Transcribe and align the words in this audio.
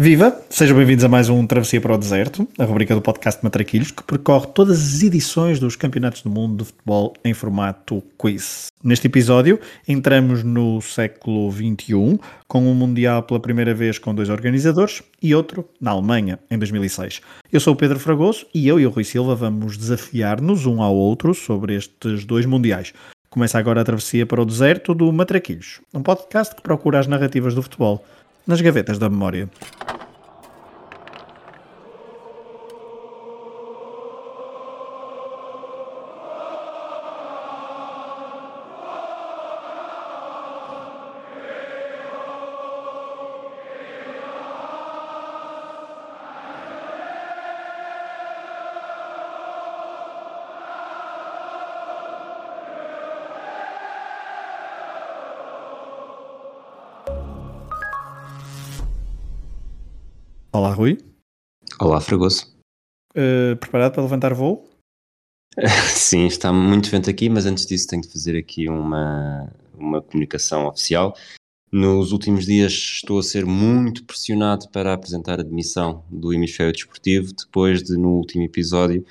Viva! 0.00 0.40
Sejam 0.48 0.76
bem-vindos 0.76 1.04
a 1.04 1.08
mais 1.08 1.28
um 1.28 1.44
Travessia 1.44 1.80
para 1.80 1.92
o 1.92 1.98
Deserto, 1.98 2.46
a 2.56 2.64
rubrica 2.64 2.94
do 2.94 3.02
podcast 3.02 3.42
Matraquilhos, 3.42 3.90
que 3.90 4.04
percorre 4.04 4.46
todas 4.54 4.78
as 4.78 5.02
edições 5.02 5.58
dos 5.58 5.74
Campeonatos 5.74 6.22
do 6.22 6.30
Mundo 6.30 6.58
de 6.58 6.70
Futebol 6.70 7.14
em 7.24 7.34
formato 7.34 8.00
quiz. 8.16 8.68
Neste 8.80 9.08
episódio, 9.08 9.58
entramos 9.88 10.44
no 10.44 10.80
século 10.80 11.50
XXI, 11.50 12.16
com 12.46 12.70
um 12.70 12.74
Mundial 12.74 13.24
pela 13.24 13.40
primeira 13.40 13.74
vez 13.74 13.98
com 13.98 14.14
dois 14.14 14.28
organizadores 14.28 15.02
e 15.20 15.34
outro 15.34 15.68
na 15.80 15.90
Alemanha, 15.90 16.38
em 16.48 16.56
2006. 16.56 17.20
Eu 17.52 17.58
sou 17.58 17.72
o 17.72 17.76
Pedro 17.76 17.98
Fragoso 17.98 18.46
e 18.54 18.68
eu 18.68 18.78
e 18.78 18.86
o 18.86 18.90
Rui 18.90 19.02
Silva 19.02 19.34
vamos 19.34 19.76
desafiar-nos 19.76 20.64
um 20.64 20.80
ao 20.80 20.94
outro 20.94 21.34
sobre 21.34 21.74
estes 21.74 22.24
dois 22.24 22.46
Mundiais. 22.46 22.92
Começa 23.28 23.58
agora 23.58 23.80
a 23.80 23.84
Travessia 23.84 24.24
para 24.24 24.40
o 24.40 24.46
Deserto 24.46 24.94
do 24.94 25.12
Matraquilhos, 25.12 25.80
um 25.92 26.04
podcast 26.04 26.54
que 26.54 26.62
procura 26.62 27.00
as 27.00 27.08
narrativas 27.08 27.52
do 27.52 27.64
futebol 27.64 28.04
nas 28.48 28.60
gavetas 28.62 28.98
da 28.98 29.10
memória. 29.10 29.48
Olá, 61.98 62.04
Fragoso. 62.04 62.46
Uh, 63.10 63.56
preparado 63.56 63.94
para 63.94 64.04
levantar 64.04 64.32
voo? 64.32 64.70
Sim, 65.90 66.26
está 66.26 66.52
muito 66.52 66.88
vento 66.88 67.10
aqui, 67.10 67.28
mas 67.28 67.44
antes 67.44 67.66
disso 67.66 67.88
tenho 67.88 68.02
de 68.02 68.08
fazer 68.12 68.38
aqui 68.38 68.68
uma, 68.68 69.52
uma 69.76 70.00
comunicação 70.00 70.68
oficial. 70.68 71.16
Nos 71.72 72.12
últimos 72.12 72.46
dias 72.46 72.72
estou 72.72 73.18
a 73.18 73.22
ser 73.24 73.44
muito 73.44 74.04
pressionado 74.04 74.68
para 74.68 74.94
apresentar 74.94 75.40
a 75.40 75.42
demissão 75.42 76.04
do 76.08 76.32
hemisfério 76.32 76.72
desportivo, 76.72 77.32
depois 77.32 77.82
de, 77.82 77.96
no 77.96 78.10
último 78.10 78.44
episódio, 78.44 79.04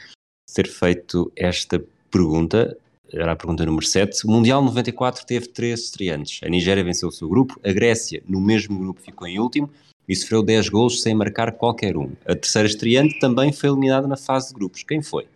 ter 0.53 0.69
feito 0.69 1.29
esta 1.35 1.83
pergunta. 2.09 2.77
Era 3.11 3.33
a 3.33 3.35
pergunta 3.35 3.65
número 3.65 3.85
7. 3.85 4.25
O 4.25 4.31
Mundial 4.31 4.63
94 4.63 5.25
teve 5.25 5.49
três 5.49 5.81
estreantes. 5.81 6.39
A 6.41 6.47
Nigéria 6.47 6.85
venceu 6.85 7.09
o 7.09 7.11
seu 7.11 7.27
grupo, 7.27 7.59
a 7.65 7.71
Grécia, 7.73 8.23
no 8.25 8.39
mesmo 8.39 8.79
grupo, 8.79 9.01
ficou 9.01 9.27
em 9.27 9.39
último, 9.39 9.69
e 10.07 10.15
sofreu 10.15 10.41
10 10.41 10.69
gols 10.69 11.01
sem 11.01 11.13
marcar 11.13 11.51
qualquer 11.51 11.97
um. 11.97 12.11
A 12.25 12.35
terceira 12.35 12.67
estreante 12.67 13.19
também 13.19 13.51
foi 13.51 13.69
eliminada 13.69 14.07
na 14.07 14.15
fase 14.15 14.49
de 14.49 14.53
grupos. 14.53 14.83
Quem 14.83 15.01
foi? 15.01 15.27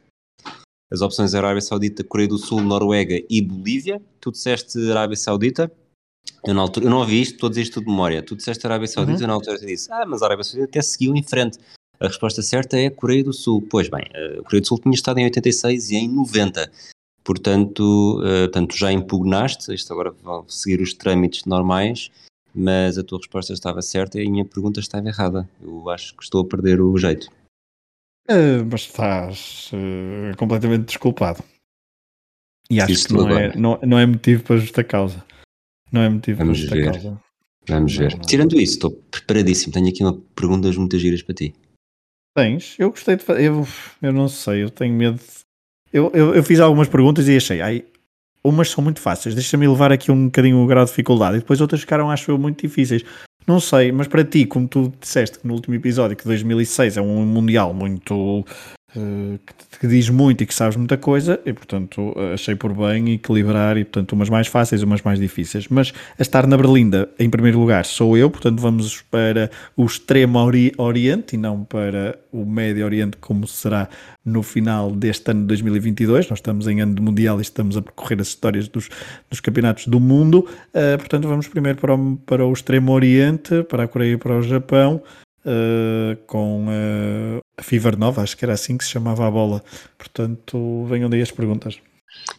As 0.90 1.02
opções 1.02 1.34
Arábia 1.34 1.62
Saudita, 1.62 2.04
Coreia 2.04 2.30
do 2.30 2.38
Sul, 2.38 2.62
Noruega 2.62 3.22
e 3.30 3.42
Bolívia. 3.42 4.02
Tu 4.20 4.32
disseste 4.32 4.78
Arábia 4.90 5.18
Saudita. 5.18 5.72
Eu, 6.46 6.54
na 6.54 6.62
altura, 6.62 6.86
eu 6.86 6.90
não 6.90 7.00
ouvi 7.00 7.22
isto, 7.22 7.36
estou 7.36 7.48
a 7.48 7.50
dizer 7.50 7.62
isto 7.62 7.80
de 7.80 7.88
memória. 7.88 8.22
Tu 8.22 8.36
disseste 8.36 8.66
Arábia 8.66 8.88
Saudita, 8.88 9.18
uhum. 9.18 9.24
eu 9.24 9.28
na 9.28 9.34
altura 9.34 9.58
disse, 9.60 9.92
ah, 9.92 10.06
mas 10.06 10.22
a 10.22 10.26
Arábia 10.26 10.44
Saudita 10.44 10.70
até 10.70 10.82
seguiu 10.82 11.16
em 11.16 11.24
frente. 11.24 11.58
A 12.00 12.08
resposta 12.08 12.42
certa 12.42 12.78
é 12.78 12.90
Coreia 12.90 13.24
do 13.24 13.34
Sul. 13.34 13.66
Pois 13.70 13.90
bem, 13.90 14.04
a 14.04 14.44
Coreia 14.44 14.62
do 14.62 14.68
Sul 14.68 14.80
tinha 14.80 14.94
estado 14.94 15.20
em 15.20 15.26
86 15.26 15.92
e 15.92 15.96
em 15.96 16.10
90. 16.10 16.72
Portanto, 17.24 18.20
uh, 18.20 18.50
portanto 18.50 18.76
já 18.76 18.92
impugnaste, 18.92 19.74
isto 19.74 19.94
agora 19.94 20.12
vai 20.12 20.42
seguir 20.48 20.82
os 20.82 20.94
trâmites 20.94 21.46
normais 21.46 22.10
mas 22.54 22.98
a 22.98 23.04
tua 23.04 23.20
resposta 23.20 23.54
estava 23.54 23.82
certa 23.82 24.20
e 24.20 24.28
a 24.28 24.30
minha 24.30 24.46
pergunta 24.46 24.80
estava 24.80 25.08
errada. 25.08 25.50
Eu 25.62 25.90
acho 25.90 26.16
que 26.16 26.24
estou 26.24 26.42
a 26.42 26.48
perder 26.48 26.82
o 26.82 26.98
jeito. 26.98 27.30
Uh, 28.30 28.64
mas 28.70 28.82
estás 28.82 29.72
uh, 29.74 30.38
completamente 30.38 30.86
desculpado. 30.86 31.44
E 32.70 32.80
acho 32.80 33.08
que 33.08 33.14
não 33.14 33.30
é, 33.30 33.56
não, 33.58 33.80
não 33.84 34.00
é 34.00 34.06
motivo 34.06 34.44
para 34.44 34.58
justa 34.58 34.84
causa. 34.84 35.26
Não 35.92 36.02
é 36.02 36.10
motivo 36.10 36.38
Vamos 36.38 36.60
para 36.60 36.62
justa 36.62 36.76
ver. 36.76 36.92
causa. 36.92 37.22
Vamos 37.68 37.96
ver. 37.96 38.14
Não, 38.14 38.22
Tirando 38.22 38.60
isso, 38.60 38.74
estou 38.74 38.92
preparadíssimo. 38.92 39.74
Tenho 39.74 39.90
aqui 39.90 40.04
uma 40.04 40.18
perguntas 40.36 40.78
muito 40.78 40.98
giras 40.98 41.22
para 41.22 41.36
ti. 41.36 41.54
Tens? 42.36 42.76
Eu 42.80 42.90
gostei 42.92 43.18
de 43.18 43.24
fazer. 43.24 43.44
Eu, 43.44 43.68
eu 44.02 44.14
não 44.14 44.28
sei, 44.28 44.64
eu 44.64 44.70
tenho 44.70 44.94
medo. 44.94 45.18
De... 45.18 45.24
Eu, 45.92 46.10
eu, 46.14 46.34
eu, 46.34 46.44
fiz 46.44 46.60
algumas 46.60 46.88
perguntas 46.88 47.28
e 47.28 47.36
achei, 47.36 47.60
ai, 47.60 47.86
umas 48.44 48.70
são 48.70 48.84
muito 48.84 49.00
fáceis, 49.00 49.36
deixa-me 49.36 49.68
levar 49.68 49.92
aqui 49.92 50.12
um 50.12 50.26
bocadinho 50.26 50.58
o 50.58 50.68
grau 50.68 50.84
de 50.84 50.92
dificuldade, 50.92 51.38
e 51.38 51.40
depois 51.40 51.62
outras 51.62 51.82
ficaram, 51.82 52.10
acho 52.10 52.32
eu, 52.32 52.38
muito 52.38 52.62
difíceis. 52.62 53.04
Não 53.48 53.60
sei, 53.60 53.92
mas 53.92 54.08
para 54.08 54.24
ti, 54.24 54.46
como 54.46 54.68
tu 54.68 54.94
disseste 55.00 55.40
no 55.44 55.54
último 55.54 55.76
episódio, 55.76 56.16
que 56.16 56.24
2006 56.26 56.98
é 56.98 57.02
um 57.02 57.26
Mundial 57.26 57.74
muito 57.74 58.46
que, 58.94 59.80
que, 59.80 59.88
diz 59.88 60.10
muito 60.10 60.44
e 60.44 60.46
que 60.46 60.54
sabes 60.54 60.76
muita 60.76 60.98
coisa, 60.98 61.40
e 61.46 61.54
portanto 61.54 62.14
achei 62.34 62.56
por 62.56 62.74
bem 62.74 63.14
equilibrar 63.14 63.78
e 63.78 63.86
portanto 63.86 64.14
umas 64.14 64.30
mais 64.30 64.48
fáceis, 64.48 64.84
umas 64.84 65.02
mais 65.02 65.20
difíceis. 65.20 65.68
Mas 65.70 65.94
a 66.20 66.22
estar 66.22 66.46
na 66.46 66.58
Berlinda, 66.58 67.10
em 67.18 67.30
primeiro 67.30 67.60
lugar, 67.60 67.86
sou 67.86 68.18
eu, 68.18 68.30
portanto 68.30 68.60
vamos 68.60 69.02
para 69.04 69.50
o 69.78 69.86
extremo 69.86 70.40
ori 70.40 70.74
Oriente 70.78 71.36
e 71.36 71.38
não 71.38 71.64
para 71.64 72.20
o 72.32 72.46
Médio 72.46 72.86
Oriente, 72.86 73.18
como 73.18 73.48
será 73.48 73.88
no 74.26 74.44
final 74.44 74.92
deste 74.92 75.32
ano 75.32 75.42
de 75.42 75.48
2022. 75.48 76.30
Nós 76.30 76.40
estamos 76.40 76.68
em 76.68 76.82
ano 76.82 76.94
de 76.94 77.02
Mundial 77.02 77.40
e 77.40 77.42
estamos 77.42 77.78
a 77.78 77.82
percorrer 77.82 78.22
as 78.22 78.28
histórias 78.28 78.68
dos, 78.68 78.90
dos 79.30 79.40
campeonatos 79.40 79.88
do 79.88 80.00
mundo. 80.00 80.48
Uh, 80.70 80.98
portanto, 80.98 81.28
vamos 81.28 81.48
primeiro 81.48 81.80
para 81.80 81.96
o, 81.96 82.18
para 82.18 82.46
o 82.46 82.54
extremo 82.54 82.92
Oriente, 82.92 83.64
para 83.64 83.84
a 83.84 83.88
Coreia 83.88 84.14
e 84.14 84.18
para 84.18 84.38
o 84.38 84.42
Japão 84.42 85.02
uh, 85.46 86.16
com 86.28 87.41
a 87.58 87.64
Fever 87.64 87.98
Nova, 87.98 88.22
acho 88.22 88.38
que 88.38 88.46
era 88.46 88.54
assim 88.54 88.78
que 88.78 88.84
se 88.84 88.92
chamava 88.92 89.28
a 89.28 89.32
bola. 89.32 89.64
Portanto, 89.98 90.86
venham 90.86 91.10
daí 91.10 91.22
as 91.22 91.32
perguntas. 91.32 91.80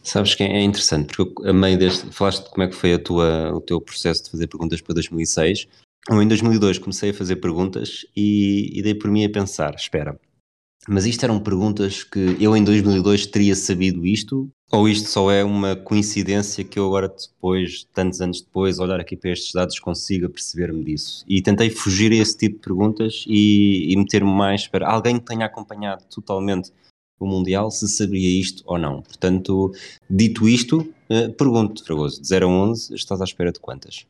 Sabes 0.03 0.35
que 0.35 0.43
é 0.43 0.61
interessante, 0.61 1.15
porque 1.15 1.47
a 1.47 1.53
meio 1.53 1.77
deste, 1.77 2.11
falaste 2.11 2.43
de 2.43 2.49
como 2.49 2.63
é 2.63 2.67
que 2.67 2.75
foi 2.75 2.93
a 2.93 2.99
tua, 2.99 3.53
o 3.53 3.61
teu 3.61 3.81
processo 3.81 4.23
de 4.23 4.31
fazer 4.31 4.47
perguntas 4.47 4.81
para 4.81 4.95
2006. 4.95 5.67
Eu 6.09 6.21
em 6.21 6.27
2002 6.27 6.79
comecei 6.79 7.11
a 7.11 7.13
fazer 7.13 7.37
perguntas 7.37 8.05
e, 8.15 8.77
e 8.77 8.81
dei 8.81 8.93
por 8.93 9.09
mim 9.09 9.23
a 9.25 9.29
pensar, 9.29 9.73
espera, 9.75 10.19
mas 10.87 11.05
isto 11.05 11.23
eram 11.23 11.39
perguntas 11.39 12.03
que 12.03 12.35
eu 12.39 12.55
em 12.55 12.63
2002 12.63 13.27
teria 13.27 13.55
sabido 13.55 14.05
isto? 14.05 14.49
Ou 14.73 14.89
isto 14.89 15.07
só 15.07 15.31
é 15.31 15.43
uma 15.43 15.75
coincidência 15.75 16.63
que 16.63 16.79
eu 16.79 16.87
agora 16.87 17.07
depois, 17.07 17.87
tantos 17.93 18.19
anos 18.21 18.41
depois, 18.41 18.79
olhar 18.79 18.99
aqui 18.99 19.15
para 19.15 19.29
estes 19.29 19.53
dados 19.53 19.79
consiga 19.79 20.27
perceber-me 20.27 20.83
disso? 20.83 21.23
E 21.27 21.43
tentei 21.43 21.69
fugir 21.69 22.11
a 22.11 22.15
esse 22.15 22.35
tipo 22.35 22.55
de 22.55 22.63
perguntas 22.63 23.23
e, 23.27 23.93
e 23.93 23.95
meter-me 23.95 24.31
mais 24.31 24.67
para 24.67 24.89
alguém 24.89 25.19
que 25.19 25.25
tenha 25.25 25.45
acompanhado 25.45 26.03
totalmente 26.05 26.71
o 27.19 27.27
Mundial, 27.27 27.69
se 27.69 27.87
sabia 27.87 28.27
isto 28.27 28.63
ou 28.65 28.79
não. 28.79 29.03
Portanto, 29.03 29.71
dito 30.09 30.49
isto, 30.49 30.91
eh, 31.07 31.29
pergunto, 31.29 31.85
Fragoso, 31.85 32.19
de 32.19 32.27
0 32.27 32.47
a 32.47 32.49
11, 32.49 32.95
estás 32.95 33.21
à 33.21 33.25
espera 33.25 33.51
de 33.51 33.59
quantas? 33.59 34.07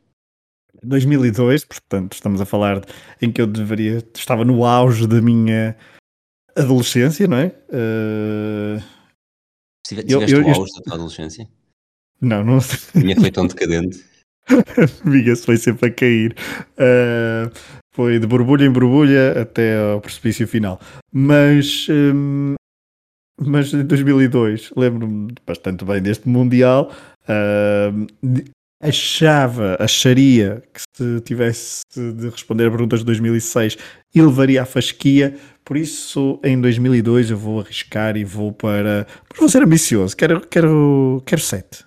2002, 0.82 1.66
portanto, 1.66 2.14
estamos 2.14 2.40
a 2.40 2.46
falar 2.46 2.82
em 3.20 3.30
que 3.30 3.42
eu 3.42 3.46
deveria, 3.46 4.02
estava 4.14 4.46
no 4.46 4.64
auge 4.64 5.06
da 5.06 5.20
minha 5.20 5.76
adolescência, 6.56 7.28
não 7.28 7.36
é? 7.36 7.54
Uh... 7.68 8.93
Tiveste 9.86 10.12
eu, 10.12 10.22
eu, 10.22 10.46
o 10.46 10.50
auge 10.50 10.72
da 10.74 10.82
tua 10.82 10.94
adolescência? 10.94 11.48
Não, 12.20 12.42
não. 12.42 12.58
Tinha 12.92 13.16
foi 13.20 13.30
tão 13.30 13.46
decadente. 13.46 14.04
Amiga-se 15.04 15.44
foi 15.44 15.56
sempre 15.56 15.88
a 15.88 15.92
cair. 15.92 16.34
Uh, 16.72 17.50
foi 17.92 18.18
de 18.18 18.26
borbulha 18.26 18.64
em 18.64 18.70
borbulha 18.70 19.40
até 19.40 19.76
ao 19.92 20.00
precipício 20.00 20.48
final. 20.48 20.80
Mas, 21.12 21.86
um, 21.90 22.54
mas 23.40 23.72
em 23.72 23.84
2002, 23.84 24.72
lembro-me 24.76 25.34
bastante 25.46 25.84
bem 25.84 26.00
deste 26.00 26.28
Mundial. 26.28 26.90
Uh, 27.28 28.06
achava, 28.84 29.76
acharia 29.80 30.62
que 30.72 30.82
se 30.96 31.20
tivesse 31.22 31.82
de 31.96 32.28
responder 32.28 32.66
a 32.66 32.70
perguntas 32.70 33.00
de 33.00 33.06
2006, 33.06 33.78
ele 34.14 34.26
levaria 34.26 34.62
a 34.62 34.66
fasquia. 34.66 35.36
Por 35.64 35.76
isso, 35.78 36.38
em 36.44 36.60
2002 36.60 37.30
eu 37.30 37.38
vou 37.38 37.60
arriscar 37.60 38.16
e 38.16 38.24
vou 38.24 38.52
para. 38.52 39.06
Mas 39.30 39.40
vou 39.40 39.48
ser 39.48 39.62
ambicioso, 39.62 40.14
quero, 40.14 40.46
quero, 40.46 41.22
quero 41.24 41.40
7. 41.40 41.84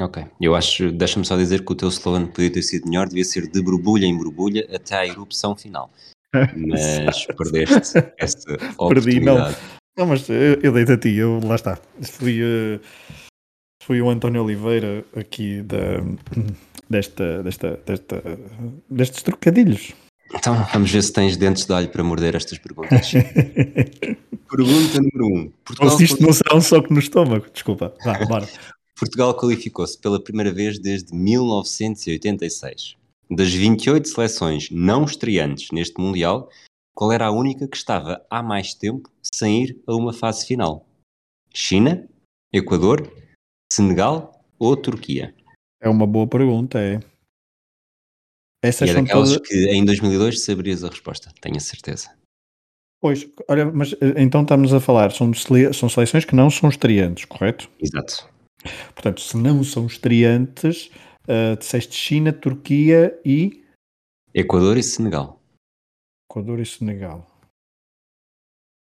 Ok, 0.00 0.24
eu 0.40 0.56
acho, 0.56 0.90
deixa-me 0.90 1.24
só 1.24 1.36
dizer 1.36 1.64
que 1.64 1.72
o 1.72 1.74
teu 1.76 1.88
slogan 1.88 2.26
podia 2.26 2.50
ter 2.50 2.62
sido 2.62 2.88
melhor, 2.88 3.08
devia 3.08 3.24
ser 3.24 3.48
de 3.48 3.62
borbulha 3.62 4.04
em 4.04 4.16
borbulha 4.16 4.66
até 4.74 4.96
à 4.96 5.06
erupção 5.06 5.54
final. 5.54 5.88
Mas 6.34 7.26
perdeste 7.26 8.02
essa 8.18 8.54
oportunidade. 8.76 8.94
Perdi, 8.94 9.20
não. 9.20 9.84
Não, 9.96 10.06
mas 10.06 10.28
eu, 10.28 10.58
eu 10.60 10.72
deito 10.72 10.90
a 10.90 10.98
ti, 10.98 11.14
eu, 11.14 11.38
lá 11.44 11.54
está. 11.54 11.78
Fui, 12.02 12.42
uh, 12.42 12.80
fui 13.86 14.00
o 14.00 14.08
António 14.08 14.42
Oliveira 14.42 15.04
aqui 15.14 15.60
da, 15.62 16.00
desta, 16.88 17.42
desta, 17.42 17.76
desta, 17.84 18.22
destes 18.88 19.22
trocadilhos. 19.22 19.92
Então 20.34 20.56
vamos 20.72 20.90
ver 20.90 21.02
se 21.02 21.12
tens 21.12 21.36
dentes 21.36 21.66
de 21.66 21.72
alho 21.72 21.88
para 21.90 22.02
morder 22.02 22.34
estas 22.34 22.58
perguntas. 22.58 23.12
Pergunta 24.50 25.00
número 25.00 25.26
1. 25.26 25.38
Um. 25.38 25.52
Portugal 25.64 26.00
isto 26.00 26.22
não 26.22 26.32
será 26.32 26.56
um 26.56 26.60
soco 26.60 26.92
no 26.92 26.98
estômago. 26.98 27.46
Desculpa. 27.52 27.94
Vá, 28.04 28.18
bora. 28.26 28.48
Portugal 28.98 29.36
qualificou-se 29.36 29.98
pela 29.98 30.22
primeira 30.22 30.52
vez 30.52 30.78
desde 30.78 31.14
1986. 31.14 32.96
Das 33.30 33.52
28 33.52 34.08
seleções 34.08 34.70
não 34.70 35.04
estreantes 35.04 35.70
neste 35.72 36.00
Mundial, 36.00 36.48
qual 36.94 37.12
era 37.12 37.26
a 37.26 37.30
única 37.30 37.66
que 37.66 37.76
estava 37.76 38.24
há 38.30 38.42
mais 38.42 38.72
tempo 38.72 39.10
sem 39.22 39.64
ir 39.64 39.82
a 39.86 39.94
uma 39.94 40.12
fase 40.12 40.46
final? 40.46 40.86
China, 41.52 42.08
Equador, 42.52 43.10
Senegal 43.74 44.40
ou 44.56 44.76
Turquia? 44.76 45.34
É 45.80 45.88
uma 45.88 46.06
boa 46.06 46.28
pergunta, 46.28 46.78
é. 46.78 47.00
Essas 48.62 48.88
e 48.88 48.92
é 48.92 48.94
daquelas 48.94 49.32
todas... 49.32 49.48
que 49.48 49.68
em 49.68 49.84
2002 49.84 50.44
saberias 50.44 50.84
a 50.84 50.88
resposta, 50.88 51.32
tenho 51.40 51.56
a 51.56 51.60
certeza. 51.60 52.16
Pois, 53.00 53.28
olha, 53.48 53.66
mas 53.66 53.92
eh, 53.94 54.22
então 54.22 54.42
estamos 54.42 54.72
a 54.72 54.78
falar, 54.78 55.10
são, 55.10 55.32
são 55.34 55.88
seleções 55.88 56.24
que 56.24 56.36
não 56.36 56.48
são 56.48 56.68
estreantes, 56.68 57.24
correto? 57.24 57.68
Exato. 57.80 58.32
Portanto, 58.94 59.20
se 59.20 59.36
não 59.36 59.64
são 59.64 59.86
estreantes, 59.86 60.90
uh, 61.28 61.56
disseste 61.58 61.96
China, 61.96 62.32
Turquia 62.32 63.20
e. 63.24 63.64
Equador 64.32 64.78
e 64.78 64.84
Senegal. 64.84 65.42
Equador 66.30 66.60
e 66.60 66.64
Senegal. 66.64 67.26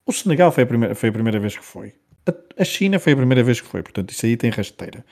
O 0.06 0.12
Senegal 0.12 0.52
foi 0.52 0.62
a 0.62 0.66
primeira, 0.66 0.94
foi 0.94 1.08
a 1.08 1.12
primeira 1.12 1.40
vez 1.40 1.56
que 1.56 1.64
foi. 1.64 1.94
A, 2.28 2.62
a 2.62 2.64
China 2.64 2.98
foi 2.98 3.14
a 3.14 3.16
primeira 3.16 3.42
vez 3.42 3.60
que 3.60 3.66
foi, 3.66 3.82
portanto, 3.82 4.10
isso 4.10 4.26
aí 4.26 4.36
tem 4.36 4.50
rasteira. 4.50 5.04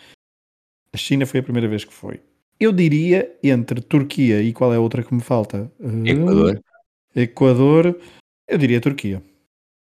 A 0.93 0.97
China 0.97 1.25
foi 1.25 1.41
a 1.41 1.43
primeira 1.43 1.69
vez 1.69 1.85
que 1.85 1.93
foi. 1.93 2.21
Eu 2.59 2.73
diria 2.73 3.35
entre 3.43 3.81
Turquia 3.81 4.43
e 4.43 4.53
qual 4.53 4.73
é 4.73 4.77
a 4.77 4.81
outra 4.81 5.03
que 5.03 5.15
me 5.15 5.21
falta? 5.21 5.71
Equador. 6.05 6.57
Uh, 6.57 7.21
Equador. 7.21 8.01
Eu 8.49 8.59
diria 8.59 8.81
Turquia. 8.81 9.23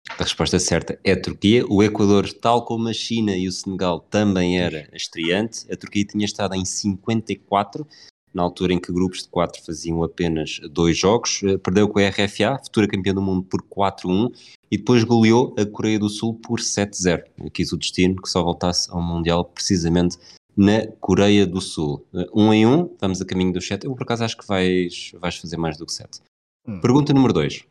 A 0.09 0.23
resposta 0.23 0.57
certa 0.59 0.99
é 1.03 1.11
a 1.11 1.21
Turquia. 1.21 1.65
O 1.67 1.83
Equador, 1.83 2.31
tal 2.33 2.65
como 2.65 2.87
a 2.87 2.93
China 2.93 3.35
e 3.35 3.47
o 3.47 3.51
Senegal, 3.51 3.99
também 3.99 4.59
era 4.59 4.89
estreante. 4.93 5.65
A 5.71 5.75
Turquia 5.75 6.05
tinha 6.05 6.25
estado 6.25 6.55
em 6.55 6.65
54, 6.65 7.85
na 8.33 8.43
altura 8.43 8.73
em 8.73 8.79
que 8.79 8.91
grupos 8.91 9.23
de 9.23 9.29
4 9.29 9.63
faziam 9.63 10.03
apenas 10.03 10.59
dois 10.71 10.97
jogos. 10.97 11.41
Eh, 11.43 11.57
perdeu 11.57 11.87
com 11.87 11.99
a 11.99 12.07
RFA, 12.09 12.59
futura 12.63 12.87
campeã 12.87 13.13
do 13.13 13.21
mundo, 13.21 13.43
por 13.43 13.61
4-1 13.63 14.31
e 14.69 14.77
depois 14.77 15.03
goleou 15.03 15.55
a 15.57 15.65
Coreia 15.65 15.97
do 15.97 16.09
Sul 16.09 16.35
por 16.35 16.59
7-0. 16.59 17.23
Quis 17.51 17.71
o 17.71 17.77
destino 17.77 18.21
que 18.21 18.29
só 18.29 18.43
voltasse 18.43 18.89
ao 18.91 19.01
Mundial 19.01 19.45
precisamente 19.45 20.17
na 20.55 20.87
Coreia 20.99 21.45
do 21.45 21.61
Sul. 21.61 22.05
Eh, 22.13 22.27
um 22.33 22.53
em 22.53 22.65
um, 22.65 22.89
vamos 22.99 23.21
a 23.21 23.25
caminho 23.25 23.53
do 23.53 23.61
7. 23.61 23.85
Eu 23.85 23.95
por 23.95 24.03
acaso 24.03 24.23
acho 24.23 24.37
que 24.37 24.47
vais, 24.47 25.11
vais 25.19 25.37
fazer 25.37 25.57
mais 25.57 25.77
do 25.77 25.85
que 25.85 25.93
7. 25.93 26.21
Hum. 26.67 26.79
Pergunta 26.81 27.13
número 27.13 27.33
2. 27.33 27.65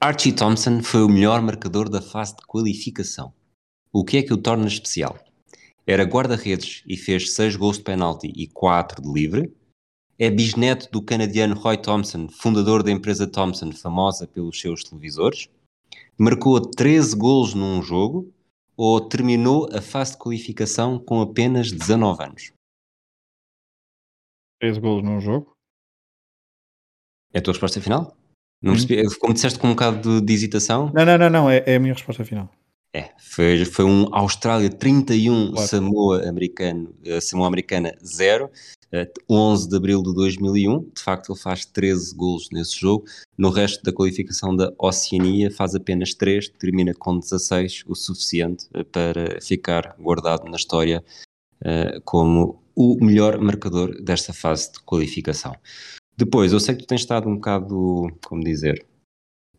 Archie 0.00 0.32
Thompson 0.32 0.82
foi 0.82 1.02
o 1.02 1.08
melhor 1.08 1.40
marcador 1.40 1.88
da 1.88 2.02
fase 2.02 2.36
de 2.36 2.46
qualificação. 2.46 3.32
O 3.92 4.04
que 4.04 4.18
é 4.18 4.22
que 4.22 4.32
o 4.32 4.36
torna 4.36 4.66
especial? 4.66 5.18
Era 5.86 6.02
guarda-redes 6.02 6.82
e 6.86 6.96
fez 6.96 7.32
6 7.34 7.54
gols 7.56 7.78
de 7.78 7.84
penalti 7.84 8.32
e 8.34 8.48
4 8.48 9.00
de 9.00 9.12
livre. 9.12 9.56
É 10.18 10.28
bisneto 10.28 10.90
do 10.90 11.00
canadiano 11.00 11.54
Roy 11.54 11.76
Thompson, 11.76 12.28
fundador 12.28 12.82
da 12.82 12.90
empresa 12.90 13.26
Thompson, 13.26 13.70
famosa 13.70 14.26
pelos 14.26 14.60
seus 14.60 14.82
televisores. 14.82 15.48
Marcou 16.18 16.60
13 16.60 17.14
gols 17.14 17.54
num 17.54 17.82
jogo 17.82 18.32
ou 18.76 19.00
terminou 19.00 19.68
a 19.72 19.80
fase 19.80 20.12
de 20.12 20.18
qualificação 20.18 20.98
com 20.98 21.20
apenas 21.20 21.70
19 21.70 22.24
anos? 22.24 22.52
13 24.60 24.80
gols 24.80 25.04
num 25.04 25.20
jogo. 25.20 25.54
É 27.32 27.38
a 27.38 27.42
tua 27.42 27.52
resposta 27.52 27.80
final? 27.80 28.16
Não 28.62 28.72
hum. 28.72 28.76
percebi, 28.76 29.18
como 29.18 29.34
disseste 29.34 29.58
com 29.58 29.68
um 29.68 29.74
bocado 29.74 30.20
de, 30.20 30.26
de 30.26 30.32
hesitação? 30.32 30.90
Não, 30.94 31.04
não, 31.04 31.18
não, 31.18 31.30
não, 31.30 31.50
é, 31.50 31.62
é, 31.66 31.76
a 31.76 31.78
minha 31.78 31.92
resposta 31.92 32.24
final. 32.24 32.50
É, 32.94 33.10
foi, 33.18 33.64
foi 33.64 33.84
um 33.84 34.08
Austrália 34.14 34.70
31, 34.70 35.52
claro. 35.52 35.68
Samoa, 35.68 36.28
americano, 36.28 36.94
eh, 37.04 37.20
Samoa 37.20 37.46
Americana 37.46 37.94
0, 38.02 38.50
11 39.28 39.68
de 39.68 39.76
abril 39.76 40.02
de 40.02 40.14
2001. 40.14 40.90
De 40.94 41.02
facto, 41.02 41.32
ele 41.32 41.38
faz 41.38 41.64
13 41.66 42.14
golos 42.14 42.48
nesse 42.50 42.78
jogo. 42.78 43.04
No 43.36 43.50
resto 43.50 43.82
da 43.82 43.92
qualificação 43.92 44.54
da 44.54 44.72
Oceania, 44.78 45.50
faz 45.50 45.74
apenas 45.74 46.14
3, 46.14 46.48
termina 46.50 46.94
com 46.94 47.18
16, 47.18 47.84
o 47.86 47.94
suficiente 47.94 48.66
eh, 48.72 48.84
para 48.84 49.40
ficar 49.40 49.94
guardado 49.98 50.44
na 50.48 50.56
história 50.56 51.04
uh, 51.62 52.00
como 52.04 52.62
o 52.74 52.96
melhor 53.04 53.38
marcador 53.38 54.00
desta 54.02 54.32
fase 54.32 54.72
de 54.72 54.80
qualificação. 54.80 55.54
Depois, 56.16 56.52
eu 56.52 56.60
sei 56.60 56.74
que 56.74 56.82
tu 56.82 56.86
tens 56.86 57.02
estado 57.02 57.28
um 57.28 57.34
bocado, 57.34 58.08
como 58.24 58.42
dizer, 58.42 58.86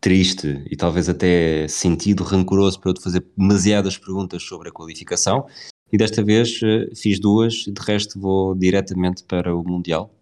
triste 0.00 0.64
e 0.70 0.76
talvez 0.76 1.08
até 1.08 1.66
sentido 1.68 2.24
rancoroso 2.24 2.80
para 2.80 2.90
eu 2.90 2.94
te 2.94 3.02
fazer 3.02 3.24
demasiadas 3.36 3.98
perguntas 3.98 4.42
sobre 4.42 4.68
a 4.68 4.72
qualificação 4.72 5.46
e 5.92 5.96
desta 5.96 6.22
vez 6.22 6.60
uh, 6.62 6.94
fiz 6.96 7.18
duas, 7.18 7.54
de 7.54 7.80
resto 7.80 8.20
vou 8.20 8.54
diretamente 8.54 9.24
para 9.24 9.54
o 9.54 9.62
Mundial. 9.62 10.14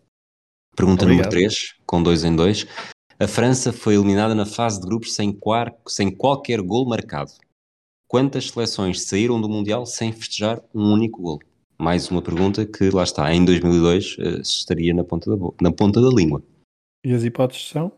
Pergunta 0.77 1.05
Obrigado. 1.05 1.27
número 1.27 1.49
3, 1.49 1.75
com 1.87 2.03
2 2.03 2.25
em 2.25 2.37
2. 2.37 2.67
A 3.19 3.27
França 3.27 3.73
foi 3.73 3.95
eliminada 3.95 4.35
na 4.35 4.47
fase 4.47 4.81
de 4.81 4.87
grupos 4.87 5.15
sem, 5.15 5.33
quar, 5.33 5.75
sem 5.89 6.15
qualquer 6.15 6.61
gol 6.61 6.87
marcado. 6.87 7.33
Quantas 8.07 8.51
seleções 8.51 9.03
saíram 9.03 9.41
do 9.41 9.49
Mundial 9.49 9.87
sem 9.87 10.13
festejar 10.13 10.63
um 10.75 10.93
único 10.93 11.23
gol? 11.23 11.41
mais 11.79 12.11
uma 12.11 12.23
pergunta 12.23 12.65
que 12.65 12.91
lá 12.91 13.03
está, 13.03 13.33
em 13.33 13.45
2002 13.45 14.17
uh, 14.17 14.23
eh, 14.23 14.41
estaria 14.41 14.95
na 14.95 15.05
ponta, 15.05 15.31
da 15.31 15.37
na 15.61 15.73
ponta 15.73 16.01
da 16.01 16.09
língua. 16.09 16.43
E 17.05 17.13
as 17.13 17.23
hipóteses 17.23 17.69
são? 17.69 17.93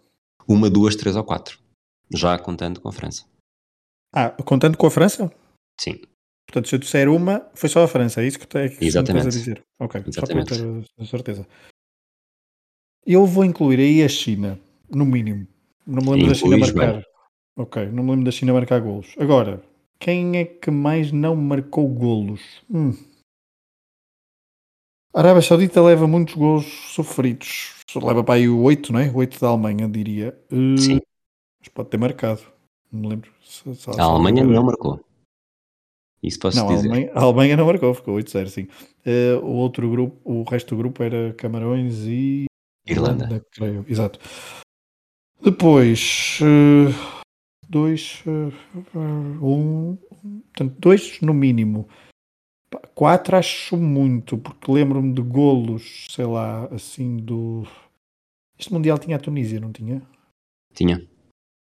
Uma, 0.47 0.69
duas, 0.69 0.97
três 0.97 1.17
ou 1.17 1.25
quatro. 1.25 1.59
Já 2.13 2.39
contando 2.39 2.81
com 2.81 2.89
a 2.89 2.93
França. 2.93 3.25
Ah, 4.13 4.31
contando 4.31 4.77
com 4.77 4.87
a 4.87 4.91
França? 4.91 5.31
Sim. 5.81 6.01
Portanto, 6.47 6.69
se 6.69 6.75
eu 6.75 6.79
disser 6.79 7.09
uma, 7.11 7.47
foi 7.55 7.69
só 7.69 7.85
a 7.85 7.89
França, 7.89 8.23
é 8.23 8.27
isso 8.27 8.39
que, 8.39 8.47
te, 8.47 8.71
que 8.71 8.87
Exatamente. 8.87 9.27
a 9.27 9.31
dizer? 9.31 9.63
Ok, 9.79 10.03
Exatamente. 10.07 10.55
só 10.55 10.65
para 10.65 10.83
ter 10.83 11.03
a 11.03 11.05
certeza. 11.05 11.47
Eu 13.05 13.27
vou 13.27 13.45
incluir 13.45 13.79
aí 13.79 14.03
a 14.03 14.09
China, 14.09 14.59
no 14.91 15.05
mínimo. 15.05 15.47
Não 15.87 16.03
me 16.03 16.11
lembro 16.11 16.29
da 16.29 16.35
China 16.35 16.59
marcar. 16.59 16.93
Bem. 16.95 17.05
Ok, 17.59 17.87
não 17.87 18.03
me 18.03 18.11
lembro 18.11 18.25
da 18.25 18.31
China 18.31 18.53
marcar 18.55 18.81
golos. 18.81 19.15
Agora, 19.19 19.63
quem 19.99 20.39
é 20.39 20.45
que 20.45 20.71
mais 20.71 21.13
não 21.13 21.37
marcou 21.37 21.87
golos? 21.89 22.41
Hum. 22.71 22.93
A 25.13 25.21
Arábia 25.21 25.43
Saudita 25.43 25.83
leva 25.83 26.07
muitos 26.07 26.35
gols 26.35 26.67
sofridos. 26.95 27.75
Leva 27.97 28.23
para 28.23 28.35
aí 28.35 28.49
o 28.49 28.63
8, 28.63 28.93
não 28.93 29.01
é? 29.01 29.11
8 29.11 29.41
da 29.41 29.49
Alemanha, 29.49 29.89
diria. 29.89 30.39
Uh, 30.53 30.79
Sim. 30.79 31.01
Mas 31.61 31.69
pode 31.69 31.89
ter 31.91 31.99
marcado. 31.99 32.43
Não 32.91 33.01
me 33.01 33.09
lembro. 33.09 33.31
Se, 33.43 33.75
se 33.75 33.91
a 33.91 34.03
Alemanha 34.03 34.45
não 34.45 34.65
marcou. 34.65 35.05
Isso 36.23 36.39
posso 36.39 36.59
não, 36.59 36.69
dizer. 36.69 36.89
A 36.89 36.91
Alemanha, 36.91 37.13
a 37.15 37.21
Alemanha 37.21 37.57
não 37.57 37.67
marcou, 37.67 37.95
ficou 37.95 38.17
8-0, 38.17 38.49
sim. 38.49 38.69
Uh, 39.07 39.45
o 39.45 39.53
outro 39.57 39.89
grupo, 39.89 40.19
o 40.25 40.43
resto 40.43 40.75
do 40.75 40.79
grupo 40.79 41.03
era 41.03 41.33
Camarões 41.35 42.07
e 42.07 42.47
Irlanda, 42.87 43.25
Irlanda 43.25 43.47
creio. 43.53 43.85
Exato. 43.89 44.19
Depois, 45.41 46.41
uh, 46.43 47.19
dois, 47.69 48.25
uh, 48.27 48.99
um, 49.41 49.97
portanto, 50.53 50.77
dois 50.79 51.21
no 51.21 51.33
mínimo. 51.33 51.89
Quatro 52.95 53.37
acho 53.37 53.77
muito, 53.77 54.37
porque 54.37 54.71
lembro-me 54.71 55.15
de 55.15 55.23
golos, 55.23 56.07
sei 56.11 56.27
lá, 56.27 56.65
assim 56.67 57.17
do. 57.17 57.63
Este 58.59 58.73
Mundial 58.73 58.99
tinha 58.99 59.17
a 59.17 59.21
Tunísia, 59.21 59.61
não 59.61 59.73
tinha? 59.73 60.03
Tinha. 60.75 61.07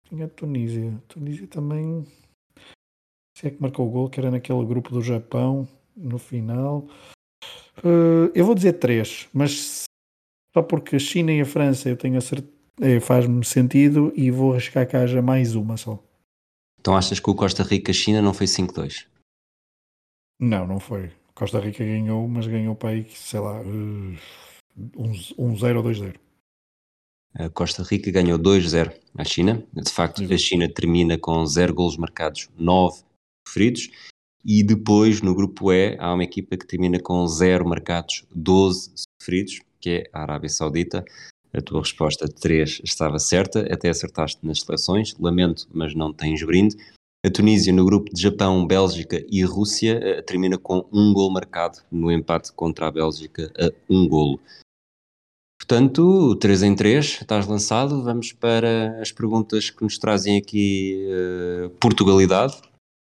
Tinha 0.09 0.25
a 0.25 0.29
Tunísia. 0.29 0.93
A 0.95 1.13
Tunísia 1.13 1.47
também. 1.47 2.05
Se 3.37 3.47
é 3.47 3.49
que 3.49 3.61
marcou 3.61 3.87
o 3.87 3.91
gol, 3.91 4.09
que 4.09 4.19
era 4.19 4.31
naquele 4.31 4.65
grupo 4.65 4.91
do 4.91 5.01
Japão, 5.01 5.67
no 5.95 6.17
final. 6.17 6.87
Uh, 7.79 8.31
eu 8.33 8.45
vou 8.45 8.55
dizer 8.55 8.73
três, 8.73 9.27
mas 9.33 9.83
só 10.53 10.63
porque 10.63 10.95
a 10.95 10.99
China 10.99 11.31
e 11.31 11.41
a 11.41 11.45
França 11.45 11.89
eu 11.89 11.97
tenho 11.97 12.17
a 12.17 12.21
certeza. 12.21 12.57
Eh, 12.79 12.99
faz-me 12.99 13.43
sentido 13.43 14.13
e 14.15 14.29
vou 14.29 14.51
arriscar 14.51 14.87
que 14.87 14.95
haja 14.95 15.19
mais 15.19 15.55
uma 15.55 15.77
só. 15.77 15.99
Então 16.79 16.95
achas 16.95 17.19
que 17.19 17.29
o 17.29 17.33
Costa 17.35 17.63
Rica-China 17.63 18.21
não 18.21 18.35
foi 18.35 18.45
5-2? 18.45 19.07
Não, 20.39 20.67
não 20.67 20.79
foi. 20.79 21.11
Costa 21.33 21.59
Rica 21.59 21.83
ganhou, 21.83 22.27
mas 22.27 22.45
ganhou 22.45 22.75
para 22.75 22.89
aí, 22.89 23.09
sei 23.09 23.39
lá, 23.39 23.63
1-0 23.63 24.19
um, 25.35 25.43
um 25.43 25.49
ou 25.49 25.83
2-0. 25.83 26.15
A 27.39 27.49
Costa 27.49 27.83
Rica 27.83 28.09
ganhou 28.09 28.39
2-0 28.39 28.91
à 29.15 29.23
China. 29.23 29.63
De 29.71 29.91
facto, 29.91 30.23
a 30.23 30.37
China 30.37 30.67
termina 30.67 31.19
com 31.19 31.45
0 31.45 31.71
golos 31.71 31.95
marcados, 31.95 32.49
9 32.57 33.03
feridos. 33.47 33.91
E 34.43 34.63
depois, 34.63 35.21
no 35.21 35.35
grupo 35.35 35.71
E, 35.71 35.95
há 35.99 36.11
uma 36.13 36.23
equipa 36.23 36.57
que 36.57 36.65
termina 36.65 36.99
com 36.99 37.27
0 37.27 37.67
marcados, 37.67 38.25
12 38.33 38.91
sofridos, 39.21 39.59
que 39.79 39.89
é 39.89 40.09
a 40.11 40.23
Arábia 40.23 40.49
Saudita. 40.49 41.05
A 41.53 41.61
tua 41.61 41.81
resposta 41.81 42.27
3 42.27 42.81
estava 42.83 43.19
certa, 43.19 43.71
até 43.71 43.89
acertaste 43.89 44.39
nas 44.43 44.61
seleções. 44.61 45.15
Lamento, 45.19 45.67
mas 45.71 45.93
não 45.93 46.11
tens 46.11 46.41
brinde. 46.43 46.75
A 47.23 47.29
Tunísia, 47.29 47.71
no 47.71 47.85
grupo 47.85 48.11
de 48.11 48.19
Japão, 48.19 48.65
Bélgica 48.65 49.23
e 49.29 49.43
Rússia, 49.43 49.99
eh, 50.01 50.21
termina 50.23 50.57
com 50.57 50.87
um 50.91 51.13
gol 51.13 51.31
marcado 51.31 51.79
no 51.91 52.11
empate 52.11 52.51
contra 52.53 52.87
a 52.87 52.91
Bélgica 52.91 53.51
a 53.59 53.71
um 53.89 54.07
golo. 54.07 54.39
Portanto, 55.59 56.35
3 56.37 56.63
em 56.63 56.75
3, 56.75 57.05
estás 57.21 57.47
lançado. 57.47 58.03
Vamos 58.03 58.31
para 58.31 59.01
as 59.01 59.11
perguntas 59.11 59.69
que 59.69 59.83
nos 59.83 59.97
trazem 59.97 60.37
aqui 60.37 61.05
uh, 61.65 61.69
Portugalidade. 61.79 62.61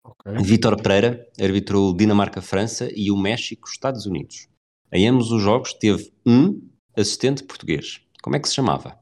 Okay. 0.04 0.42
Vítor 0.42 0.80
Pereira 0.80 1.28
arbitrou 1.40 1.95
Dinamarca-França 1.95 2.88
e 2.95 3.11
o 3.11 3.16
México-Estados 3.16 4.07
Unidos. 4.07 4.49
Em 4.90 5.07
ambos 5.09 5.30
os 5.30 5.42
jogos 5.42 5.75
teve 5.75 6.12
um 6.25 6.66
assistente 6.97 7.45
português. 7.45 8.00
Como 8.23 8.37
é 8.37 8.40
que 8.40 8.49
se 8.49 8.54
chamava? 8.54 8.99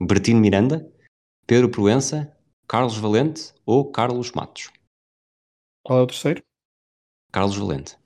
Bertino 0.00 0.40
Miranda, 0.40 0.90
Pedro 1.46 1.68
Proença, 1.70 2.34
Carlos 2.66 2.96
Valente 2.96 3.52
ou 3.66 3.90
Carlos 3.90 4.32
Matos? 4.32 4.70
Qual 5.84 5.98
é 5.98 6.02
o 6.02 6.06
terceiro? 6.06 6.42
Carlos 7.32 7.56
Valente. 7.56 7.96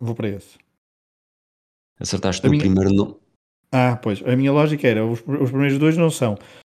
Vou 0.00 0.14
para 0.14 0.28
esse. 0.28 0.58
Acertaste 1.98 2.42
A 2.42 2.44
no 2.44 2.50
minha- 2.50 2.64
primeiro 2.64 2.92
nome. 2.92 3.16
Ah, 3.76 3.98
pois. 4.00 4.22
A 4.24 4.36
minha 4.36 4.52
lógica 4.52 4.86
era, 4.86 5.04
os, 5.04 5.18
os 5.26 5.50
primeiros 5.50 5.78
dois 5.78 5.96
não 5.96 6.08
são. 6.08 6.38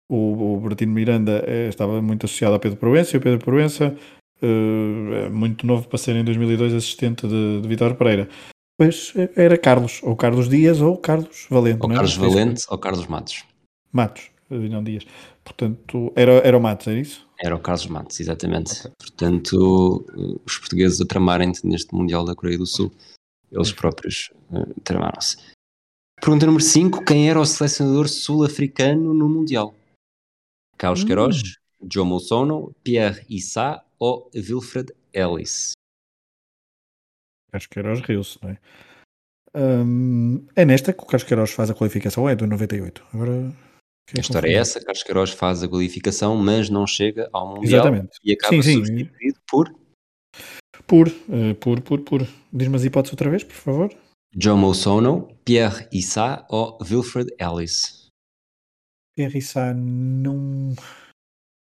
O, 0.08 0.54
o 0.54 0.60
Bertino 0.60 0.92
Miranda 0.92 1.42
eh, 1.44 1.66
estava 1.68 2.00
muito 2.00 2.24
associado 2.24 2.54
a 2.54 2.58
Pedro 2.60 2.78
Proença 2.78 3.16
e 3.16 3.18
o 3.18 3.20
Pedro 3.20 3.44
Proença 3.44 3.96
eh, 4.40 5.26
é 5.26 5.28
muito 5.28 5.66
novo 5.66 5.88
para 5.88 5.98
ser 5.98 6.14
em 6.14 6.22
2002 6.22 6.72
assistente 6.74 7.26
de, 7.26 7.62
de 7.62 7.68
Vitor 7.68 7.96
Pereira. 7.96 8.28
Pois 8.78 9.12
eh, 9.16 9.30
era 9.34 9.58
Carlos, 9.58 10.00
ou 10.04 10.14
Carlos 10.14 10.48
Dias 10.48 10.80
ou 10.80 10.96
Carlos 10.96 11.46
Valente. 11.50 11.80
Ou 11.82 11.90
é? 11.90 11.94
Carlos 11.94 12.16
Não 12.16 12.30
Valente 12.30 12.62
ou 12.68 12.78
Carlos 12.78 13.06
Matos. 13.08 13.44
Matos, 13.92 14.30
eh, 14.50 14.68
não 14.68 14.84
Dias. 14.84 15.04
Portanto, 15.42 16.12
era, 16.14 16.32
era 16.46 16.56
o 16.56 16.60
Matos, 16.60 16.86
é 16.86 16.94
isso? 16.94 17.26
Era 17.40 17.56
o 17.56 17.60
Carlos 17.60 17.86
Matos, 17.86 18.20
exatamente. 18.20 18.88
Portanto, 18.98 20.06
eh, 20.16 20.40
os 20.46 20.58
portugueses 20.58 21.00
a 21.00 21.06
tramarem-te 21.06 21.66
neste 21.66 21.92
Mundial 21.94 22.24
da 22.24 22.34
Coreia 22.34 22.58
do 22.58 22.66
Sul. 22.66 22.92
Eles 23.50 23.72
próprios 23.72 24.30
eh, 24.52 24.66
tramaram-se. 24.82 25.36
Pergunta 26.24 26.46
número 26.46 26.64
5. 26.64 27.04
Quem 27.04 27.28
era 27.28 27.38
o 27.38 27.44
selecionador 27.44 28.08
sul-africano 28.08 29.12
no 29.12 29.28
Mundial? 29.28 29.74
Carlos 30.78 31.02
Hum. 31.02 31.06
Queiroz, 31.06 31.42
Jomo 31.92 32.18
Sono, 32.18 32.74
Pierre 32.82 33.26
Issa 33.28 33.84
ou 33.98 34.30
Wilfred 34.34 34.90
Ellis? 35.12 35.72
Carlos 37.52 37.66
Queiroz 37.66 38.00
riu-se, 38.00 38.38
não 38.42 38.48
é? 38.52 38.58
Hum, 39.54 40.46
é 40.56 40.64
nesta 40.64 40.94
que 40.94 41.02
o 41.02 41.06
Carlos 41.06 41.24
Queiroz 41.28 41.50
faz 41.50 41.68
a 41.68 41.74
qualificação, 41.74 42.26
é 42.26 42.34
do 42.34 42.46
98? 42.46 43.04
Agora. 43.12 43.52
A 44.16 44.20
história 44.20 44.48
é 44.48 44.54
essa, 44.54 44.82
Carlos 44.82 45.02
Queiroz 45.02 45.30
faz 45.30 45.62
a 45.62 45.68
qualificação, 45.68 46.38
mas 46.38 46.70
não 46.70 46.86
chega 46.86 47.28
ao 47.34 47.48
Mundial 47.48 47.82
Exatamente. 47.82 48.18
e 48.24 48.32
acaba 48.32 48.54
Sim, 48.54 48.62
sim. 48.62 48.72
substituído 48.86 49.38
por 49.46 49.74
Por, 50.86 51.08
eh, 51.08 51.52
por, 51.60 51.82
por, 51.82 52.00
por. 52.00 52.26
Diz-me 52.50 52.76
as 52.76 52.84
hipóteses 52.84 53.12
outra 53.12 53.28
vez, 53.28 53.44
por 53.44 53.54
favor. 53.54 53.94
Jomo 54.36 54.74
Sono, 54.74 55.28
Pierre 55.44 55.88
Issa 55.92 56.44
ou 56.48 56.76
Wilfred 56.82 57.32
Ellis? 57.38 58.08
Pierre 59.16 59.40
Sá 59.40 59.72
não 59.72 60.74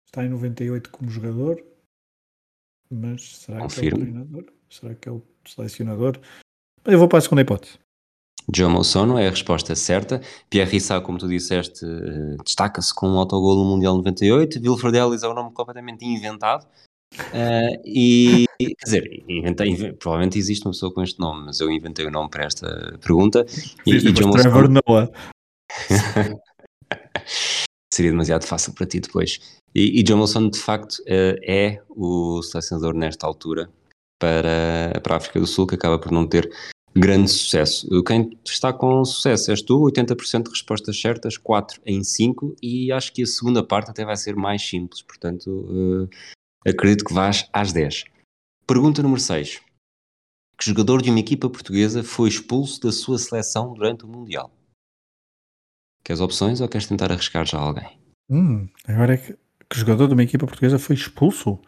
está 0.06 0.24
em 0.24 0.30
98 0.30 0.90
como 0.90 1.10
jogador, 1.10 1.62
mas 2.90 3.36
será 3.36 3.60
Confirmo. 3.60 3.90
que 3.90 3.94
é 3.94 3.98
o 3.98 4.00
treinador? 4.00 4.52
Será 4.70 4.94
que 4.94 5.08
é 5.08 5.12
o 5.12 5.22
selecionador? 5.46 6.18
Eu 6.86 6.98
vou 6.98 7.08
para 7.08 7.18
a 7.18 7.20
segunda 7.20 7.42
hipótese. 7.42 7.78
Jomo 8.54 8.82
Sono 8.84 9.18
é 9.18 9.26
a 9.26 9.30
resposta 9.30 9.74
certa. 9.74 10.22
Pierre 10.48 10.78
Issa, 10.78 10.98
como 11.02 11.18
tu 11.18 11.28
disseste, 11.28 11.84
eh, 11.84 12.36
destaca-se 12.42 12.94
com 12.94 13.08
um 13.08 13.18
autogol 13.18 13.56
no 13.56 13.64
Mundial 13.64 13.96
98. 13.96 14.60
Wilfred 14.60 14.96
Ellis 14.96 15.22
é 15.22 15.28
um 15.28 15.34
nome 15.34 15.52
completamente 15.52 16.06
inventado. 16.06 16.66
Eh, 17.32 17.80
e, 17.84 18.46
quer 18.58 18.84
dizer, 18.84 19.24
inventei, 19.28 19.68
inve- 19.68 19.92
provavelmente 19.94 20.38
existe 20.38 20.66
uma 20.66 20.72
pessoa 20.72 20.92
com 20.92 21.02
este 21.02 21.18
nome, 21.18 21.46
mas 21.46 21.60
eu 21.60 21.70
inventei 21.70 22.06
o 22.06 22.10
nome 22.10 22.30
para 22.30 22.44
esta 22.44 22.98
pergunta. 23.00 23.44
E, 23.86 23.94
e 23.94 24.16
Jomo 24.16 24.32
Trevor 24.32 24.68
Noah. 24.68 25.10
seria 27.96 28.10
demasiado 28.10 28.44
fácil 28.44 28.74
para 28.74 28.86
ti 28.86 29.00
depois. 29.00 29.40
E, 29.74 30.00
e 30.00 30.02
John 30.02 30.20
Wilson, 30.20 30.50
de 30.50 30.58
facto, 30.58 31.02
eh, 31.06 31.38
é 31.42 31.82
o 31.88 32.42
selecionador 32.42 32.94
nesta 32.94 33.26
altura 33.26 33.70
para, 34.18 35.00
para 35.02 35.14
a 35.14 35.16
África 35.16 35.40
do 35.40 35.46
Sul, 35.46 35.66
que 35.66 35.74
acaba 35.74 35.98
por 35.98 36.12
não 36.12 36.26
ter 36.26 36.50
grande 36.94 37.30
sucesso. 37.30 37.86
Quem 38.04 38.38
está 38.44 38.72
com 38.72 39.04
sucesso 39.04 39.50
és 39.50 39.62
tu, 39.62 39.80
80% 39.82 40.44
de 40.44 40.50
respostas 40.50 40.98
certas, 40.98 41.36
4 41.36 41.80
em 41.84 42.02
5, 42.02 42.56
e 42.62 42.90
acho 42.92 43.12
que 43.12 43.22
a 43.22 43.26
segunda 43.26 43.62
parte 43.62 43.90
até 43.90 44.04
vai 44.04 44.16
ser 44.16 44.34
mais 44.34 44.66
simples, 44.66 45.02
portanto, 45.02 46.08
eh, 46.10 46.16
acredito 46.66 47.04
que 47.04 47.14
vais 47.14 47.48
às 47.52 47.72
10. 47.72 48.04
Pergunta 48.66 49.02
número 49.02 49.20
6. 49.20 49.60
Que 50.58 50.64
jogador 50.70 51.02
de 51.02 51.10
uma 51.10 51.20
equipa 51.20 51.48
portuguesa 51.50 52.02
foi 52.02 52.28
expulso 52.28 52.80
da 52.80 52.90
sua 52.92 53.18
seleção 53.18 53.74
durante 53.74 54.04
o 54.04 54.08
Mundial? 54.08 54.50
Queres 56.02 56.20
opções 56.20 56.60
ou 56.60 56.68
queres 56.68 56.86
tentar 56.86 57.10
arriscar 57.12 57.44
já 57.46 57.58
alguém? 57.58 57.98
Hum, 58.30 58.68
agora 58.86 59.14
é 59.14 59.16
que, 59.18 59.32
que 59.68 59.78
jogador 59.78 60.06
de 60.08 60.14
uma 60.14 60.22
equipa 60.22 60.46
portuguesa 60.46 60.78
foi 60.78 60.94
expulso? 60.96 61.58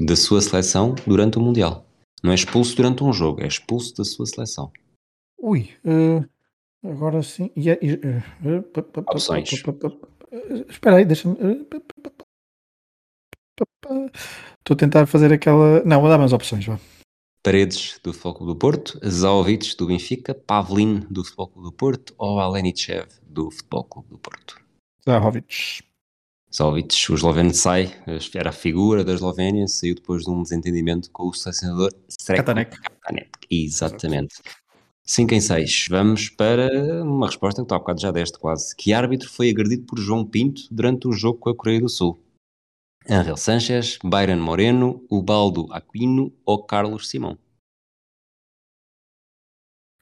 da 0.00 0.14
sua 0.14 0.40
seleção 0.40 0.94
durante 1.08 1.38
o 1.38 1.40
Mundial. 1.40 1.84
Não 2.22 2.30
é 2.30 2.34
expulso 2.36 2.76
durante 2.76 3.02
um 3.02 3.12
jogo, 3.12 3.40
é 3.42 3.48
expulso 3.48 3.96
da 3.96 4.04
sua 4.04 4.26
seleção. 4.26 4.70
Ui, 5.36 5.70
eh, 5.84 6.24
agora 6.88 7.20
sim. 7.20 7.50
E 7.56 7.68
é- 7.68 7.78
e- 7.82 7.94
eh, 7.94 8.22
eh, 8.44 8.60
pa- 8.62 8.82
pa- 8.84 9.02
pa- 9.02 9.12
Opções. 9.12 9.50
eh, 9.50 10.64
Espera 10.68 10.98
aí, 10.98 11.04
deixa-me. 11.04 11.36
Estou 14.58 14.74
a 14.74 14.76
tentar 14.76 15.06
fazer 15.06 15.32
aquela. 15.32 15.82
Não, 15.84 16.00
vou 16.00 16.08
dar 16.08 16.18
mais 16.18 16.32
opções. 16.32 16.66
Vá. 16.66 16.78
Paredes 17.42 17.98
do 18.02 18.12
Futebol 18.12 18.34
Clube 18.34 18.52
do 18.52 18.58
Porto, 18.58 19.00
Zaovic 19.08 19.76
do 19.76 19.86
Benfica, 19.86 20.34
Pavlin 20.34 21.06
do 21.08 21.24
Futebol 21.24 21.48
Clube 21.48 21.68
do 21.68 21.72
Porto 21.72 22.14
ou 22.18 22.40
Alenichev 22.40 23.08
do 23.22 23.50
Futebol 23.50 23.84
Clube 23.84 24.08
do 24.10 24.18
Porto. 24.18 24.60
Zahovic. 25.04 25.82
Zaovic, 26.54 27.10
o 27.10 27.14
esloveno 27.14 27.54
sai, 27.54 27.94
era 28.34 28.50
a 28.50 28.52
figura 28.52 29.04
da 29.04 29.14
Eslovénia, 29.14 29.66
saiu 29.68 29.94
depois 29.94 30.24
de 30.24 30.30
um 30.30 30.42
desentendimento 30.42 31.10
com 31.10 31.28
o 31.28 31.32
selecionador 31.32 31.90
Katanek. 32.26 32.78
Katanek. 32.80 33.30
Exatamente. 33.50 34.34
5 35.04 35.34
em 35.34 35.40
6. 35.40 35.86
Vamos 35.88 36.28
para 36.28 36.68
uma 37.02 37.26
resposta 37.26 37.62
que 37.62 37.68
tu 37.68 37.74
há 37.74 37.78
bocado 37.78 38.00
já 38.00 38.10
deste 38.10 38.38
quase. 38.38 38.76
Que 38.76 38.92
árbitro 38.92 39.30
foi 39.30 39.48
agredido 39.48 39.86
por 39.86 39.98
João 39.98 40.24
Pinto 40.24 40.62
durante 40.70 41.08
o 41.08 41.12
jogo 41.12 41.38
com 41.38 41.48
a 41.48 41.56
Coreia 41.56 41.80
do 41.80 41.88
Sul? 41.88 42.22
Angel 43.10 43.38
Sanchez, 43.38 43.98
Byron 44.04 44.36
Moreno, 44.36 45.06
Ubaldo 45.10 45.66
Aquino 45.72 46.30
ou 46.44 46.66
Carlos 46.66 47.08
Simão? 47.08 47.38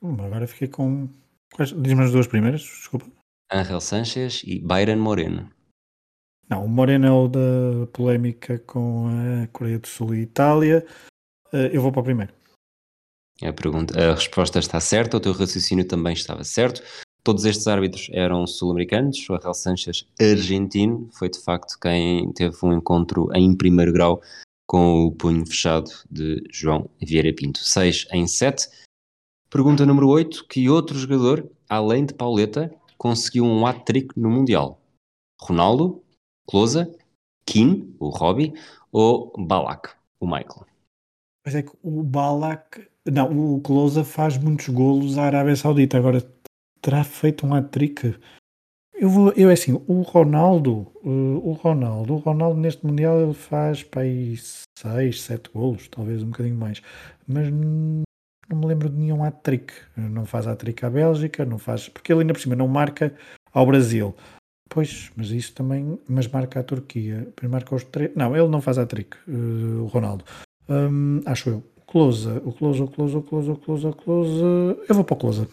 Hum, 0.02 0.16
agora 0.20 0.46
fiquei 0.48 0.66
com. 0.66 1.08
Diz-me 1.56 2.02
as 2.02 2.10
duas 2.10 2.26
primeiras, 2.26 2.62
desculpa. 2.62 3.06
Angel 3.52 3.80
Sanchez 3.80 4.42
e 4.44 4.58
Byron 4.58 4.96
Moreno. 4.96 5.48
Não, 6.50 6.64
o 6.64 6.68
Moreno 6.68 7.06
é 7.06 7.10
o 7.10 7.28
da 7.28 7.86
polémica 7.92 8.58
com 8.58 9.06
a 9.06 9.46
Coreia 9.48 9.78
do 9.78 9.86
Sul 9.86 10.14
e 10.14 10.22
Itália. 10.22 10.84
Eh, 11.52 11.70
eu 11.72 11.80
vou 11.80 11.92
para 11.92 12.00
o 12.00 12.04
primeiro. 12.04 12.34
A, 13.40 13.52
pergunta, 13.52 13.94
a 13.98 14.14
resposta 14.14 14.58
está 14.58 14.80
certa, 14.80 15.16
o 15.16 15.20
teu 15.20 15.32
raciocínio 15.32 15.86
também 15.86 16.12
estava 16.12 16.42
certo. 16.42 16.82
Todos 17.26 17.44
estes 17.44 17.66
árbitros 17.66 18.08
eram 18.12 18.46
sul-americanos, 18.46 19.28
o 19.28 19.34
Angel 19.34 19.52
Sanchez 19.52 20.06
argentino, 20.20 21.08
foi 21.10 21.28
de 21.28 21.40
facto 21.40 21.76
quem 21.76 22.32
teve 22.32 22.56
um 22.62 22.72
encontro 22.72 23.28
em 23.34 23.52
primeiro 23.52 23.92
grau 23.92 24.22
com 24.64 25.06
o 25.06 25.10
punho 25.10 25.44
fechado 25.44 25.90
de 26.08 26.44
João 26.52 26.88
Vieira 27.02 27.34
Pinto. 27.34 27.58
6 27.58 28.06
em 28.12 28.28
7. 28.28 28.68
Pergunta 29.50 29.84
número 29.84 30.08
8. 30.08 30.46
Que 30.46 30.70
outro 30.70 30.96
jogador, 30.96 31.50
além 31.68 32.06
de 32.06 32.14
Pauleta, 32.14 32.72
conseguiu 32.96 33.44
um 33.44 33.66
hat-trick 33.66 34.16
no 34.16 34.30
Mundial? 34.30 34.80
Ronaldo, 35.42 36.00
Closa, 36.48 36.88
Keane, 37.44 37.92
o 37.98 38.08
Robbie, 38.08 38.54
ou 38.92 39.32
Balak, 39.36 39.90
o 40.20 40.26
Michael? 40.26 40.64
Mas 41.44 41.56
é 41.56 41.62
que 41.64 41.72
o 41.82 42.04
Balak. 42.04 42.86
Não, 43.04 43.54
o 43.56 43.60
Closa 43.60 44.04
faz 44.04 44.38
muitos 44.38 44.68
golos 44.68 45.18
à 45.18 45.24
Arábia 45.24 45.56
Saudita. 45.56 45.98
Agora 45.98 46.20
terá 46.86 47.02
feito 47.02 47.44
um 47.44 47.52
hat-trick. 47.52 48.14
Eu 48.94 49.10
vou, 49.10 49.32
eu 49.32 49.50
é 49.50 49.54
assim, 49.54 49.72
o 49.88 50.02
Ronaldo, 50.02 50.86
eh, 51.04 51.08
o 51.42 51.50
Ronaldo, 51.52 52.14
o 52.14 52.18
Ronaldo 52.18 52.60
neste 52.60 52.86
Mundial 52.86 53.20
ele 53.20 53.34
faz 53.34 53.82
para 53.82 54.02
aí 54.02 54.36
6, 54.78 55.20
7 55.20 55.50
golos, 55.52 55.88
talvez 55.88 56.22
um 56.22 56.30
bocadinho 56.30 56.56
mais. 56.56 56.80
Mas 57.26 57.50
não 57.50 58.58
me 58.58 58.66
lembro 58.66 58.88
de 58.88 58.96
nenhum 58.96 59.24
hat-trick. 59.24 59.74
Não 59.96 60.24
faz 60.24 60.46
hat-trick 60.46 60.86
à 60.86 60.88
Bélgica, 60.88 61.44
não 61.44 61.58
faz. 61.58 61.88
Porque 61.88 62.12
ele 62.12 62.20
ainda 62.20 62.32
por 62.32 62.40
cima 62.40 62.54
não 62.54 62.68
marca 62.68 63.12
ao 63.52 63.66
Brasil. 63.66 64.14
Pois, 64.70 65.10
mas 65.16 65.30
isso 65.30 65.54
também. 65.54 65.98
Mas 66.08 66.28
marca 66.28 66.60
a 66.60 66.62
Turquia. 66.62 67.28
Marca 67.50 67.74
os 67.74 67.82
três. 67.82 68.12
Não, 68.14 68.36
ele 68.36 68.48
não 68.48 68.60
faz 68.60 68.78
hat-trick, 68.78 69.16
eh, 69.28 69.32
o 69.82 69.86
Ronaldo. 69.86 70.24
Hum, 70.68 71.20
acho 71.26 71.50
eu. 71.50 71.64
Closa, 71.84 72.40
o 72.44 72.52
Closa, 72.52 72.84
o 72.84 72.88
Closa, 72.88 73.18
o 73.18 73.22
Closa, 73.22 73.52
o 73.52 73.56
Closa, 73.56 73.88
o 73.88 73.92
Closa. 73.92 74.78
Eu 74.88 74.94
vou 74.94 75.04
para 75.04 75.14
o 75.14 75.18
Closa. 75.18 75.48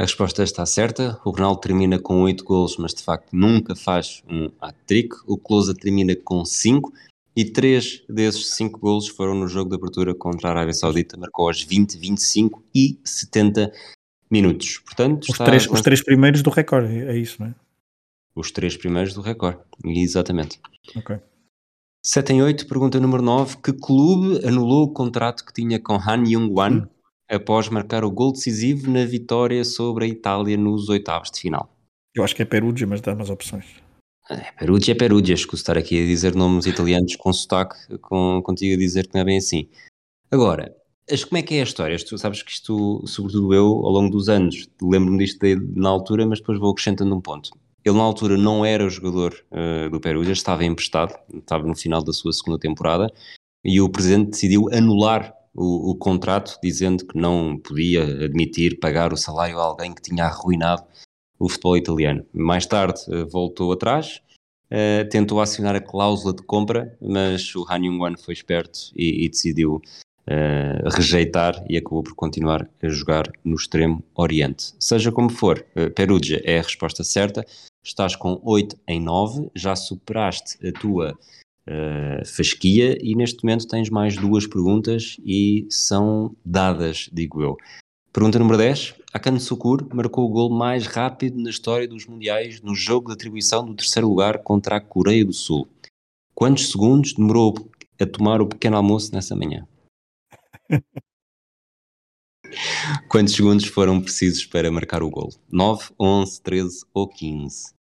A 0.00 0.04
resposta 0.04 0.42
está 0.42 0.64
certa. 0.64 1.20
O 1.26 1.30
Ronaldo 1.30 1.60
termina 1.60 1.98
com 1.98 2.22
8 2.22 2.42
golos, 2.42 2.78
mas 2.78 2.94
de 2.94 3.02
facto 3.02 3.34
nunca 3.34 3.76
faz 3.76 4.22
um 4.26 4.48
hat-trick. 4.58 5.14
O 5.26 5.36
Closa 5.36 5.74
termina 5.74 6.16
com 6.16 6.42
5 6.42 6.90
e 7.36 7.44
3 7.44 8.04
desses 8.08 8.54
5 8.54 8.80
golos 8.80 9.08
foram 9.08 9.34
no 9.34 9.46
jogo 9.46 9.68
de 9.68 9.76
abertura 9.76 10.14
contra 10.14 10.48
a 10.48 10.52
Arábia 10.52 10.72
Saudita. 10.72 11.18
Marcou 11.18 11.48
aos 11.48 11.62
20, 11.62 11.98
25 11.98 12.64
e 12.74 12.98
70 13.04 13.70
minutos. 14.30 14.78
Portanto, 14.78 15.26
Os 15.28 15.36
três, 15.36 15.66
com 15.66 15.74
os 15.74 15.82
três 15.82 16.02
primeiros 16.02 16.40
do 16.40 16.48
recorde, 16.48 16.98
é 17.02 17.18
isso, 17.18 17.36
não 17.38 17.48
é? 17.48 17.54
os 18.34 18.50
três 18.50 18.78
primeiros 18.78 19.12
do 19.12 19.20
recorde. 19.20 19.58
Exatamente. 19.84 20.58
Ok. 20.96 21.18
7 22.02 22.32
em 22.32 22.42
8, 22.42 22.66
pergunta 22.66 22.98
número 22.98 23.22
9. 23.22 23.58
Que 23.58 23.74
clube 23.74 24.46
anulou 24.48 24.84
o 24.84 24.92
contrato 24.94 25.44
que 25.44 25.52
tinha 25.52 25.78
com 25.78 25.96
Han 25.96 26.24
Jung-wan 26.24 26.84
Hum. 26.84 26.99
Após 27.30 27.68
marcar 27.68 28.04
o 28.04 28.10
gol 28.10 28.32
decisivo 28.32 28.90
na 28.90 29.04
vitória 29.04 29.64
sobre 29.64 30.04
a 30.04 30.08
Itália 30.08 30.56
nos 30.56 30.88
oitavos 30.88 31.30
de 31.30 31.40
final? 31.40 31.72
Eu 32.14 32.24
acho 32.24 32.34
que 32.34 32.42
é 32.42 32.44
Perugia, 32.44 32.86
mas 32.86 33.00
dá 33.00 33.14
umas 33.14 33.30
opções. 33.30 33.66
É, 34.28 34.52
Perugia 34.58 34.92
é 34.92 34.96
Perugia, 34.96 35.34
escuso 35.34 35.62
estar 35.62 35.78
aqui 35.78 36.02
a 36.02 36.06
dizer 36.06 36.34
nomes 36.34 36.66
italianos 36.66 37.14
com 37.16 37.32
sotaque, 37.32 37.98
com, 37.98 38.42
contigo 38.42 38.74
a 38.74 38.78
dizer 38.78 39.06
que 39.06 39.14
não 39.14 39.20
é 39.20 39.24
bem 39.24 39.38
assim. 39.38 39.68
Agora, 40.30 40.74
como 41.28 41.38
é 41.38 41.42
que 41.42 41.54
é 41.54 41.60
a 41.60 41.64
história? 41.64 41.96
Tu 41.98 42.18
sabes 42.18 42.42
que 42.42 42.50
isto, 42.50 43.02
sobretudo 43.06 43.54
eu, 43.54 43.66
ao 43.66 43.90
longo 43.90 44.10
dos 44.10 44.28
anos, 44.28 44.68
lembro-me 44.82 45.18
disto 45.18 45.40
de, 45.40 45.56
na 45.74 45.88
altura, 45.88 46.26
mas 46.26 46.40
depois 46.40 46.58
vou 46.58 46.70
acrescentando 46.70 47.14
um 47.14 47.20
ponto. 47.20 47.50
Ele 47.84 47.96
na 47.96 48.02
altura 48.02 48.36
não 48.36 48.64
era 48.64 48.84
o 48.84 48.90
jogador 48.90 49.34
uh, 49.50 49.88
do 49.90 50.00
Perugia, 50.00 50.32
estava 50.32 50.64
emprestado, 50.64 51.14
estava 51.32 51.66
no 51.66 51.74
final 51.74 52.02
da 52.02 52.12
sua 52.12 52.32
segunda 52.32 52.58
temporada, 52.58 53.10
e 53.64 53.80
o 53.80 53.88
presidente 53.88 54.30
decidiu 54.30 54.68
anular 54.72 55.34
o, 55.60 55.90
o, 55.90 55.94
contrato, 55.94 56.58
dizendo 56.62 57.06
que 57.06 57.18
não 57.18 57.58
podia 57.58 58.02
admitir 58.24 58.78
pagar 58.80 59.12
o 59.12 59.16
salário 59.16 59.58
a 59.58 59.62
alguém 59.62 59.94
que 59.94 60.00
tinha 60.00 60.24
arruinado 60.24 60.82
o 61.38 61.50
futebol 61.50 61.76
italiano. 61.76 62.24
Mais 62.32 62.64
tarde 62.64 63.00
uh, 63.08 63.28
voltou 63.28 63.70
atrás, 63.70 64.22
uh, 64.70 65.06
tentou 65.10 65.38
acionar 65.38 65.76
a 65.76 65.80
cláusula 65.80 66.34
de 66.34 66.42
compra, 66.42 66.96
mas 66.98 67.54
o 67.54 67.66
Han 67.70 67.84
Yong-wan 67.84 68.16
foi 68.16 68.32
esperto 68.32 68.78
e, 68.96 69.26
e 69.26 69.28
decidiu 69.28 69.74
uh, 69.74 70.88
rejeitar 70.94 71.62
e 71.68 71.76
acabou 71.76 72.02
por 72.02 72.14
continuar 72.14 72.66
a 72.82 72.88
jogar 72.88 73.30
no 73.44 73.54
extremo 73.54 74.02
oriente. 74.14 74.72
Seja 74.80 75.12
como 75.12 75.28
for, 75.28 75.62
Perugia 75.94 76.40
é 76.42 76.58
a 76.58 76.62
resposta 76.62 77.04
certa. 77.04 77.44
Estás 77.84 78.16
com 78.16 78.40
8 78.42 78.78
em 78.88 79.00
9, 79.00 79.50
já 79.54 79.76
superaste 79.76 80.58
a 80.66 80.72
tua 80.72 81.18
uh, 81.70 82.26
fasquia 82.26 82.98
e 83.00 83.14
neste 83.14 83.44
momento 83.44 83.66
tens 83.66 83.88
mais 83.88 84.16
duas 84.16 84.46
perguntas 84.46 85.16
e 85.24 85.66
são 85.70 86.34
dadas, 86.44 87.08
digo 87.12 87.40
eu. 87.42 87.56
Pergunta 88.12 88.38
número 88.38 88.58
10. 88.58 88.96
Akan 89.12 89.38
Sukur 89.38 89.88
marcou 89.94 90.24
o 90.24 90.28
gol 90.28 90.50
mais 90.50 90.86
rápido 90.86 91.40
na 91.40 91.50
história 91.50 91.86
dos 91.86 92.06
Mundiais 92.06 92.60
no 92.60 92.74
jogo 92.74 93.08
de 93.08 93.14
atribuição 93.14 93.64
do 93.64 93.74
terceiro 93.74 94.08
lugar 94.08 94.38
contra 94.42 94.76
a 94.76 94.80
Coreia 94.80 95.24
do 95.24 95.32
Sul. 95.32 95.68
Quantos 96.34 96.70
segundos 96.70 97.12
demorou 97.12 97.54
a 98.00 98.06
tomar 98.06 98.40
o 98.40 98.48
pequeno 98.48 98.76
almoço 98.76 99.12
nessa 99.12 99.36
manhã? 99.36 99.66
Quantos 103.08 103.34
segundos 103.34 103.66
foram 103.66 104.00
precisos 104.00 104.44
para 104.44 104.70
marcar 104.70 105.02
o 105.02 105.10
gol? 105.10 105.30
9, 105.50 105.90
11, 106.00 106.42
13 106.42 106.84
ou 106.92 107.08
15? 107.08 107.74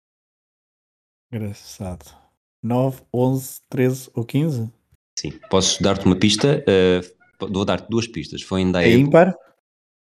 Engraçado. 1.31 2.26
9, 2.67 3.01
11, 3.13 3.61
13 3.69 4.11
ou 4.13 4.25
15? 4.25 4.71
Sim. 5.17 5.31
Posso 5.49 5.81
dar-te 5.81 6.05
uma 6.05 6.15
pista? 6.15 6.63
Uh, 6.67 7.47
vou 7.51 7.65
dar-te 7.65 7.89
duas 7.89 8.07
pistas. 8.07 8.41
Foi 8.41 8.61
ainda 8.61 8.83
É 8.83 8.91
ímpar? 8.91 9.33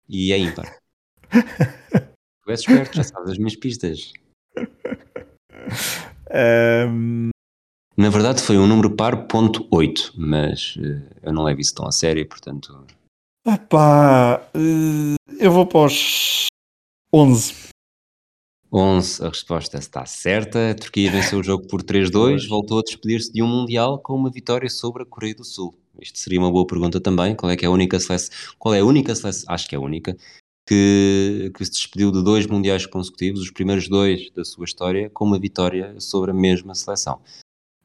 E 0.09 0.31
é 0.31 0.37
ímpar. 0.37 0.77
tu 2.43 2.51
és 2.51 2.59
esperto, 2.61 2.95
já 2.95 3.03
sabes 3.03 3.31
as 3.31 3.37
minhas 3.37 3.55
pistas. 3.55 4.13
Um... 6.89 7.29
Na 7.95 8.09
verdade 8.09 8.41
foi 8.41 8.57
um 8.57 8.65
número 8.65 8.95
par 8.95 9.27
ponto 9.27 9.67
8, 9.71 10.13
mas 10.17 10.75
uh, 10.77 11.07
eu 11.21 11.31
não 11.31 11.43
levo 11.43 11.61
isso 11.61 11.75
tão 11.75 11.87
a 11.87 11.91
sério, 11.91 12.27
portanto... 12.27 12.87
Epá, 13.45 14.41
uh, 14.55 15.15
eu 15.39 15.51
vou 15.51 15.67
para 15.67 15.85
os 15.85 16.47
11. 17.13 17.72
11, 18.73 19.23
a 19.23 19.29
resposta 19.29 19.77
está 19.77 20.03
certa. 20.05 20.71
A 20.71 20.73
Turquia 20.73 21.11
venceu 21.11 21.39
o 21.39 21.43
jogo 21.43 21.67
por 21.67 21.83
3-2, 21.83 22.47
voltou 22.47 22.79
a 22.79 22.81
despedir-se 22.81 23.31
de 23.31 23.43
um 23.43 23.47
Mundial 23.47 23.99
com 23.99 24.15
uma 24.15 24.31
vitória 24.31 24.67
sobre 24.67 25.03
a 25.03 25.05
Coreia 25.05 25.35
do 25.35 25.45
Sul. 25.45 25.75
Isto 26.01 26.17
seria 26.17 26.39
uma 26.39 26.51
boa 26.51 26.65
pergunta 26.65 26.99
também. 26.99 27.35
Qual 27.35 27.51
é 27.51 27.55
que 27.55 27.65
é 27.65 27.67
a 27.67 27.71
única 27.71 27.99
seleção? 27.99 28.35
Qual 28.57 28.73
é 28.73 28.79
a 28.79 28.85
única 28.85 29.13
seleção? 29.13 29.45
Acho 29.53 29.69
que 29.69 29.75
é 29.75 29.77
a 29.77 29.81
única 29.81 30.17
que, 30.67 31.51
que 31.55 31.65
se 31.65 31.71
despediu 31.71 32.11
de 32.11 32.23
dois 32.23 32.47
mundiais 32.47 32.87
consecutivos, 32.87 33.41
os 33.41 33.51
primeiros 33.51 33.87
dois 33.87 34.31
da 34.31 34.43
sua 34.43 34.65
história, 34.65 35.07
com 35.11 35.23
uma 35.23 35.37
vitória 35.37 35.99
sobre 35.99 36.31
a 36.31 36.33
mesma 36.33 36.73
seleção. 36.73 37.21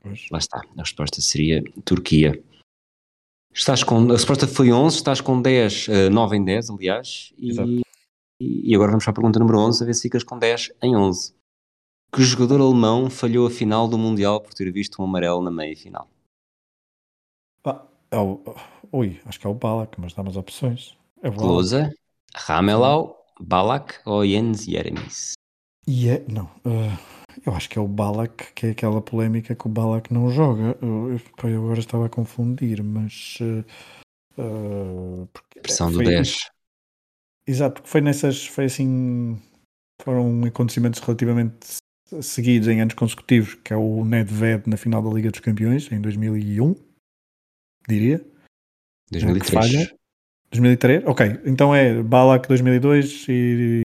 Pois. 0.00 0.26
Lá 0.30 0.38
está. 0.38 0.62
A 0.74 0.80
resposta 0.80 1.20
seria 1.20 1.62
Turquia. 1.84 2.42
Estás 3.52 3.82
com, 3.82 4.08
a 4.08 4.12
resposta 4.12 4.46
foi 4.46 4.72
11, 4.72 4.96
estás 4.96 5.20
com 5.20 5.42
10, 5.42 5.88
uh, 5.88 6.10
9 6.10 6.36
em 6.36 6.44
10, 6.44 6.70
aliás, 6.70 7.32
e, 7.36 7.82
e, 8.40 8.74
agora 8.74 8.90
vamos 8.90 9.04
para 9.04 9.10
a 9.12 9.14
pergunta 9.14 9.38
número 9.38 9.58
11, 9.58 9.82
a 9.82 9.86
ver 9.86 9.94
se 9.94 10.02
ficas 10.02 10.22
com 10.22 10.38
10 10.38 10.72
em 10.82 10.96
11. 10.96 11.34
Que 12.12 12.22
jogador 12.22 12.60
alemão 12.60 13.10
falhou 13.10 13.46
a 13.46 13.50
final 13.50 13.86
do 13.88 13.98
Mundial 13.98 14.40
por 14.40 14.54
ter 14.54 14.70
visto 14.72 15.02
um 15.02 15.04
amarelo 15.04 15.42
na 15.42 15.50
meia 15.50 15.76
final? 15.76 16.08
Ah, 17.64 17.84
é 18.10 18.18
o, 18.18 18.42
ui, 18.92 19.20
acho 19.26 19.38
que 19.38 19.46
é 19.46 19.50
o 19.50 19.54
Balak, 19.54 20.00
mas 20.00 20.14
dá 20.14 20.22
umas 20.22 20.36
opções. 20.36 20.96
É 21.22 21.30
Closa, 21.30 21.92
Ramelau, 22.34 23.26
Balak 23.40 24.00
ou 24.06 24.24
Jens 24.26 24.64
Jeremis? 24.64 25.32
Yeah, 25.88 26.24
não, 26.32 26.44
uh, 26.66 26.98
eu 27.44 27.54
acho 27.54 27.68
que 27.68 27.78
é 27.78 27.82
o 27.82 27.88
Balak, 27.88 28.52
que 28.54 28.66
é 28.66 28.70
aquela 28.70 29.00
polémica 29.00 29.54
que 29.54 29.66
o 29.66 29.70
Balak 29.70 30.12
não 30.12 30.30
joga. 30.30 30.78
Eu, 30.80 31.18
eu, 31.44 31.64
agora 31.64 31.80
estava 31.80 32.06
a 32.06 32.10
confundir, 32.10 32.82
mas. 32.82 33.38
Uh, 33.40 33.64
uh, 34.40 35.28
Pressão 35.62 35.90
do 35.90 35.98
10. 35.98 36.50
Exato, 37.48 37.76
porque 37.76 37.88
foi 37.88 38.02
nessas. 38.02 38.46
Foi 38.46 38.66
assim. 38.66 39.40
Foram 40.02 40.44
acontecimentos 40.44 41.00
relativamente 41.00 41.78
seguidos 42.20 42.68
em 42.68 42.80
anos 42.82 42.94
consecutivos, 42.94 43.54
que 43.54 43.72
é 43.72 43.76
o 43.76 44.04
Nedved 44.04 44.68
na 44.68 44.76
final 44.76 45.02
da 45.02 45.10
Liga 45.10 45.30
dos 45.30 45.40
Campeões, 45.40 45.90
em 45.90 46.00
2001, 46.00 46.76
diria. 47.88 48.24
2003. 49.10 49.50
Falha. 49.50 49.94
2003? 50.50 51.04
Ok, 51.06 51.40
então 51.46 51.74
é 51.74 52.02
Balak 52.02 52.46
2002 52.46 53.26
e. 53.30 53.80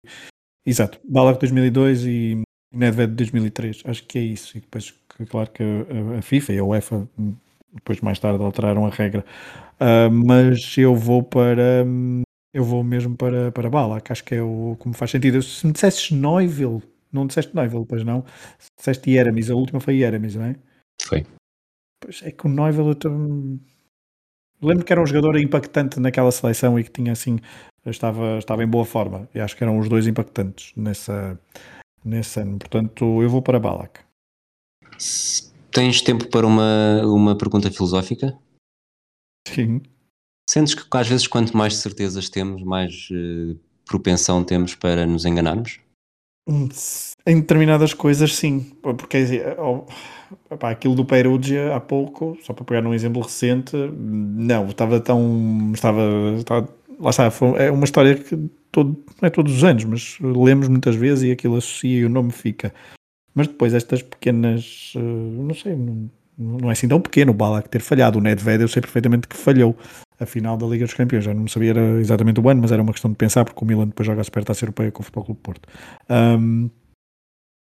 Exato, 0.65 0.99
Balak 1.03 1.39
2002 1.39 2.05
e 2.05 2.41
Nedved 2.73 3.13
2003. 3.13 3.83
Acho 3.85 4.05
que 4.05 4.19
é 4.19 4.21
isso. 4.21 4.57
E 4.57 4.61
depois, 4.61 4.93
claro 5.29 5.51
que 5.51 5.63
a, 6.17 6.21
FIFA 6.21 6.53
e 6.53 6.59
a 6.59 6.63
UEFA, 6.63 7.09
depois 7.73 7.99
mais 7.99 8.19
tarde, 8.19 8.41
alteraram 8.41 8.85
a 8.85 8.89
regra. 8.89 9.25
Uh, 9.75 10.09
mas 10.09 10.77
eu 10.77 10.95
vou 10.95 11.21
para. 11.23 11.85
Eu 12.53 12.63
vou 12.63 12.83
mesmo 12.83 13.15
para, 13.15 13.51
para 13.51 13.69
Balak, 13.69 14.11
acho 14.11 14.23
que 14.23 14.35
é 14.35 14.41
o 14.41 14.75
como 14.79 14.95
faz 14.95 15.11
sentido. 15.11 15.41
Se 15.41 15.65
me 15.65 15.73
dissesses 15.73 16.11
Neuville, 16.11 16.81
não 17.11 17.27
disseste 17.27 17.55
Neuville, 17.55 17.85
pois 17.85 18.03
não? 18.03 18.25
Se 18.57 18.69
disseste 18.77 19.11
Yeramis, 19.11 19.51
a 19.51 19.55
última 19.55 19.79
foi 19.79 19.97
Yeramis, 19.97 20.35
não 20.35 20.45
é? 20.45 20.55
Foi. 21.01 21.25
Pois 21.99 22.21
é 22.23 22.31
que 22.31 22.47
o 22.47 22.49
Neuville 22.49 22.89
eu 22.89 22.95
tô... 22.95 23.09
lembro 24.61 24.83
que 24.83 24.91
era 24.91 25.01
um 25.01 25.05
jogador 25.05 25.37
impactante 25.37 25.99
naquela 25.99 26.31
seleção 26.31 26.79
e 26.79 26.83
que 26.83 26.91
tinha 26.91 27.11
assim, 27.11 27.39
estava, 27.85 28.37
estava 28.39 28.63
em 28.63 28.67
boa 28.67 28.85
forma. 28.85 29.29
E 29.33 29.39
acho 29.39 29.55
que 29.55 29.63
eram 29.63 29.77
os 29.77 29.87
dois 29.87 30.07
impactantes 30.07 30.73
nessa, 30.75 31.39
nesse 32.03 32.39
ano. 32.39 32.57
Portanto, 32.57 33.21
eu 33.21 33.29
vou 33.29 33.41
para 33.41 33.59
Balak. 33.59 34.01
Tens 35.71 36.01
tempo 36.01 36.27
para 36.29 36.47
uma, 36.47 37.01
uma 37.05 37.37
pergunta 37.37 37.69
filosófica? 37.71 38.35
Sim. 39.47 39.81
Sentes 40.49 40.73
que 40.73 40.83
às 40.97 41.07
vezes 41.07 41.27
quanto 41.27 41.55
mais 41.55 41.77
certezas 41.77 42.27
temos, 42.27 42.63
mais 42.63 43.07
uh, 43.11 43.55
propensão 43.85 44.43
temos 44.43 44.73
para 44.73 45.05
nos 45.05 45.23
enganarmos? 45.23 45.79
Em 47.23 47.39
determinadas 47.39 47.93
coisas, 47.93 48.35
sim. 48.35 48.61
Porque 48.81 49.43
oh, 49.59 49.85
opá, 50.49 50.71
aquilo 50.71 50.95
do 50.95 51.05
Perugia 51.05 51.75
há 51.75 51.79
pouco, 51.79 52.35
só 52.41 52.51
para 52.51 52.65
pegar 52.65 52.81
num 52.81 52.95
exemplo 52.95 53.21
recente, 53.21 53.77
não, 53.93 54.65
estava 54.69 54.99
tão. 54.99 55.71
Estava, 55.71 56.01
estava 56.39 56.67
lá 56.99 57.11
está, 57.11 57.31
é 57.55 57.69
uma 57.69 57.85
história 57.85 58.15
que 58.15 58.35
todo, 58.71 59.05
não 59.21 59.27
é 59.27 59.29
todos 59.29 59.55
os 59.55 59.63
anos, 59.63 59.83
mas 59.83 60.17
lemos 60.19 60.67
muitas 60.67 60.95
vezes 60.95 61.25
e 61.25 61.31
aquilo 61.31 61.57
associa 61.57 61.99
e 61.99 62.05
o 62.05 62.09
nome 62.09 62.31
fica. 62.31 62.73
Mas 63.35 63.47
depois 63.47 63.71
estas 63.75 64.01
pequenas, 64.01 64.93
uh, 64.95 64.99
não 64.99 65.53
sei, 65.53 65.77
não, 66.39 66.69
é 66.69 66.71
assim 66.71 66.87
tão 66.87 67.01
pequeno 67.01 67.31
o 67.31 67.35
Balak 67.35 67.67
ter 67.67 67.81
falhado. 67.81 68.17
O 68.17 68.21
Nedved 68.21 68.61
eu 68.61 68.67
sei 68.69 68.81
perfeitamente 68.81 69.27
que 69.27 69.35
falhou 69.35 69.77
a 70.17 70.25
final 70.25 70.57
da 70.57 70.65
Liga 70.65 70.85
dos 70.85 70.93
Campeões. 70.93 71.25
Já 71.25 71.33
não 71.33 71.47
sabia 71.47 71.73
exatamente 71.99 72.39
o 72.39 72.49
ano, 72.49 72.61
mas 72.61 72.71
era 72.71 72.81
uma 72.81 72.93
questão 72.93 73.11
de 73.11 73.17
pensar, 73.17 73.43
porque 73.43 73.61
o 73.61 73.67
Milan 73.67 73.87
depois 73.87 74.07
joga 74.07 74.21
a 74.21 74.23
Supertaça 74.23 74.63
Europeia 74.63 74.91
com 74.91 75.01
o 75.01 75.03
Futebol 75.03 75.25
Clube 75.25 75.41
Porto. 75.41 75.67
Um, 76.09 76.69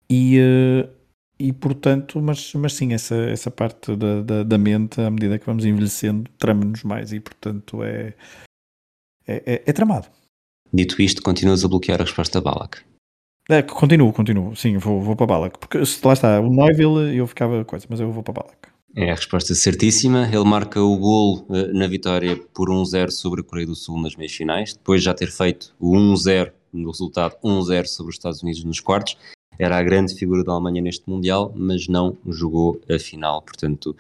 e, 0.08 0.40
uh, 0.40 0.90
e 1.40 1.52
portanto, 1.52 2.22
mas, 2.22 2.54
mas 2.54 2.74
sim, 2.74 2.94
essa, 2.94 3.16
essa 3.16 3.50
parte 3.50 3.96
da, 3.96 4.22
da, 4.22 4.44
da 4.44 4.58
mente, 4.58 5.02
à 5.02 5.10
medida 5.10 5.40
que 5.40 5.46
vamos 5.46 5.66
envelhecendo, 5.66 6.30
trama-nos 6.38 6.84
mais 6.84 7.12
e 7.12 7.20
portanto 7.20 7.84
é, 7.84 8.14
é, 9.28 9.36
é, 9.46 9.64
é, 9.66 9.74
tramado. 9.74 10.08
Dito 10.72 11.02
isto, 11.02 11.22
continuas 11.22 11.64
a 11.64 11.68
bloquear 11.68 12.02
a 12.02 12.04
resposta 12.04 12.42
Balak. 12.42 12.84
É, 13.50 13.64
continuo, 13.64 14.14
continuo. 14.14 14.56
Sim, 14.56 14.78
vou, 14.78 15.02
vou 15.02 15.16
para 15.16 15.26
Balak. 15.26 15.58
Porque 15.58 15.80
lá 15.80 16.14
está, 16.14 16.40
o 16.40 16.50
Neuville 16.50 17.18
eu 17.18 17.26
ficava 17.26 17.66
coisa, 17.66 17.88
mas 17.90 18.00
eu 18.00 18.12
vou 18.12 18.22
para 18.22 18.36
Balak. 18.36 18.70
É 18.96 19.12
a 19.12 19.16
resposta 19.16 19.56
certíssima. 19.56 20.30
Ele 20.32 20.44
marca 20.44 20.80
o 20.80 20.96
gol 20.98 21.48
uh, 21.50 21.74
na 21.74 21.88
vitória 21.88 22.40
por 22.54 22.70
1-0 22.70 23.10
sobre 23.10 23.42
a 23.42 23.44
Coreia 23.44 23.66
do 23.66 23.76
Sul 23.76 24.00
nas 24.00 24.16
meias 24.16 24.34
finais, 24.34 24.74
depois 24.74 25.02
de 25.02 25.06
já 25.06 25.16
ter 25.16 25.32
feito 25.32 25.74
o 25.80 25.96
1-0 25.96 26.52
no 26.72 26.92
resultado 26.92 27.36
1-0 27.44 27.86
sobre 27.88 28.12
os 28.12 28.18
Estados 28.18 28.44
Unidos 28.44 28.64
nos 28.64 28.80
quartos. 28.80 29.18
Era 29.60 29.78
a 29.78 29.84
grande 29.84 30.16
figura 30.16 30.42
da 30.42 30.54
Alemanha 30.54 30.82
neste 30.82 31.08
Mundial, 31.10 31.54
mas 31.54 31.90
não 31.90 32.18
jogou 32.26 32.80
a 32.90 32.98
final. 32.98 33.42
Portanto, 33.42 33.94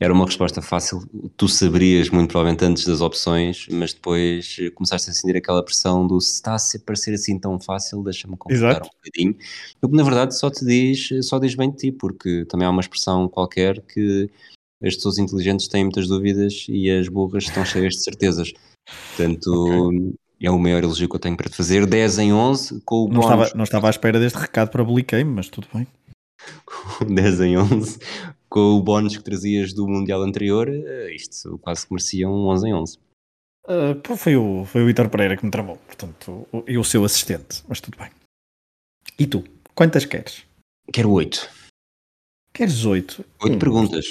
era 0.00 0.12
uma 0.12 0.26
resposta 0.26 0.60
fácil. 0.60 1.08
Tu 1.36 1.46
saberias, 1.46 2.10
muito 2.10 2.30
provavelmente, 2.30 2.64
antes 2.64 2.84
das 2.84 3.00
opções, 3.00 3.68
mas 3.70 3.94
depois 3.94 4.56
começaste 4.74 5.08
a 5.08 5.12
sentir 5.12 5.36
aquela 5.36 5.64
pressão 5.64 6.04
do 6.04 6.20
se 6.20 6.34
está 6.34 6.56
a 6.56 6.58
parecer 6.84 7.14
assim 7.14 7.38
tão 7.38 7.60
fácil, 7.60 8.02
deixa-me 8.02 8.36
complicar 8.36 8.82
um 8.82 8.88
bocadinho. 8.88 9.36
O 9.80 9.88
que 9.88 9.96
na 9.96 10.02
verdade 10.02 10.36
só 10.36 10.50
te 10.50 10.64
diz, 10.64 11.08
só 11.22 11.38
diz 11.38 11.54
bem 11.54 11.70
de 11.70 11.76
ti, 11.76 11.92
porque 11.92 12.44
também 12.46 12.66
há 12.66 12.70
uma 12.70 12.80
expressão 12.80 13.28
qualquer 13.28 13.80
que 13.82 14.28
as 14.82 14.96
pessoas 14.96 15.18
inteligentes 15.18 15.68
têm 15.68 15.84
muitas 15.84 16.08
dúvidas 16.08 16.66
e 16.68 16.90
as 16.90 17.08
burras 17.08 17.44
estão 17.44 17.64
cheias 17.64 17.94
de 17.94 18.02
certezas. 18.02 18.52
Portanto, 19.16 19.48
okay. 19.88 20.14
É 20.40 20.50
o 20.50 20.58
maior 20.58 20.82
elogio 20.82 21.08
que 21.08 21.16
eu 21.16 21.20
tenho 21.20 21.36
para 21.36 21.48
te 21.48 21.56
fazer. 21.56 21.86
10 21.86 22.18
em 22.18 22.32
11 22.32 22.80
com 22.84 23.04
o 23.04 23.08
não 23.08 23.20
Estava, 23.20 23.50
não 23.54 23.64
estava 23.64 23.86
à 23.86 23.90
espera 23.90 24.18
deste 24.20 24.38
recado 24.38 24.70
para 24.70 24.84
Bliquei, 24.84 25.24
mas 25.24 25.48
tudo 25.48 25.68
bem. 25.72 25.86
10 27.08 27.40
em 27.40 27.58
11 27.58 27.98
com 28.54 28.76
o 28.76 28.80
bónus 28.80 29.16
que 29.16 29.24
trazias 29.24 29.72
do 29.72 29.88
Mundial 29.88 30.22
anterior, 30.22 30.68
eh, 30.68 31.12
isto 31.12 31.58
quase 31.58 31.84
que 31.84 31.92
merecia 31.92 32.28
um 32.28 32.46
11 32.46 32.68
em 32.68 32.74
11. 32.74 32.98
Uh, 33.64 34.16
foi, 34.16 34.36
o, 34.36 34.64
foi 34.64 34.82
o 34.84 34.86
Vitor 34.86 35.08
Pereira 35.08 35.36
que 35.36 35.44
me 35.44 35.50
tramou, 35.50 35.76
portanto, 35.76 36.46
e 36.68 36.78
o 36.78 36.84
seu 36.84 37.04
assistente, 37.04 37.64
mas 37.66 37.80
tudo 37.80 37.98
bem. 37.98 38.10
E 39.18 39.26
tu, 39.26 39.42
quantas 39.74 40.04
queres? 40.04 40.44
Quero 40.92 41.10
8. 41.10 41.50
Queres 42.52 42.84
8? 42.84 43.24
8 43.42 43.54
hum. 43.54 43.58
perguntas. 43.58 44.04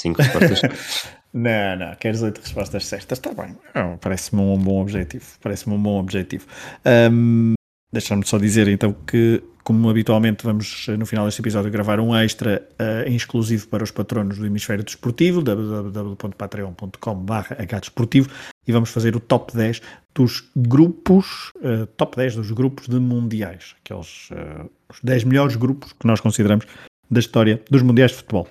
Cinco 0.00 0.22
respostas 0.22 0.62
Não, 1.32 1.76
não, 1.76 1.94
queres 1.94 2.22
oito 2.22 2.40
respostas 2.40 2.86
certas, 2.86 3.18
está 3.18 3.32
bem. 3.32 3.56
Parece-me 4.00 4.40
um 4.40 4.58
bom 4.58 4.80
objetivo. 4.80 5.24
Parece-me 5.40 5.74
um 5.74 5.82
bom 5.82 5.98
objetivo. 5.98 6.46
Um, 6.84 7.54
Deixa-me 7.92 8.24
só 8.24 8.38
dizer 8.38 8.68
então 8.68 8.92
que, 8.92 9.42
como 9.64 9.90
habitualmente, 9.90 10.44
vamos 10.44 10.86
no 10.96 11.04
final 11.04 11.24
deste 11.24 11.40
episódio 11.40 11.72
gravar 11.72 11.98
um 11.98 12.14
extra 12.14 12.64
uh, 12.80 13.02
exclusivo 13.10 13.66
para 13.66 13.82
os 13.82 13.90
patronos 13.90 14.38
do 14.38 14.46
Hemisfério 14.46 14.84
Desportivo, 14.84 15.42
www.patreon.com.br 15.42 17.78
desportivo 17.80 18.30
e 18.64 18.70
vamos 18.70 18.90
fazer 18.90 19.16
o 19.16 19.20
top 19.20 19.56
10 19.56 19.82
dos 20.14 20.48
grupos, 20.56 21.50
uh, 21.56 21.84
top 21.96 22.16
10 22.16 22.36
dos 22.36 22.52
grupos 22.52 22.86
de 22.86 23.00
mundiais, 23.00 23.74
aqueles 23.84 24.30
uh, 24.30 24.70
os 24.88 25.00
10 25.02 25.24
melhores 25.24 25.56
grupos 25.56 25.92
que 25.92 26.06
nós 26.06 26.20
consideramos 26.20 26.64
da 27.10 27.18
história 27.18 27.60
dos 27.68 27.82
mundiais 27.82 28.12
de 28.12 28.18
futebol. 28.18 28.46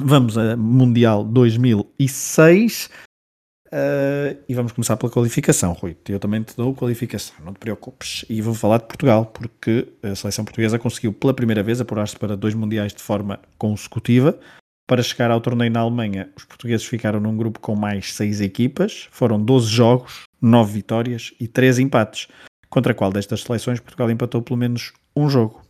Vamos 0.00 0.38
a 0.38 0.56
Mundial 0.56 1.24
2006 1.24 2.86
uh, 2.86 3.70
eh, 3.72 4.36
e 4.48 4.54
vamos 4.54 4.70
começar 4.70 4.96
pela 4.96 5.10
qualificação, 5.10 5.72
Rui. 5.72 5.96
Eu 6.08 6.20
também 6.20 6.40
te 6.44 6.56
dou 6.56 6.72
qualificação, 6.72 7.34
não 7.44 7.52
te 7.52 7.58
preocupes. 7.58 8.24
E 8.30 8.40
vou 8.40 8.54
falar 8.54 8.78
de 8.78 8.84
Portugal, 8.84 9.26
porque 9.26 9.88
a 10.00 10.14
seleção 10.14 10.44
portuguesa 10.44 10.78
conseguiu 10.78 11.12
pela 11.12 11.34
primeira 11.34 11.64
vez 11.64 11.80
apurar-se 11.80 12.16
para 12.16 12.36
dois 12.36 12.54
Mundiais 12.54 12.94
de 12.94 13.02
forma 13.02 13.40
consecutiva. 13.58 14.38
Para 14.86 15.02
chegar 15.02 15.32
ao 15.32 15.40
torneio 15.40 15.72
na 15.72 15.80
Alemanha, 15.80 16.30
os 16.36 16.44
portugueses 16.44 16.86
ficaram 16.86 17.18
num 17.18 17.36
grupo 17.36 17.58
com 17.58 17.74
mais 17.74 18.14
seis 18.14 18.40
equipas. 18.40 19.08
Foram 19.10 19.44
12 19.44 19.66
jogos, 19.66 20.22
9 20.40 20.72
vitórias 20.72 21.34
e 21.40 21.48
3 21.48 21.80
empates. 21.80 22.28
Contra 22.70 22.94
qual 22.94 23.10
destas 23.10 23.42
seleções 23.42 23.80
Portugal 23.80 24.08
empatou 24.12 24.42
pelo 24.42 24.58
menos 24.58 24.92
um 25.16 25.28
jogo? 25.28 25.60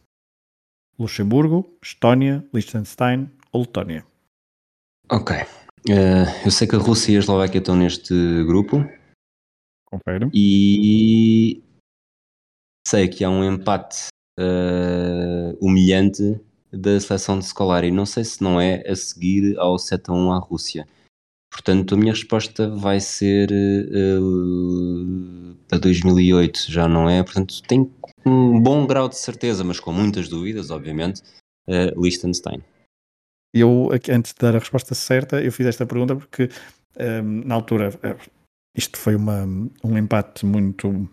Luxemburgo, 0.98 1.78
Estónia, 1.82 2.44
Liechtenstein 2.52 3.30
ou 3.50 3.62
Letónia? 3.62 4.04
Ok. 5.10 5.34
Uh, 5.88 6.28
eu 6.44 6.50
sei 6.50 6.66
que 6.66 6.76
a 6.76 6.78
Rússia 6.78 7.12
e 7.12 7.16
a 7.16 7.20
Eslováquia 7.20 7.58
estão 7.58 7.74
neste 7.74 8.12
grupo. 8.44 8.84
Confere. 9.86 10.28
E 10.34 11.62
sei 12.86 13.08
que 13.08 13.24
há 13.24 13.30
um 13.30 13.42
empate 13.42 14.08
uh, 14.38 15.56
humilhante 15.60 16.38
da 16.70 17.00
seleção 17.00 17.38
de 17.38 17.46
Scolari. 17.46 17.90
Não 17.90 18.04
sei 18.04 18.22
se 18.22 18.42
não 18.42 18.60
é 18.60 18.86
a 18.86 18.94
seguir 18.94 19.58
ao 19.58 19.78
7 19.78 20.10
a 20.10 20.12
1 20.12 20.32
à 20.32 20.38
Rússia. 20.38 20.86
Portanto, 21.50 21.94
a 21.94 21.98
minha 21.98 22.12
resposta 22.12 22.68
vai 22.68 23.00
ser 23.00 23.50
uh, 23.50 25.54
para 25.68 25.78
2008, 25.78 26.70
já 26.70 26.86
não 26.86 27.08
é? 27.08 27.22
Portanto, 27.22 27.62
tem 27.62 27.90
um 28.26 28.60
bom 28.60 28.86
grau 28.86 29.08
de 29.08 29.16
certeza, 29.16 29.64
mas 29.64 29.80
com 29.80 29.90
muitas 29.90 30.28
dúvidas, 30.28 30.70
obviamente, 30.70 31.22
uh, 31.66 31.98
Liechtenstein 31.98 32.62
eu, 33.60 33.90
antes 34.10 34.32
de 34.32 34.40
dar 34.40 34.54
a 34.54 34.58
resposta 34.58 34.94
certa, 34.94 35.42
eu 35.42 35.52
fiz 35.52 35.66
esta 35.66 35.86
pergunta 35.86 36.16
porque 36.16 36.48
um, 36.98 37.42
na 37.44 37.54
altura 37.54 37.92
eh, 38.02 38.16
isto 38.74 38.98
foi 38.98 39.14
uma, 39.14 39.44
um 39.84 39.98
empate 39.98 40.46
muito, 40.46 41.08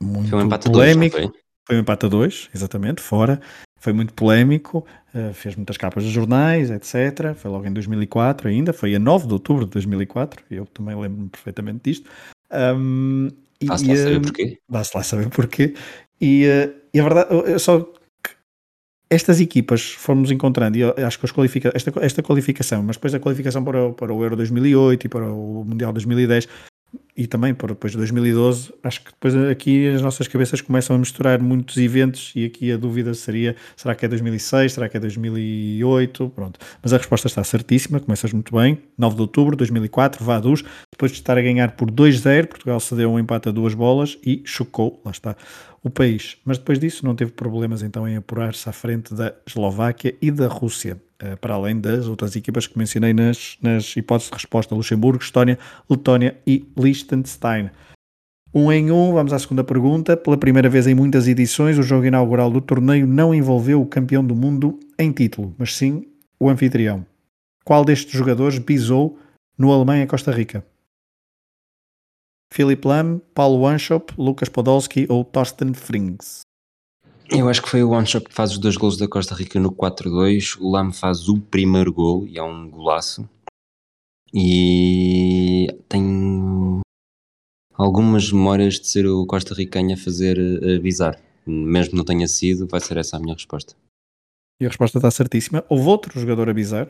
muito 0.00 0.30
foi 0.30 0.38
um 0.42 0.46
empate 0.46 0.70
polémico. 0.70 1.16
A 1.16 1.20
dois, 1.20 1.30
foi? 1.30 1.40
foi 1.66 1.76
um 1.76 1.80
empate 1.80 2.06
a 2.06 2.08
dois, 2.08 2.48
exatamente, 2.54 3.02
fora. 3.02 3.40
Foi 3.80 3.92
muito 3.92 4.12
polémico, 4.12 4.84
uh, 5.14 5.32
fez 5.32 5.54
muitas 5.54 5.76
capas 5.76 6.02
de 6.02 6.10
jornais, 6.10 6.70
etc. 6.70 7.34
Foi 7.36 7.50
logo 7.50 7.66
em 7.66 7.72
2004 7.72 8.48
ainda, 8.48 8.72
foi 8.72 8.94
a 8.94 8.98
9 8.98 9.26
de 9.28 9.32
outubro 9.34 9.64
de 9.66 9.70
2004, 9.72 10.44
eu 10.50 10.66
também 10.66 10.96
lembro-me 10.96 11.28
perfeitamente 11.28 11.80
disto. 11.84 12.10
Um, 12.50 13.28
Dá-se 13.62 13.86
lá 13.86 13.96
saber 13.96 14.20
porquê. 14.20 14.58
Dá-se 14.68 14.96
lá 14.96 15.02
saber 15.02 15.28
porquê. 15.28 15.74
E, 16.20 16.46
uh, 16.46 16.74
e 16.92 16.98
a 16.98 17.02
verdade, 17.02 17.28
eu 17.30 17.58
só 17.58 17.92
estas 19.10 19.40
equipas 19.40 19.92
fomos 19.92 20.30
encontrando, 20.30 20.76
e 20.76 20.82
acho 20.84 21.18
que 21.18 21.32
qualifica 21.32 21.72
esta, 21.74 21.92
esta 22.00 22.22
qualificação, 22.22 22.82
mas 22.82 22.96
depois 22.96 23.14
a 23.14 23.20
qualificação 23.20 23.64
para 23.64 23.86
o, 23.86 23.92
para 23.94 24.12
o 24.12 24.22
Euro 24.22 24.36
2008 24.36 25.06
e 25.06 25.08
para 25.08 25.24
o 25.24 25.64
Mundial 25.64 25.92
2010 25.92 26.48
e 27.16 27.26
também 27.26 27.52
para 27.52 27.68
depois 27.68 27.90
de 27.90 27.98
2012, 27.98 28.72
acho 28.82 29.02
que 29.02 29.10
depois 29.10 29.34
aqui 29.34 29.88
as 29.88 30.00
nossas 30.00 30.28
cabeças 30.28 30.60
começam 30.60 30.94
a 30.94 30.98
misturar 30.98 31.42
muitos 31.42 31.76
eventos 31.76 32.32
e 32.36 32.44
aqui 32.44 32.70
a 32.70 32.76
dúvida 32.76 33.12
seria, 33.12 33.56
será 33.76 33.94
que 33.94 34.04
é 34.04 34.08
2006, 34.08 34.72
será 34.72 34.88
que 34.88 34.96
é 34.96 35.00
2008, 35.00 36.32
pronto. 36.34 36.60
Mas 36.80 36.92
a 36.92 36.96
resposta 36.96 37.26
está 37.26 37.42
certíssima, 37.42 37.98
começas 37.98 38.32
muito 38.32 38.54
bem, 38.56 38.78
9 38.96 39.16
de 39.16 39.22
outubro 39.22 39.56
de 39.56 39.58
2004, 39.58 40.24
Vaduz, 40.24 40.62
depois 40.92 41.10
de 41.10 41.18
estar 41.18 41.36
a 41.36 41.42
ganhar 41.42 41.72
por 41.72 41.90
2-0, 41.90 42.46
Portugal 42.46 42.78
cedeu 42.78 43.10
um 43.10 43.18
empate 43.18 43.48
a 43.48 43.52
duas 43.52 43.74
bolas 43.74 44.16
e 44.24 44.40
chocou, 44.44 45.02
lá 45.04 45.10
está, 45.10 45.36
o 45.82 45.90
país. 45.90 46.36
Mas 46.44 46.56
depois 46.56 46.78
disso 46.78 47.04
não 47.04 47.16
teve 47.16 47.32
problemas 47.32 47.82
então 47.82 48.08
em 48.08 48.16
apurar-se 48.16 48.68
à 48.68 48.72
frente 48.72 49.12
da 49.12 49.34
Eslováquia 49.44 50.14
e 50.22 50.30
da 50.30 50.46
Rússia, 50.46 50.96
para 51.40 51.54
além 51.54 51.80
das 51.80 52.06
outras 52.06 52.36
equipas 52.36 52.66
que 52.66 52.78
mencionei 52.78 53.12
nas, 53.12 53.58
nas 53.60 53.96
hipóteses 53.96 54.30
de 54.30 54.34
resposta: 54.34 54.74
Luxemburgo, 54.74 55.22
Estónia, 55.22 55.58
Letónia 55.88 56.36
e 56.46 56.66
Liechtenstein. 56.76 57.70
Um 58.54 58.72
em 58.72 58.90
um, 58.90 59.12
vamos 59.12 59.32
à 59.32 59.38
segunda 59.38 59.62
pergunta. 59.62 60.16
Pela 60.16 60.36
primeira 60.36 60.68
vez 60.68 60.86
em 60.86 60.94
muitas 60.94 61.28
edições, 61.28 61.78
o 61.78 61.82
jogo 61.82 62.06
inaugural 62.06 62.50
do 62.50 62.60
torneio 62.60 63.06
não 63.06 63.34
envolveu 63.34 63.82
o 63.82 63.86
campeão 63.86 64.24
do 64.24 64.34
mundo 64.34 64.78
em 64.98 65.12
título, 65.12 65.54
mas 65.58 65.74
sim 65.76 66.06
o 66.40 66.48
anfitrião. 66.48 67.04
Qual 67.64 67.84
destes 67.84 68.12
jogadores 68.12 68.58
bisou 68.58 69.18
no 69.58 69.70
Alemanha-Costa 69.70 70.32
Rica? 70.32 70.64
Philip 72.50 72.86
Lam, 72.86 73.20
Paulo 73.34 73.60
Wanshop, 73.60 74.14
Lucas 74.16 74.48
Podolski 74.48 75.06
ou 75.10 75.22
Thorsten 75.22 75.74
Frings? 75.74 76.47
Eu 77.30 77.48
acho 77.48 77.62
que 77.62 77.68
foi 77.68 77.82
o 77.82 77.90
Wanshop 77.90 78.28
que 78.28 78.34
faz 78.34 78.52
os 78.52 78.58
dois 78.58 78.76
gols 78.76 78.96
da 78.96 79.06
Costa 79.06 79.34
Rica 79.34 79.60
no 79.60 79.70
4-2. 79.70 80.56
O 80.60 80.70
Lam 80.70 80.92
faz 80.92 81.28
o 81.28 81.38
primeiro 81.38 81.92
gol 81.92 82.26
e 82.26 82.38
é 82.38 82.42
um 82.42 82.70
golaço. 82.70 83.28
E 84.32 85.66
tem 85.88 86.80
algumas 87.74 88.32
memórias 88.32 88.80
de 88.80 88.86
ser 88.86 89.06
o 89.06 89.26
Costa 89.26 89.54
Ricanho 89.54 89.94
a 89.94 89.96
fazer 89.96 90.38
avisar. 90.76 91.20
Mesmo 91.46 91.98
não 91.98 92.04
tenha 92.04 92.26
sido, 92.26 92.66
vai 92.66 92.80
ser 92.80 92.96
essa 92.96 93.16
a 93.16 93.20
minha 93.20 93.34
resposta. 93.34 93.74
E 94.60 94.64
a 94.64 94.68
resposta 94.68 94.98
está 94.98 95.10
certíssima. 95.10 95.64
Houve 95.68 95.86
outro 95.86 96.18
jogador 96.18 96.48
a 96.48 96.52
avisar, 96.52 96.88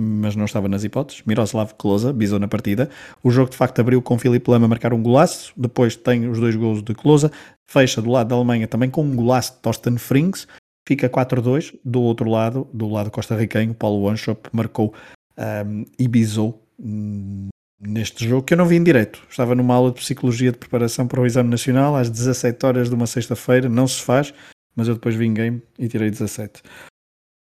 mas 0.00 0.34
não 0.34 0.46
estava 0.46 0.68
nas 0.68 0.82
hipóteses. 0.82 1.22
Miroslav 1.26 1.72
Klose 1.76 2.12
bisou 2.12 2.38
na 2.38 2.48
partida. 2.48 2.88
O 3.22 3.30
jogo 3.30 3.50
de 3.50 3.56
facto 3.56 3.80
abriu 3.80 4.00
com 4.00 4.18
Filipe 4.18 4.50
Lama 4.50 4.64
a 4.64 4.68
marcar 4.68 4.94
um 4.94 5.02
golaço, 5.02 5.52
depois 5.56 5.94
tem 5.94 6.26
os 6.28 6.40
dois 6.40 6.56
gols 6.56 6.82
de 6.82 6.94
Klose, 6.94 7.30
fecha 7.66 8.00
do 8.00 8.10
lado 8.10 8.28
da 8.28 8.34
Alemanha 8.34 8.66
também 8.66 8.88
com 8.88 9.02
um 9.02 9.14
golaço 9.14 9.54
de 9.54 9.58
Torsten 9.58 9.98
Frings, 9.98 10.48
fica 10.88 11.08
4-2. 11.08 11.78
Do 11.84 12.00
outro 12.00 12.30
lado, 12.30 12.66
do 12.72 12.88
lado 12.88 13.10
costarriquenho, 13.10 13.74
Paulo 13.74 14.04
Wanshop 14.04 14.48
marcou 14.52 14.94
um, 15.36 15.84
e 15.98 16.08
bisou 16.08 16.66
um, 16.78 17.48
neste 17.78 18.26
jogo 18.26 18.42
que 18.42 18.54
eu 18.54 18.58
não 18.58 18.66
vi 18.66 18.76
em 18.76 18.82
direto. 18.82 19.22
Estava 19.28 19.54
numa 19.54 19.74
aula 19.74 19.90
de 19.90 20.00
Psicologia 20.00 20.50
de 20.50 20.58
Preparação 20.58 21.06
para 21.06 21.20
o 21.20 21.26
Exame 21.26 21.50
Nacional 21.50 21.94
às 21.94 22.08
17 22.08 22.64
horas 22.64 22.88
de 22.88 22.94
uma 22.94 23.06
sexta-feira, 23.06 23.68
não 23.68 23.86
se 23.86 24.00
faz, 24.02 24.32
mas 24.74 24.88
eu 24.88 24.94
depois 24.94 25.14
vi 25.14 25.26
em 25.26 25.34
game 25.34 25.62
e 25.78 25.88
tirei 25.88 26.10
17. 26.10 26.62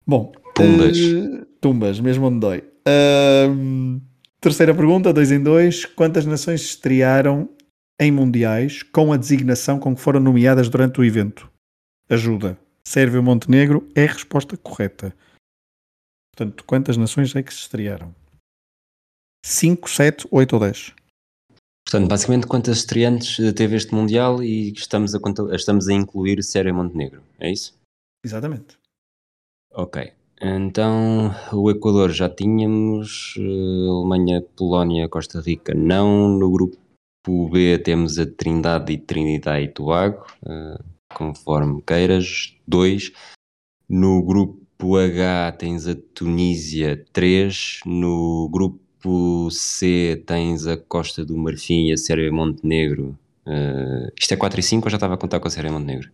Bom, 0.05 0.33
Tumbas. 0.55 0.97
Uh, 0.97 1.48
tumbas, 1.59 1.99
mesmo 1.99 2.27
onde 2.27 2.39
dói. 2.39 2.59
Uh, 2.87 4.01
terceira 4.39 4.73
pergunta, 4.73 5.13
dois 5.13 5.31
em 5.31 5.41
dois. 5.41 5.85
Quantas 5.85 6.25
nações 6.25 6.61
estrearam 6.61 7.49
em 7.99 8.11
mundiais 8.11 8.83
com 8.83 9.11
a 9.11 9.17
designação 9.17 9.79
com 9.79 9.95
que 9.95 10.01
foram 10.01 10.19
nomeadas 10.19 10.69
durante 10.69 10.99
o 10.99 11.03
evento? 11.03 11.51
Ajuda. 12.09 12.57
Sérvia 12.83 13.19
ou 13.19 13.25
Montenegro 13.25 13.87
é 13.95 14.05
a 14.05 14.11
resposta 14.11 14.57
correta. 14.57 15.15
Portanto, 16.35 16.63
quantas 16.63 16.97
nações 16.97 17.35
é 17.35 17.43
que 17.43 17.53
se 17.53 17.61
estrearam? 17.61 18.15
5, 19.45 19.89
7, 19.89 20.27
8 20.31 20.53
ou 20.53 20.59
10? 20.59 20.95
Portanto, 21.85 22.09
basicamente, 22.09 22.47
quantas 22.47 22.77
estreantes 22.77 23.37
teve 23.55 23.75
este 23.75 23.93
Mundial 23.93 24.43
e 24.43 24.71
estamos 24.71 25.13
a, 25.15 25.19
estamos 25.53 25.87
a 25.87 25.93
incluir 25.93 26.41
Sérvia 26.43 26.69
e 26.69 26.73
Montenegro, 26.73 27.23
é 27.39 27.51
isso? 27.51 27.77
Exatamente. 28.23 28.77
Ok. 29.71 30.13
Então, 30.41 31.35
o 31.51 31.69
Equador 31.69 32.11
já 32.11 32.29
tínhamos, 32.29 33.35
eh, 33.37 33.89
Alemanha, 33.89 34.41
Polónia, 34.55 35.09
Costa 35.09 35.41
Rica 35.41 35.73
não. 35.73 36.29
No 36.29 36.49
grupo 36.49 36.77
B 37.51 37.77
temos 37.79 38.17
a 38.17 38.25
Trindade 38.25 38.93
e 38.93 38.97
Trinidade 38.97 39.65
e 39.65 39.67
Tobago, 39.67 40.25
eh, 40.45 40.79
conforme 41.13 41.81
queiras, 41.81 42.55
dois. 42.65 43.11
No 43.89 44.23
grupo 44.23 44.97
H 44.97 45.51
tens 45.59 45.87
a 45.87 45.95
Tunísia, 46.13 47.05
três. 47.11 47.79
No 47.85 48.49
grupo 48.49 49.49
C 49.51 50.23
tens 50.25 50.65
a 50.67 50.77
Costa 50.77 51.25
do 51.25 51.37
Marfim 51.37 51.87
e 51.87 51.93
a 51.93 51.97
Sérvia 51.97 52.31
Montenegro. 52.31 53.17
Eh, 53.45 54.13
isto 54.19 54.33
é 54.33 54.37
4 54.37 54.59
e 54.59 54.63
5 54.63 54.85
ou 54.87 54.89
já 54.91 54.97
estava 54.97 55.15
a 55.15 55.17
contar 55.17 55.39
com 55.39 55.47
a 55.47 55.51
Sérvia 55.51 55.71
Montenegro? 55.73 56.11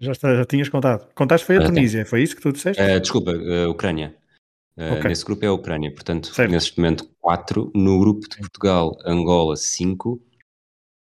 Já, 0.00 0.12
está, 0.12 0.34
já 0.34 0.44
tinhas 0.44 0.68
contado. 0.68 1.08
Contaste 1.14 1.46
foi 1.46 1.56
a 1.56 1.60
Ah, 1.60 1.62
tem. 1.64 1.74
Tunísia, 1.74 2.06
foi 2.06 2.22
isso 2.22 2.36
que 2.36 2.42
tu 2.42 2.52
disseste? 2.52 2.80
Uh, 2.80 3.00
desculpa, 3.00 3.32
uh, 3.32 3.68
Ucrânia. 3.70 4.14
Uh, 4.76 4.94
Ok. 4.94 5.08
Nesse 5.08 5.24
grupo 5.24 5.44
é 5.44 5.48
a 5.48 5.52
Ucrânia, 5.52 5.92
portanto, 5.92 6.32
Certo. 6.32 6.50
neste 6.52 6.78
momento 6.78 7.08
4. 7.20 7.72
No 7.74 7.98
grupo 7.98 8.28
de 8.28 8.36
Portugal, 8.36 8.96
Angola 9.04 9.56
5. 9.56 10.22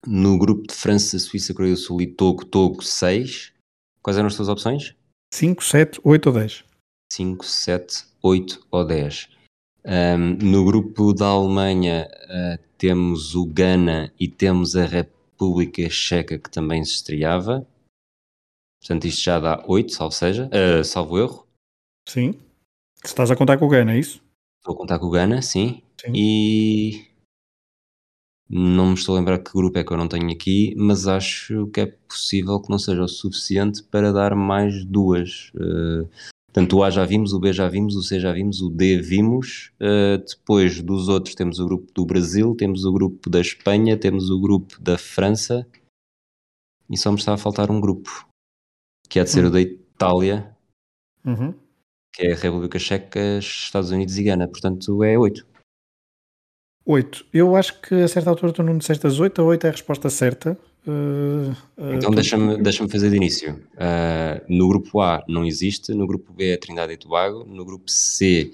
No 0.07 0.37
grupo 0.37 0.67
de 0.67 0.73
França, 0.73 1.19
Suíça, 1.19 1.53
Coreia 1.53 1.73
do 1.73 1.79
Sul 1.79 2.01
e 2.01 2.07
Togo, 2.07 2.45
Togo 2.45 2.81
6. 2.81 3.51
Quais 4.01 4.17
eram 4.17 4.27
as 4.27 4.35
tuas 4.35 4.47
opções? 4.47 4.95
5, 5.33 5.63
7, 5.63 5.99
8 6.03 6.27
ou 6.27 6.33
10? 6.33 6.63
5, 7.11 7.45
7, 7.45 8.05
8 8.21 8.65
ou 8.71 8.85
10. 8.85 9.29
Um, 9.83 10.37
no 10.41 10.63
grupo 10.63 11.13
da 11.13 11.25
Alemanha 11.25 12.07
uh, 12.23 12.63
temos 12.77 13.35
o 13.35 13.45
Ghana 13.45 14.11
e 14.19 14.27
temos 14.27 14.75
a 14.75 14.85
República 14.85 15.89
Checa 15.89 16.37
que 16.39 16.49
também 16.49 16.83
se 16.85 16.93
estreava. 16.93 17.67
Portanto, 18.85 19.05
isto 19.05 19.23
já 19.23 19.39
dá 19.39 19.63
8, 19.67 19.91
salvo 19.91 20.13
seja, 20.13 20.47
uh, 20.47 20.83
salvo 20.83 21.17
erro. 21.17 21.47
Sim. 22.07 22.33
Se 22.97 23.07
estás 23.07 23.31
a 23.31 23.35
contar 23.35 23.57
com 23.57 23.65
o 23.65 23.69
Gana, 23.69 23.93
é 23.93 23.99
isso? 23.99 24.21
Estou 24.59 24.75
a 24.75 24.77
contar 24.77 24.99
com 24.99 25.07
o 25.07 25.09
Ghana, 25.09 25.41
sim. 25.41 25.81
Sim. 25.99 26.11
E 26.13 27.07
não 28.47 28.89
me 28.89 28.93
estou 28.93 29.15
a 29.15 29.19
lembrar 29.19 29.39
que 29.39 29.51
grupo 29.51 29.79
é 29.79 29.83
que 29.83 29.91
eu 29.91 29.97
não 29.97 30.07
tenho 30.07 30.31
aqui, 30.31 30.75
mas 30.77 31.07
acho 31.07 31.65
que 31.67 31.81
é 31.81 31.87
possível 32.07 32.61
que 32.61 32.69
não 32.69 32.77
seja 32.77 33.01
o 33.01 33.07
suficiente 33.07 33.81
para 33.81 34.13
dar 34.13 34.35
mais 34.35 34.85
duas. 34.85 35.51
Uh, 35.55 36.07
portanto, 36.45 36.77
o 36.77 36.83
A 36.83 36.91
já 36.91 37.03
vimos, 37.05 37.33
o 37.33 37.39
B 37.39 37.51
já 37.51 37.67
vimos, 37.67 37.95
o 37.95 38.03
C 38.03 38.19
já 38.19 38.31
vimos, 38.31 38.61
o 38.61 38.69
D 38.69 39.01
vimos. 39.01 39.71
Uh, 39.81 40.23
depois 40.23 40.79
dos 40.79 41.07
outros 41.07 41.33
temos 41.33 41.57
o 41.57 41.65
grupo 41.65 41.91
do 41.91 42.05
Brasil, 42.05 42.53
temos 42.55 42.85
o 42.85 42.93
grupo 42.93 43.31
da 43.31 43.41
Espanha, 43.41 43.97
temos 43.97 44.29
o 44.29 44.39
grupo 44.39 44.79
da 44.79 44.95
França 44.95 45.65
e 46.87 46.95
só 46.95 47.11
me 47.11 47.17
está 47.17 47.33
a 47.33 47.37
faltar 47.37 47.71
um 47.71 47.81
grupo, 47.81 48.27
que 49.09 49.19
é 49.19 49.23
de 49.23 49.29
ser 49.29 49.43
Hum. 49.43 49.47
o 49.47 49.51
da 49.51 49.61
Itália, 49.61 50.55
Uhum. 51.25 51.53
que 52.13 52.27
é 52.27 52.33
a 52.33 52.35
República 52.35 52.77
Checa, 52.79 53.37
Estados 53.39 53.91
Unidos 53.91 54.17
e 54.17 54.23
Gana. 54.23 54.47
Portanto, 54.47 55.03
é 55.03 55.17
8. 55.17 55.45
8. 56.85 57.25
Eu 57.33 57.55
acho 57.55 57.81
que 57.81 57.95
a 57.95 58.07
certa 58.07 58.29
altura 58.29 58.53
tu 58.53 58.63
não 58.63 58.77
disseste 58.77 59.05
as 59.07 59.19
8, 59.19 59.41
a 59.41 59.45
8 59.45 59.65
é 59.65 59.69
a 59.69 59.71
resposta 59.71 60.09
certa. 60.09 60.57
Uh, 60.87 61.49
uh, 61.81 61.93
Então 61.95 62.11
tu- 62.11 62.15
deixa-me 62.15 62.61
deixa 62.61 62.87
fazer 62.87 63.09
de 63.09 63.15
início. 63.15 63.55
Uh, 63.73 64.45
no 64.47 64.67
grupo 64.67 65.01
A 65.01 65.23
não 65.27 65.43
existe, 65.43 65.93
no 65.95 66.05
grupo 66.05 66.31
B 66.31 66.51
é 66.51 66.53
a 66.53 66.57
Trindade 66.59 66.93
e 66.93 66.97
Tobago, 66.97 67.43
no 67.43 67.65
grupo 67.65 67.89
C 67.89 68.53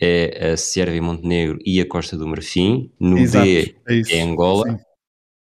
é 0.00 0.50
a 0.52 0.56
Sérvia 0.56 0.96
e 0.96 1.00
Montenegro 1.00 1.58
e 1.64 1.80
a 1.80 1.86
Costa 1.86 2.16
do 2.16 2.26
Marfim, 2.26 2.90
no 2.98 3.16
Exato, 3.18 3.44
D 3.46 3.76
é 3.86 4.16
é 4.18 4.22
Angola. 4.22 4.68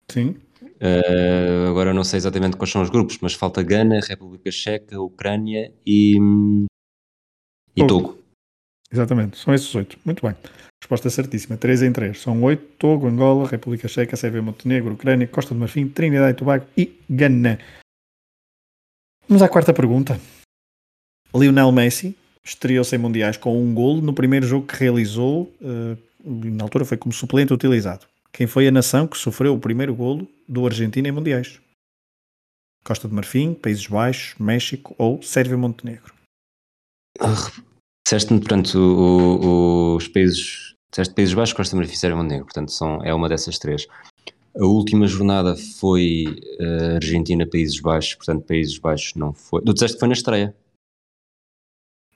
Sim. 0.09 0.35
Sim. 0.35 0.37
Uh, 0.83 1.71
agora 1.71 1.95
não 1.95 2.03
sei 2.03 2.17
exatamente 2.17 2.57
quais 2.57 2.73
são 2.73 2.83
os 2.83 2.91
grupos, 2.91 3.17
mas 3.21 3.35
falta 3.35 3.63
Gana, 3.63 4.01
República 4.01 4.51
Checa, 4.51 5.01
Ucrânia 5.01 5.73
e, 5.87 6.17
e 7.77 7.87
Togo. 7.87 8.19
Exatamente, 8.91 9.39
são 9.39 9.55
esses 9.55 9.73
8. 9.73 10.01
Muito 10.05 10.27
bem. 10.27 10.35
Resposta 10.83 11.09
certíssima. 11.09 11.57
3 11.57 11.85
em 11.85 11.93
3. 11.93 12.21
São 12.21 12.43
8. 12.43 12.63
Togo, 12.77 13.07
Angola, 13.07 13.47
República 13.47 13.87
Checa, 13.87 14.17
Sérvia, 14.17 14.43
Montenegro, 14.43 14.95
Ucrânia, 14.95 15.29
Costa 15.29 15.55
do 15.55 15.61
Marfim, 15.61 15.89
Trinidade 15.89 16.33
e 16.33 16.35
Tobago 16.35 16.67
e 16.77 16.99
Gana. 17.09 17.61
Vamos 19.29 19.43
à 19.43 19.49
quarta 19.49 19.73
pergunta. 19.73 20.21
Lionel 21.33 21.71
Messi 21.71 22.17
estreou-se 22.45 22.95
em 22.95 22.99
Mundiais 22.99 23.37
com 23.37 23.57
um 23.57 23.73
golo 23.73 24.03
no 24.03 24.13
primeiro 24.13 24.45
jogo 24.45 24.67
que 24.67 24.75
realizou, 24.75 25.55
eh, 25.63 25.97
na 26.25 26.65
altura 26.65 26.85
foi 26.85 26.97
como 26.97 27.13
suplente 27.13 27.53
utilizado. 27.53 28.07
Quem 28.35 28.47
foi 28.47 28.67
a 28.67 28.71
nação 28.71 29.07
que 29.07 29.17
sofreu 29.19 29.55
o 29.55 29.61
primeiro 29.61 29.95
golo 29.95 30.27
do 30.49 30.65
Argentina 30.67 31.09
em 31.09 31.13
Mundiais? 31.13 31.61
Costa 32.85 33.07
do 33.07 33.15
Marfim, 33.15 33.55
Países 33.55 33.87
Baixos, 33.87 34.35
México 34.39 34.95
ou 34.99 35.23
Sérvia 35.23 35.57
Montenegro? 35.57 36.15
Disseste-me, 38.05 38.41
portanto, 38.41 38.75
o- 38.77 39.93
o- 39.93 39.97
os 39.97 40.09
países. 40.09 40.73
Disseste 40.91 41.15
Países 41.15 41.35
Baixos, 41.35 41.55
Costa 41.55 41.75
do 41.77 41.79
Marfim, 41.81 41.97
Sérvia 41.97 42.17
e 42.17 42.23
Montenegro. 42.23 42.47
Portanto, 42.47 42.73
são, 42.73 43.03
é 43.05 43.15
uma 43.15 43.29
dessas 43.29 43.59
três. 43.59 43.87
A 44.55 44.65
última 44.67 45.07
jornada 45.07 45.57
foi 45.57 46.25
eh, 46.61 46.97
Argentina, 46.97 47.47
Países 47.49 47.81
Baixos. 47.81 48.15
Portanto, 48.17 48.45
Países 48.47 48.77
Baixos 48.79 49.15
não 49.15 49.33
foi. 49.33 49.63
Tu 49.63 49.73
disseste 49.73 49.97
que 49.97 50.01
foi 50.01 50.09
na 50.09 50.15
estreia. 50.15 50.55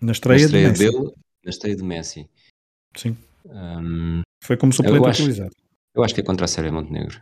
Na 0.00 0.06
Na 0.06 0.12
estreia, 0.12 0.44
estreia 0.44 0.72
de 0.72 0.78
Messi. 0.78 0.92
dele, 0.98 1.12
na 1.44 1.50
estreia 1.50 1.76
de 1.76 1.82
Messi. 1.82 2.28
Sim. 2.94 3.16
Hum, 3.46 4.20
Foi 4.44 4.56
como 4.58 4.72
suplente 4.72 5.08
utilizado. 5.08 5.54
Eu 5.96 6.04
acho 6.04 6.14
que 6.14 6.20
é 6.20 6.24
contra 6.24 6.44
a 6.44 6.48
Sérvia 6.48 6.72
Montenegro. 6.72 7.20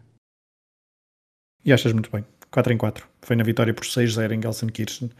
E 1.64 1.72
achas 1.72 1.92
muito 1.92 2.10
bem. 2.10 2.24
4 2.50 2.72
em 2.72 2.76
4. 2.76 3.08
Foi 3.22 3.36
na 3.36 3.42
vitória 3.42 3.72
por 3.72 3.84
6-0 3.84 4.32
em 4.32 4.42
Gelsenkirchen. 4.42 5.10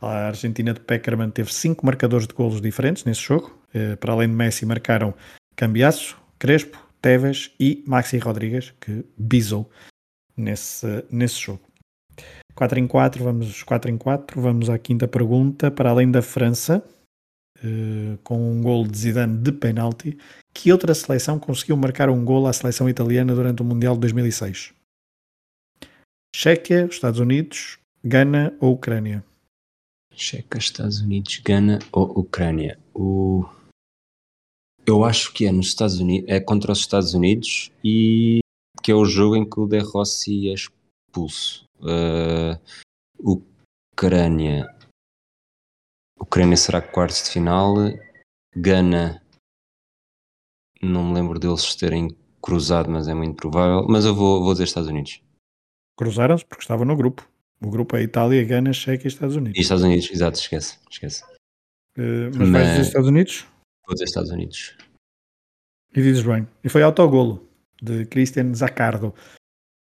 A 0.00 0.26
Argentina 0.28 0.74
de 0.74 0.80
Peckerman 0.80 1.30
teve 1.30 1.52
5 1.52 1.84
marcadores 1.86 2.26
de 2.26 2.34
golos 2.34 2.60
diferentes 2.60 3.04
nesse 3.04 3.22
jogo. 3.22 3.58
Eh, 3.72 3.96
Para 3.96 4.12
além 4.12 4.28
de 4.28 4.34
Messi, 4.34 4.66
marcaram 4.66 5.14
Cambiasso, 5.56 6.20
Crespo, 6.38 6.78
Tevez 7.00 7.50
e 7.58 7.82
Maxi 7.86 8.18
Rodrigues, 8.18 8.74
que 8.80 9.04
bisou 9.16 9.70
nesse, 10.36 10.86
nesse 11.10 11.40
jogo. 11.40 11.62
4 12.54 12.78
em 12.78 12.86
4, 12.86 13.24
vamos 13.24 13.62
4 13.62 13.90
em 13.90 13.96
4. 13.96 14.40
Vamos 14.40 14.68
à 14.68 14.78
quinta 14.78 15.08
pergunta. 15.08 15.70
Para 15.70 15.90
além 15.90 16.10
da 16.10 16.20
França, 16.20 16.84
eh, 17.62 18.18
com 18.22 18.52
um 18.52 18.62
gol 18.62 18.86
de 18.86 18.96
Zidane 18.96 19.38
de 19.38 19.52
penalti, 19.52 20.18
que 20.52 20.72
outra 20.72 20.94
seleção 20.94 21.38
conseguiu 21.38 21.76
marcar 21.76 22.08
um 22.10 22.24
gol 22.24 22.46
à 22.46 22.52
seleção 22.52 22.88
italiana 22.88 23.34
durante 23.34 23.62
o 23.62 23.64
Mundial 23.64 23.94
de 23.94 24.00
2006? 24.00 24.72
Chequia, 26.34 26.86
Estados 26.86 27.20
Unidos, 27.20 27.78
Gana 28.04 28.56
ou 28.60 28.74
Ucrânia? 28.74 29.24
Checa, 30.14 30.58
Estados 30.58 31.00
Unidos, 31.00 31.40
Gana 31.44 31.78
ou 31.92 32.20
Ucrânia? 32.20 32.78
O... 32.94 33.44
Eu 34.86 35.04
acho 35.04 35.32
que 35.32 35.46
é 35.46 35.52
nos 35.52 35.68
Estados 35.68 35.98
Unidos, 35.98 36.28
é 36.30 36.40
contra 36.40 36.72
os 36.72 36.78
Estados 36.78 37.14
Unidos 37.14 37.70
e 37.84 38.40
que 38.82 38.92
é 38.92 38.94
o 38.94 39.04
jogo 39.04 39.36
em 39.36 39.48
que 39.48 39.58
o 39.58 39.66
De 39.66 39.78
Rossi 39.78 40.48
é 40.48 40.54
expulso. 40.54 41.64
Uh, 41.80 42.58
Ucrânia. 43.92 44.75
Ucrânia 46.18 46.56
será 46.56 46.80
quartos 46.80 47.24
de 47.24 47.30
final. 47.30 47.74
Gana. 48.54 49.22
Não 50.82 51.04
me 51.04 51.14
lembro 51.14 51.38
deles 51.38 51.74
terem 51.74 52.16
cruzado, 52.42 52.90
mas 52.90 53.08
é 53.08 53.14
muito 53.14 53.36
provável. 53.36 53.86
Mas 53.88 54.04
eu 54.04 54.14
vou, 54.14 54.42
vou 54.42 54.52
dizer 54.52 54.64
Estados 54.64 54.88
Unidos. 54.88 55.20
Cruzaram-se 55.96 56.44
porque 56.44 56.62
estavam 56.62 56.84
no 56.84 56.96
grupo. 56.96 57.28
O 57.60 57.70
grupo 57.70 57.96
é 57.96 58.02
Itália, 58.02 58.44
Gana, 58.44 58.72
Chequia 58.72 59.06
e 59.06 59.08
Estados 59.08 59.36
Unidos. 59.36 59.58
E 59.58 59.62
Estados 59.62 59.82
Unidos, 59.82 60.10
exato, 60.10 60.38
esquece, 60.38 60.78
esquece. 60.90 61.24
Eh, 61.96 62.26
mas 62.28 62.36
vais 62.36 62.50
Mas- 62.50 62.68
dizer 62.70 62.82
Estados 62.82 63.08
Unidos? 63.08 63.46
Vou 63.86 63.94
dizer 63.94 64.04
Estados 64.04 64.30
Unidos. 64.30 64.76
E 65.94 66.02
dizes 66.02 66.22
bem. 66.22 66.46
E 66.62 66.68
foi 66.68 66.82
autogolo 66.82 67.48
de 67.80 68.04
Christian 68.06 68.52
Zaccardo. 68.54 69.14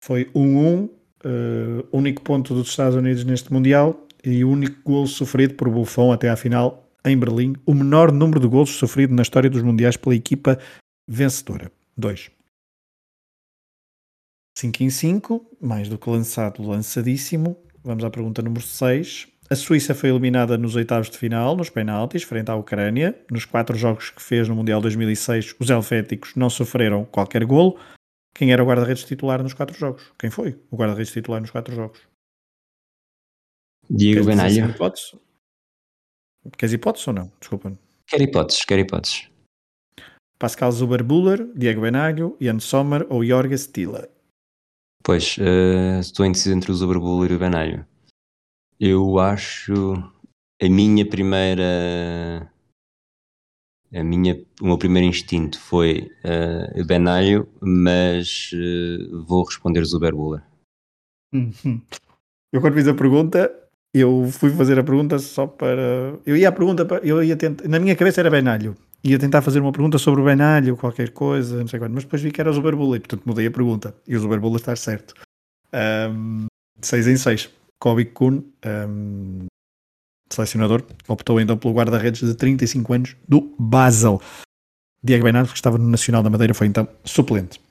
Foi 0.04 0.26
1-1, 0.36 0.90
eh, 1.24 1.86
único 1.92 2.22
ponto 2.22 2.54
dos 2.54 2.70
Estados 2.70 2.96
Unidos 2.96 3.24
neste 3.24 3.52
Mundial 3.52 4.05
e 4.26 4.44
o 4.44 4.50
único 4.50 4.82
golo 4.84 5.08
sofrido 5.08 5.54
por 5.54 5.70
Buffon 5.70 6.12
até 6.12 6.30
à 6.30 6.36
final 6.36 6.90
em 7.06 7.18
Berlim. 7.18 7.54
O 7.66 7.74
menor 7.74 8.12
número 8.12 8.40
de 8.40 8.48
golos 8.48 8.72
sofrido 8.72 9.14
na 9.14 9.22
história 9.22 9.50
dos 9.50 9.62
Mundiais 9.62 9.96
pela 9.96 10.16
equipa 10.16 10.60
vencedora. 11.08 11.72
2. 11.96 12.32
5 14.58 14.84
em 14.84 14.90
5, 14.90 15.58
mais 15.62 15.90
do 15.90 15.98
que 15.98 16.10
lançado, 16.10 16.64
lançadíssimo. 16.64 17.58
Vamos 17.84 18.04
à 18.04 18.10
pergunta 18.10 18.42
número 18.42 18.64
6. 18.64 19.28
A 19.48 19.56
Suíça 19.56 19.94
foi 19.94 20.10
eliminada 20.10 20.58
nos 20.58 20.76
oitavos 20.76 21.10
de 21.10 21.18
final, 21.18 21.56
nos 21.56 21.70
penaltis, 21.70 22.24
frente 22.24 22.50
à 22.50 22.56
Ucrânia. 22.56 23.16
Nos 23.30 23.46
quatro 23.46 23.78
jogos 23.78 24.10
que 24.10 24.22
fez 24.22 24.50
no 24.50 24.56
Mundial 24.56 24.82
2006, 24.82 25.56
os 25.60 25.70
helvéticos 25.70 26.34
não 26.36 26.50
sofreram 26.50 27.06
qualquer 27.06 27.46
golo. 27.46 27.78
Quem 28.34 28.52
era 28.52 28.64
o 28.64 28.66
guarda-redes 28.66 29.04
titular 29.04 29.44
nos 29.44 29.54
quatro 29.54 29.78
jogos? 29.78 30.12
Quem 30.18 30.32
foi 30.32 30.60
o 30.72 30.76
guarda-redes 30.76 31.12
titular 31.14 31.40
nos 31.40 31.52
quatro 31.52 31.76
jogos? 31.76 32.15
Diego 33.90 34.26
Benalho. 34.26 34.70
hipótese? 34.70 35.18
Queres 36.58 36.74
hipótese 36.74 37.10
ou 37.10 37.16
não? 37.16 37.32
Desculpa. 37.40 37.78
Quer 38.08 38.22
hipóteses, 38.22 38.66
quer 38.66 38.80
hipóteses. 38.80 39.30
Pascal 40.38 40.72
Zuber-Buller, 40.72 41.52
Diego 41.56 41.82
Benalho, 41.82 42.38
Jan 42.40 42.60
Sommer 42.60 43.06
ou 43.10 43.26
Jorge 43.26 43.58
Stiller? 43.58 44.10
Pois, 45.04 45.38
eh, 45.40 46.00
estou 46.00 46.26
indeciso 46.26 46.56
entre 46.56 46.72
o 46.72 46.74
Zuberbuller 46.74 47.32
e 47.32 47.36
o 47.36 47.40
Benalho. 47.40 47.86
Eu 48.80 49.20
acho. 49.20 49.94
a 50.62 50.70
minha 50.70 51.08
primeira. 51.08 52.52
A 53.94 54.04
minha, 54.04 54.44
o 54.62 54.66
meu 54.66 54.78
primeiro 54.78 55.08
instinto 55.08 55.60
foi 55.60 56.12
uh, 56.26 56.86
Benalho, 56.86 57.48
mas 57.62 58.52
uh, 58.52 59.24
vou 59.24 59.44
responder 59.46 59.86
Zuberbuller. 59.86 60.44
Uhum. 61.34 61.82
Eu 62.52 62.60
quando 62.60 62.74
fiz 62.74 62.88
a 62.88 62.94
pergunta, 62.94 63.65
eu 64.00 64.30
fui 64.32 64.50
fazer 64.52 64.78
a 64.78 64.84
pergunta 64.84 65.18
só 65.20 65.48
para. 65.48 66.16
Eu 66.26 66.36
ia 66.36 66.50
a 66.50 66.52
pergunta, 66.52 66.86
para... 66.86 67.06
eu 67.06 67.24
ia 67.24 67.36
tentar. 67.36 67.68
Na 67.68 67.80
minha 67.80 67.96
cabeça 67.96 68.20
era 68.20 68.30
Benalho. 68.30 68.76
Ia 69.04 69.18
tentar 69.18 69.42
fazer 69.42 69.60
uma 69.60 69.72
pergunta 69.72 69.98
sobre 69.98 70.20
o 70.22 70.26
Benalho, 70.26 70.76
qualquer 70.76 71.12
coisa, 71.12 71.60
não 71.60 71.68
sei 71.68 71.80
quando, 71.80 71.94
mas 71.94 72.04
depois 72.04 72.22
vi 72.22 72.32
que 72.32 72.42
era 72.42 72.50
o 72.50 72.54
Zuberbullet, 72.54 73.02
portanto 73.02 73.26
mudei 73.26 73.46
a 73.48 73.52
pergunta. 73.52 73.96
E 74.08 74.16
o 74.16 74.20
Zuberbullet 74.20 74.62
está 74.62 74.76
certo. 74.76 75.14
6 76.82 77.08
um, 77.08 77.10
em 77.12 77.18
6. 77.18 77.50
Kobe 77.80 78.06
Kuhn, 78.06 78.42
um, 78.66 79.46
selecionador, 80.32 80.84
optou 81.08 81.40
então 81.40 81.58
pelo 81.58 81.74
guarda-redes 81.74 82.22
de 82.22 82.34
35 82.34 82.94
anos 82.94 83.16
do 83.28 83.54
Basel. 83.60 84.22
Diego 85.04 85.24
Bernardo, 85.24 85.50
que 85.50 85.56
estava 85.56 85.78
no 85.78 85.88
Nacional 85.88 86.24
da 86.24 86.30
Madeira, 86.30 86.54
foi 86.54 86.68
então 86.68 86.88
suplente. 87.04 87.62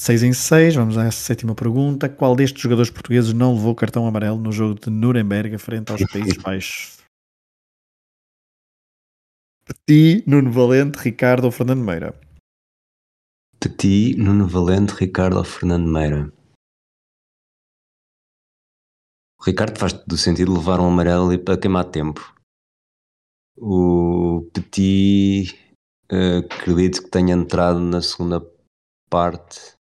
6 0.00 0.22
em 0.22 0.32
6, 0.32 0.76
vamos 0.76 0.96
à 0.96 1.10
sétima 1.10 1.54
pergunta. 1.54 2.08
Qual 2.08 2.36
destes 2.36 2.62
jogadores 2.62 2.90
portugueses 2.90 3.32
não 3.32 3.54
levou 3.54 3.74
cartão 3.74 4.06
amarelo 4.06 4.38
no 4.38 4.52
jogo 4.52 4.78
de 4.78 4.90
Nuremberg 4.90 5.58
frente 5.58 5.90
aos 5.90 6.00
Países 6.12 6.36
Baixos? 6.42 6.98
Petit, 9.64 10.24
Nuno 10.26 10.52
Valente, 10.52 10.98
Ricardo 10.98 11.44
ou 11.44 11.50
Fernando 11.50 11.84
Meira? 11.84 12.18
Petit, 13.60 14.16
Nuno 14.16 14.46
Valente, 14.46 14.94
Ricardo 14.94 15.36
ou 15.36 15.44
Fernando 15.44 15.86
Meira? 15.86 16.32
O 19.40 19.44
Ricardo 19.44 19.78
faz 19.78 19.92
do 19.92 20.16
sentido 20.16 20.54
levar 20.54 20.80
um 20.80 20.86
amarelo 20.86 21.28
ali 21.28 21.38
para 21.38 21.58
queimar 21.58 21.84
tempo. 21.90 22.34
O 23.56 24.48
Petit 24.54 25.52
uh, 26.10 26.38
acredito 26.38 27.02
que 27.02 27.10
tenha 27.10 27.34
entrado 27.34 27.80
na 27.80 28.00
segunda 28.00 28.40
parte. 29.10 29.77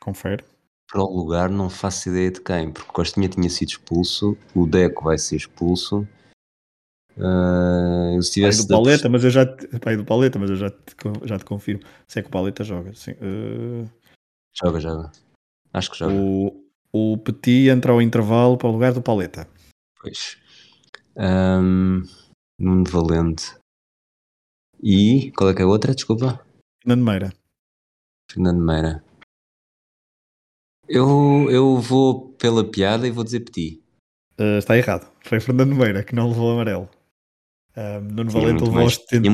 Confere. 0.00 0.44
Para 0.90 1.02
o 1.02 1.16
lugar 1.16 1.50
não 1.50 1.68
faço 1.68 2.08
ideia 2.08 2.30
de 2.30 2.40
quem, 2.40 2.72
porque 2.72 2.90
Costinha 2.90 3.28
tinha 3.28 3.48
sido 3.50 3.68
expulso, 3.68 4.36
o 4.54 4.66
Deco 4.66 5.04
vai 5.04 5.18
ser 5.18 5.36
expulso. 5.36 6.08
Uh, 7.16 8.22
se 8.22 8.32
tivesse 8.32 8.66
do 8.66 8.74
Paleta, 8.74 9.08
mas 9.08 9.24
eu 9.24 9.30
já 9.30 9.44
te, 9.44 9.66
pai 9.80 9.96
do 9.96 10.04
Paleta, 10.04 10.38
mas 10.38 10.50
eu 10.50 10.56
já 10.56 10.70
te, 10.70 10.94
já 11.24 11.36
te 11.36 11.44
confirmo. 11.44 11.82
Se 12.06 12.20
é 12.20 12.22
que 12.22 12.28
o 12.28 12.30
Paleta 12.30 12.64
joga, 12.64 12.94
sim. 12.94 13.12
Uh... 13.12 13.90
Joga, 14.54 14.80
joga. 14.80 15.12
Acho 15.72 15.90
que 15.90 15.98
joga. 15.98 16.14
O, 16.14 16.64
o 16.92 17.18
Petit 17.18 17.68
entra 17.68 17.92
ao 17.92 18.00
intervalo 18.00 18.56
para 18.56 18.68
o 18.68 18.72
lugar 18.72 18.92
do 18.92 19.02
Paleta. 19.02 19.48
Pois. 20.00 20.38
Um, 21.16 22.02
Nuno 22.58 22.84
Valente. 22.84 23.56
E 24.82 25.32
qual 25.32 25.50
é 25.50 25.54
que 25.54 25.60
é 25.60 25.64
a 25.64 25.68
outra? 25.68 25.94
Desculpa. 25.94 26.44
Fernando 26.82 27.04
Meira. 27.04 27.32
Fernando 28.30 28.64
Meira. 28.64 29.04
Eu, 30.88 31.48
eu 31.50 31.76
vou 31.78 32.30
pela 32.38 32.64
piada 32.64 33.06
e 33.06 33.10
vou 33.10 33.24
dizer 33.24 33.40
Petit. 33.40 33.82
Uh, 34.38 34.58
está 34.58 34.76
errado. 34.76 35.10
Foi 35.24 35.40
Fernando 35.40 35.74
Meira 35.74 36.02
que 36.02 36.14
não 36.14 36.28
levou 36.28 36.52
amarelo. 36.52 36.88
Um, 37.76 38.00
Nuno 38.00 38.30
Valente 38.30 38.64
levou 38.64 38.80
aos 38.80 38.94
70. 38.94 39.30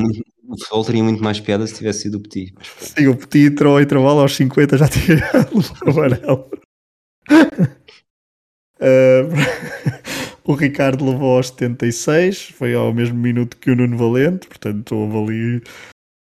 O 0.47 0.57
futebol 0.59 0.85
teria 0.85 1.03
muito 1.03 1.23
mais 1.23 1.39
piada 1.39 1.65
se 1.65 1.75
tivesse 1.75 2.01
sido 2.03 2.15
o 2.15 2.21
Petit. 2.21 2.53
Sim, 2.79 3.07
o 3.07 3.15
Petit 3.15 3.47
entrou 3.47 3.75
ao 3.75 3.81
intervalo 3.81 4.19
aos 4.19 4.35
50 4.35 4.77
já 4.77 4.87
tinha 4.87 5.15
levado 5.53 5.89
amarelo 5.89 6.49
uh, 8.79 9.31
o 10.43 10.53
Ricardo 10.53 11.05
levou 11.05 11.37
aos 11.37 11.47
76, 11.47 12.49
foi 12.51 12.73
ao 12.73 12.93
mesmo 12.93 13.17
minuto 13.17 13.57
que 13.57 13.71
o 13.71 13.75
Nuno 13.75 13.97
Valente, 13.97 14.47
portanto 14.47 14.95
houve 14.95 15.17
ali 15.17 15.63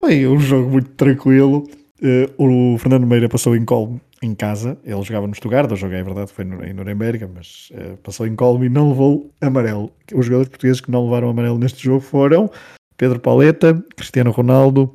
bem, 0.02 0.26
um 0.26 0.38
jogo 0.38 0.70
muito 0.70 0.90
tranquilo. 0.90 1.68
Uh, 2.02 2.74
o 2.74 2.78
Fernando 2.78 3.06
Meira 3.06 3.28
passou 3.28 3.54
em 3.54 3.64
colme 3.64 4.00
em 4.22 4.34
casa, 4.34 4.78
ele 4.84 5.02
jogava 5.02 5.26
no 5.26 5.34
Stuttgart, 5.34 5.70
o 5.70 5.76
jogo 5.76 5.94
é 5.94 6.02
verdade, 6.02 6.32
foi 6.32 6.44
em 6.44 6.72
Nuremberg, 6.72 7.26
mas 7.34 7.70
uh, 7.72 7.96
passou 7.98 8.26
em 8.26 8.34
colme 8.34 8.66
e 8.66 8.68
não 8.70 8.88
levou 8.88 9.30
amarelo. 9.40 9.92
Os 10.14 10.24
jogadores 10.24 10.48
portugueses 10.48 10.80
que 10.80 10.90
não 10.90 11.04
levaram 11.04 11.28
amarelo 11.28 11.58
neste 11.58 11.84
jogo 11.84 12.00
foram 12.00 12.50
Pedro 12.96 13.20
Paleta, 13.20 13.84
Cristiano 13.94 14.30
Ronaldo, 14.30 14.94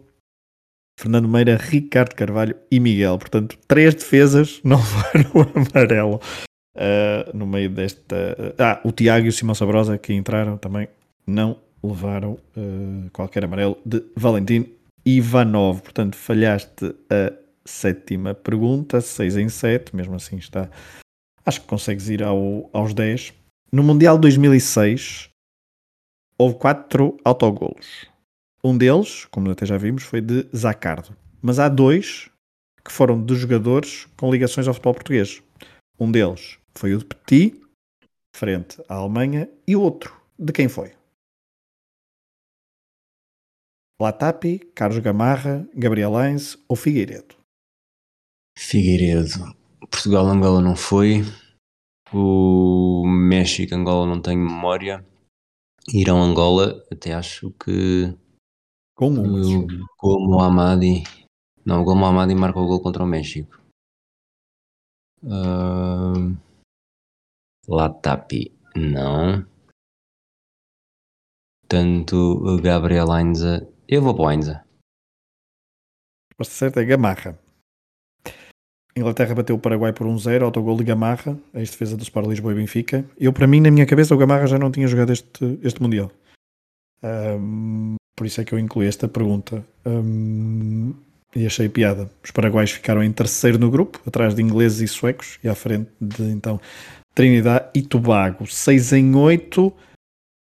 Fernando 1.00 1.28
Meira, 1.28 1.58
Ricardo 1.58 2.16
Carvalho 2.16 2.56
e 2.72 2.80
Miguel. 2.80 3.20
Portanto, 3.20 3.58
três 3.68 3.94
defesas 3.94 4.60
não 4.66 4.78
levaram 4.78 5.52
amarelo 5.56 6.20
uh, 6.76 7.38
no 7.38 7.46
meio 7.46 7.70
desta. 7.70 8.56
Ah, 8.58 8.80
o 8.84 8.92
Tiago 8.92 9.28
e 9.28 9.30
o 9.30 9.34
Simão 9.34 9.54
Sabrosa 9.54 9.98
que 9.98 10.14
entraram 10.14 10.58
também 10.58 10.88
não 11.28 11.58
levaram 11.84 12.40
qualquer 13.14 13.46
amarelo 13.46 13.78
de 13.86 14.04
Valentim 14.16 14.68
Ivanov. 15.06 15.82
Portanto, 15.82 16.16
falhaste 16.16 16.96
a 17.10 17.34
sétima 17.66 18.34
pergunta, 18.34 19.02
6 19.02 19.38
em 19.38 19.50
7, 19.50 19.96
mesmo 19.96 20.16
assim 20.16 20.38
está. 20.38 20.70
Acho 21.46 21.62
que 21.62 21.68
consegues 21.68 22.10
ir 22.10 22.24
ao, 22.24 22.70
aos 22.74 22.94
10. 22.94 23.34
No 23.72 23.84
Mundial 23.84 24.18
2006 24.18 25.30
houve 26.38 26.56
quatro 26.56 27.18
autogolos. 27.24 28.08
Um 28.64 28.78
deles, 28.78 29.26
como 29.26 29.52
até 29.52 29.66
já 29.66 29.78
vimos, 29.78 30.04
foi 30.04 30.22
de 30.22 30.48
Zacardo. 30.56 31.16
Mas 31.42 31.60
há 31.60 31.70
dois 31.70 32.30
que 32.84 32.92
foram 32.92 33.24
de 33.24 33.36
jogadores 33.36 34.08
com 34.18 34.32
ligações 34.32 34.68
ao 34.68 34.74
futebol 34.74 34.94
português. 34.94 35.42
Um 36.00 36.12
deles 36.12 36.58
foi 36.76 36.94
o 36.94 37.00
de 37.00 37.06
Petit, 37.06 37.62
frente 38.36 38.82
à 38.90 38.96
Alemanha, 38.96 39.50
e 39.68 39.76
o 39.76 39.82
outro, 39.82 40.16
de 40.38 40.52
quem 40.52 40.68
foi? 40.68 40.92
Latapi, 44.02 44.60
Carlos 44.76 45.00
Gamarra, 45.00 45.68
Gabriel 45.74 46.20
Heinz 46.20 46.58
ou 46.68 46.76
Figueiredo? 46.76 47.36
Figueiredo. 48.58 49.56
Portugal-Angola 49.90 50.62
não 50.62 50.76
foi. 50.76 51.22
O 52.14 53.06
México-Angola 53.08 54.06
não 54.06 54.22
tenho 54.22 54.40
memória. 54.40 55.06
Irão-Angola, 55.94 56.84
até 56.92 57.14
acho 57.14 57.52
que 57.52 58.14
com 58.96 59.10
o 59.10 60.20
Mohammadi. 60.28 61.04
Não, 61.66 61.84
o 61.84 61.96
Mohammadi 61.96 62.34
marca 62.36 62.60
o 62.60 62.68
gol 62.68 62.82
contra 62.82 63.04
o 63.04 63.08
México. 63.08 63.62
Uh, 65.24 66.36
Latapi, 67.68 68.58
não. 68.76 69.46
Tanto 71.68 72.60
Gabriel 72.62 73.12
Ainza. 73.12 73.68
Eu 73.88 74.02
vou 74.02 74.16
para 74.16 74.24
o 74.24 74.28
Ainza. 74.28 74.54
A 74.54 74.64
resposta 76.32 76.54
certa 76.54 76.82
é 76.82 76.86
Gamarra. 76.86 77.38
Inglaterra 78.98 79.36
bateu 79.36 79.56
o 79.56 79.60
Paraguai 79.60 79.94
por 79.94 80.08
1-0, 80.08 80.42
um 80.42 80.46
autogol 80.46 80.78
de 80.78 80.84
Gamarra, 80.84 81.38
a 81.54 81.60
ex-defesa 81.60 81.98
do 81.98 82.04
Sport 82.04 82.28
Lisboa 82.28 82.54
e 82.54 82.56
Benfica. 82.56 83.06
Eu, 83.20 83.32
para 83.32 83.46
mim, 83.46 83.60
na 83.60 83.70
minha 83.70 83.86
cabeça, 83.86 84.16
o 84.16 84.18
Gamarra 84.18 84.48
já 84.48 84.58
não 84.58 84.72
tinha 84.72 84.88
jogado 84.88 85.12
este, 85.12 85.60
este 85.62 85.82
Mundial. 85.82 86.10
Um, 87.04 87.96
por 88.16 88.26
isso 88.26 88.42
é 88.42 88.46
que 88.46 88.54
eu 88.54 88.60
incluí 88.60 88.88
esta 88.88 89.08
pergunta. 89.08 89.64
Um, 89.86 90.94
e 91.36 91.46
achei 91.46 91.68
piada. 91.68 92.10
Os 92.24 92.32
paraguaios 92.32 92.72
ficaram 92.72 93.04
em 93.04 93.12
terceiro 93.12 93.60
no 93.60 93.70
grupo, 93.70 94.02
atrás 94.08 94.34
de 94.34 94.42
ingleses 94.42 94.80
e 94.80 94.88
suecos, 94.88 95.38
e 95.44 95.50
à 95.50 95.54
frente 95.54 95.92
de 96.00 96.24
então 96.24 96.60
Trinidad 97.14 97.70
e 97.76 97.82
Tobago. 97.82 98.48
6 98.48 98.94
em 98.94 99.14
8. 99.14 99.74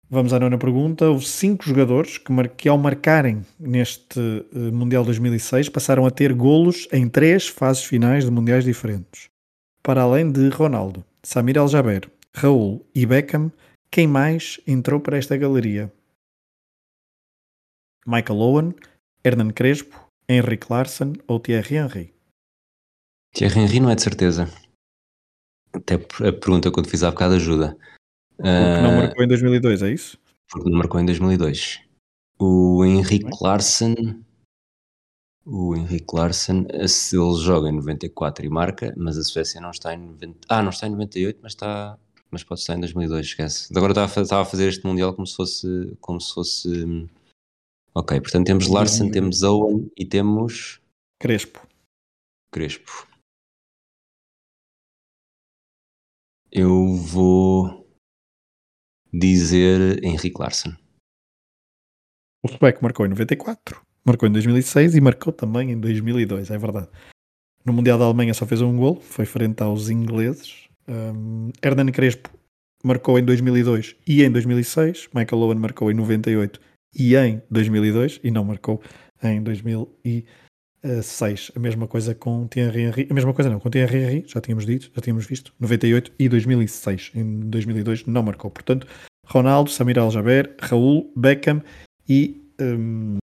Vamos 0.10 0.32
à 0.32 0.40
nona 0.40 0.58
pergunta. 0.58 1.10
Houve 1.10 1.26
cinco 1.26 1.66
jogadores 1.66 2.18
que, 2.18 2.32
que 2.56 2.70
ao 2.70 2.78
marcarem 2.78 3.46
neste 3.60 4.20
uh, 4.20 4.72
Mundial 4.74 5.04
2006 5.04 5.68
passaram 5.68 6.06
a 6.06 6.12
ter 6.12 6.34
golos 6.34 6.88
em 6.94 7.10
três 7.10 7.48
fases 7.48 7.84
finais 7.84 8.24
de 8.24 8.32
mundiais 8.32 8.64
diferentes. 8.64 9.30
Para 9.84 10.04
além 10.04 10.32
de 10.32 10.48
Ronaldo, 10.50 11.04
Samir 11.22 11.58
El-Jaber, 11.58 12.10
Raul 12.34 12.86
e 12.96 13.06
Beckham, 13.06 13.52
quem 13.92 14.08
mais 14.08 14.62
entrou 14.66 15.00
para 15.02 15.18
esta 15.18 15.36
galeria? 15.36 15.92
Michael 18.06 18.40
Owen, 18.40 18.76
Hernan 19.26 19.52
Crespo, 19.52 20.10
Henrik 20.30 20.68
Larsson 20.70 21.14
ou 21.28 21.40
Thierry 21.40 21.76
Henry? 21.76 22.14
Thierry 23.34 23.60
Henry 23.60 23.80
não 23.82 23.90
é 23.90 23.96
de 23.96 24.04
certeza. 24.04 24.50
Até 25.74 25.96
a 25.96 26.32
pergunta 26.32 26.72
quando 26.72 26.90
fiz 26.90 27.04
há 27.04 27.12
bocado 27.12 27.36
ajuda. 27.36 27.78
Porque 28.38 28.82
não 28.82 28.98
marcou 28.98 29.24
em 29.24 29.28
2002, 29.28 29.82
é 29.82 29.92
isso? 29.92 30.18
Porque 30.50 30.70
não 30.70 30.78
marcou 30.78 31.00
em 31.00 31.06
2002. 31.06 31.82
O 32.40 32.86
Henrik 32.86 33.30
Larsson, 33.42 33.96
o 35.46 35.76
Henrik 35.76 36.06
Larsson, 36.14 36.66
se 36.88 37.18
ele 37.18 37.36
joga 37.42 37.70
em 37.70 37.74
94 37.74 38.46
e 38.46 38.50
marca, 38.50 38.94
mas 38.96 39.18
a 39.18 39.24
Suécia 39.24 39.60
não 39.60 39.72
está 39.72 39.94
em 39.94 39.98
90, 39.98 40.40
ah, 40.48 40.62
não 40.62 40.70
está 40.70 40.88
em 40.88 40.92
98, 40.92 41.40
mas 41.42 41.54
está, 41.54 41.98
mas 42.30 42.44
pode 42.44 42.62
estar 42.62 42.76
em 42.76 42.82
2002, 42.82 43.26
esquece. 43.26 43.74
Agora 43.76 43.92
estava 43.92 44.20
a, 44.20 44.24
estava 44.24 44.42
a 44.44 44.46
fazer 44.46 44.68
este 44.68 44.86
mundial 44.86 45.14
como 45.14 45.26
se 45.26 45.36
fosse, 45.36 45.98
como 46.00 46.22
se 46.22 46.34
fosse 46.34 47.08
Ok, 48.00 48.22
portanto 48.22 48.46
temos 48.46 48.68
Larsen, 48.68 49.10
temos 49.10 49.42
Owen 49.42 49.92
e 49.98 50.06
temos. 50.06 50.80
Crespo. 51.20 51.68
Crespo. 52.52 53.08
Eu 56.52 56.94
vou. 56.96 57.77
Dizer 59.18 60.04
Henrique 60.04 60.40
Larsson. 60.40 60.74
O 62.44 62.48
sueco 62.48 62.84
marcou 62.84 63.06
em 63.06 63.10
94, 63.10 63.82
marcou 64.06 64.30
em 64.30 64.32
2006 64.32 64.96
e 64.96 65.02
marcou 65.02 65.34
também 65.34 65.72
em 65.72 65.80
2002, 65.80 66.52
é 66.52 66.58
verdade. 66.58 66.88
No 67.66 67.74
Mundial 67.74 68.00
da 68.00 68.06
Alemanha 68.06 68.34
só 68.34 68.46
fez 68.46 68.62
um 68.62 68.78
gol, 68.78 69.02
foi 69.02 69.26
frente 69.26 69.62
aos 69.62 69.90
ingleses. 69.90 70.70
Um, 70.88 71.52
Hernan 71.62 71.92
Crespo 71.92 72.30
marcou 72.84 73.20
em 73.20 73.26
2002 73.26 73.96
e 74.08 74.24
em 74.24 74.32
2006. 74.32 75.10
Michael 75.14 75.42
Owen 75.42 75.60
marcou 75.60 75.92
em 75.92 75.94
98 75.94 76.62
e 76.96 77.16
em 77.16 77.42
2002 77.50 78.22
e 78.24 78.32
não 78.32 78.46
marcou 78.46 78.82
em 79.22 79.42
2006. 79.42 80.24
A 80.84 81.60
mesma 81.60 81.88
coisa 81.88 82.14
com 82.14 82.48
Thierry 82.48 82.84
Henry. 82.84 83.08
A 83.10 83.14
mesma 83.14 83.34
coisa 83.34 83.50
não, 83.50 83.60
com 83.60 83.70
Thierry 83.70 83.98
Henry, 83.98 84.24
já 84.28 84.40
tínhamos 84.40 84.66
dito, 84.66 84.92
já 84.94 85.02
tínhamos 85.02 85.26
visto, 85.26 85.54
98 85.60 86.12
e 86.18 86.30
2006. 86.30 87.12
Em 87.16 87.40
2002 87.50 88.06
não 88.06 88.24
marcou. 88.24 88.52
Portanto, 88.52 88.88
Ronaldo, 89.26 89.70
Samir 89.70 90.00
Al-Jaber, 90.00 90.56
Raul, 90.60 91.12
Beckham 91.16 91.62
e 92.08 92.42
um, 92.62 93.18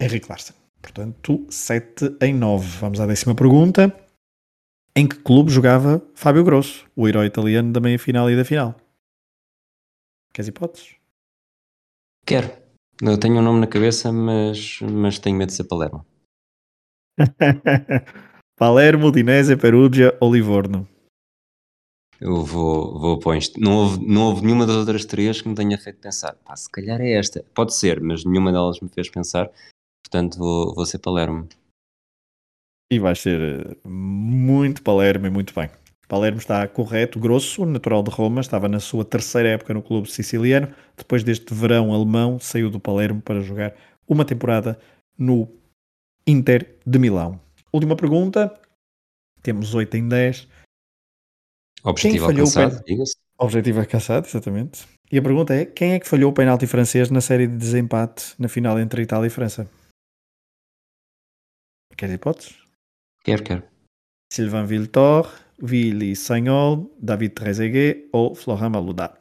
Henrique 0.00 0.28
Larsen. 0.28 0.54
Portanto, 0.80 1.46
7 1.50 2.16
em 2.22 2.32
9. 2.32 2.78
Vamos 2.78 3.00
à 3.00 3.06
décima 3.06 3.34
pergunta. 3.34 3.94
Em 4.94 5.06
que 5.06 5.16
clube 5.16 5.50
jogava 5.50 6.02
Fábio 6.14 6.42
Grosso, 6.42 6.86
o 6.96 7.06
herói 7.06 7.26
italiano 7.26 7.72
da 7.72 7.80
meia-final 7.80 8.30
e 8.30 8.36
da 8.36 8.44
final? 8.44 8.74
Queres 10.32 10.48
hipóteses? 10.48 10.94
Quero. 12.24 12.50
Eu 13.02 13.18
tenho 13.18 13.38
um 13.38 13.42
nome 13.42 13.60
na 13.60 13.66
cabeça, 13.66 14.10
mas, 14.10 14.80
mas 14.80 15.18
tenho 15.18 15.36
medo 15.36 15.48
de 15.48 15.54
ser 15.54 15.64
Palermo. 15.64 16.04
Palermo, 18.58 19.08
Udinese, 19.08 19.56
Perugia 19.56 20.16
ou 20.20 20.32
Livorno? 20.32 20.88
Eu 22.20 22.42
vou, 22.42 22.98
vou 22.98 23.18
para 23.18 23.36
isto. 23.36 23.60
Não 23.60 23.76
houve, 23.76 24.06
não 24.06 24.22
houve 24.22 24.44
nenhuma 24.44 24.66
das 24.66 24.76
outras 24.76 25.04
três 25.04 25.42
que 25.42 25.48
me 25.48 25.54
tenha 25.54 25.76
feito 25.78 26.00
pensar. 26.00 26.34
Pá, 26.44 26.56
se 26.56 26.70
calhar 26.70 27.00
é 27.00 27.12
esta. 27.12 27.44
Pode 27.54 27.74
ser, 27.74 28.00
mas 28.00 28.24
nenhuma 28.24 28.50
delas 28.50 28.80
me 28.80 28.88
fez 28.88 29.10
pensar. 29.10 29.50
Portanto, 30.02 30.38
vou, 30.38 30.74
vou 30.74 30.86
ser 30.86 30.98
Palermo. 30.98 31.48
E 32.90 32.98
vai 32.98 33.14
ser 33.14 33.40
eh, 33.40 33.76
muito 33.88 34.82
Palermo 34.82 35.26
e 35.26 35.30
muito 35.30 35.54
bem. 35.54 35.68
Palermo 36.08 36.38
está 36.38 36.66
correto, 36.68 37.18
grosso, 37.18 37.66
natural 37.66 38.02
de 38.02 38.10
Roma, 38.10 38.40
estava 38.40 38.68
na 38.68 38.78
sua 38.78 39.04
terceira 39.04 39.48
época 39.50 39.74
no 39.74 39.82
clube 39.82 40.10
siciliano. 40.10 40.72
Depois 40.96 41.24
deste 41.24 41.52
verão 41.52 41.92
alemão, 41.92 42.38
saiu 42.38 42.70
do 42.70 42.78
Palermo 42.78 43.20
para 43.20 43.40
jogar 43.40 43.74
uma 44.08 44.24
temporada 44.24 44.78
no 45.18 45.48
Inter 46.26 46.78
de 46.84 46.98
Milão. 46.98 47.40
Última 47.72 47.96
pergunta. 47.96 48.58
Temos 49.42 49.74
8 49.74 49.96
em 49.96 50.08
10. 50.08 50.48
Objetivo 51.84 52.24
alcançado, 52.24 52.82
diga-se. 52.84 53.16
Objetivo 53.38 53.80
alcançado, 53.80 54.26
exatamente. 54.26 54.86
E 55.10 55.18
a 55.18 55.22
pergunta 55.22 55.54
é: 55.54 55.64
quem 55.64 55.92
é 55.92 56.00
que 56.00 56.08
falhou 56.08 56.32
o 56.32 56.34
penalti 56.34 56.66
francês 56.66 57.10
na 57.10 57.20
série 57.20 57.46
de 57.46 57.56
desempate 57.56 58.34
na 58.38 58.48
final 58.48 58.78
entre 58.80 59.02
Itália 59.02 59.28
e 59.28 59.30
França? 59.30 59.70
Queres 61.96 62.16
hipóteses? 62.16 62.56
Quero, 63.22 63.44
quero. 63.44 63.62
Sylvain 64.32 64.66
Viltor, 64.66 65.32
Willy 65.62 66.16
Sagnol, 66.16 66.92
David 67.00 67.34
Trezeguet 67.34 68.08
ou 68.12 68.34
Florent 68.34 68.72
Malouda? 68.72 69.16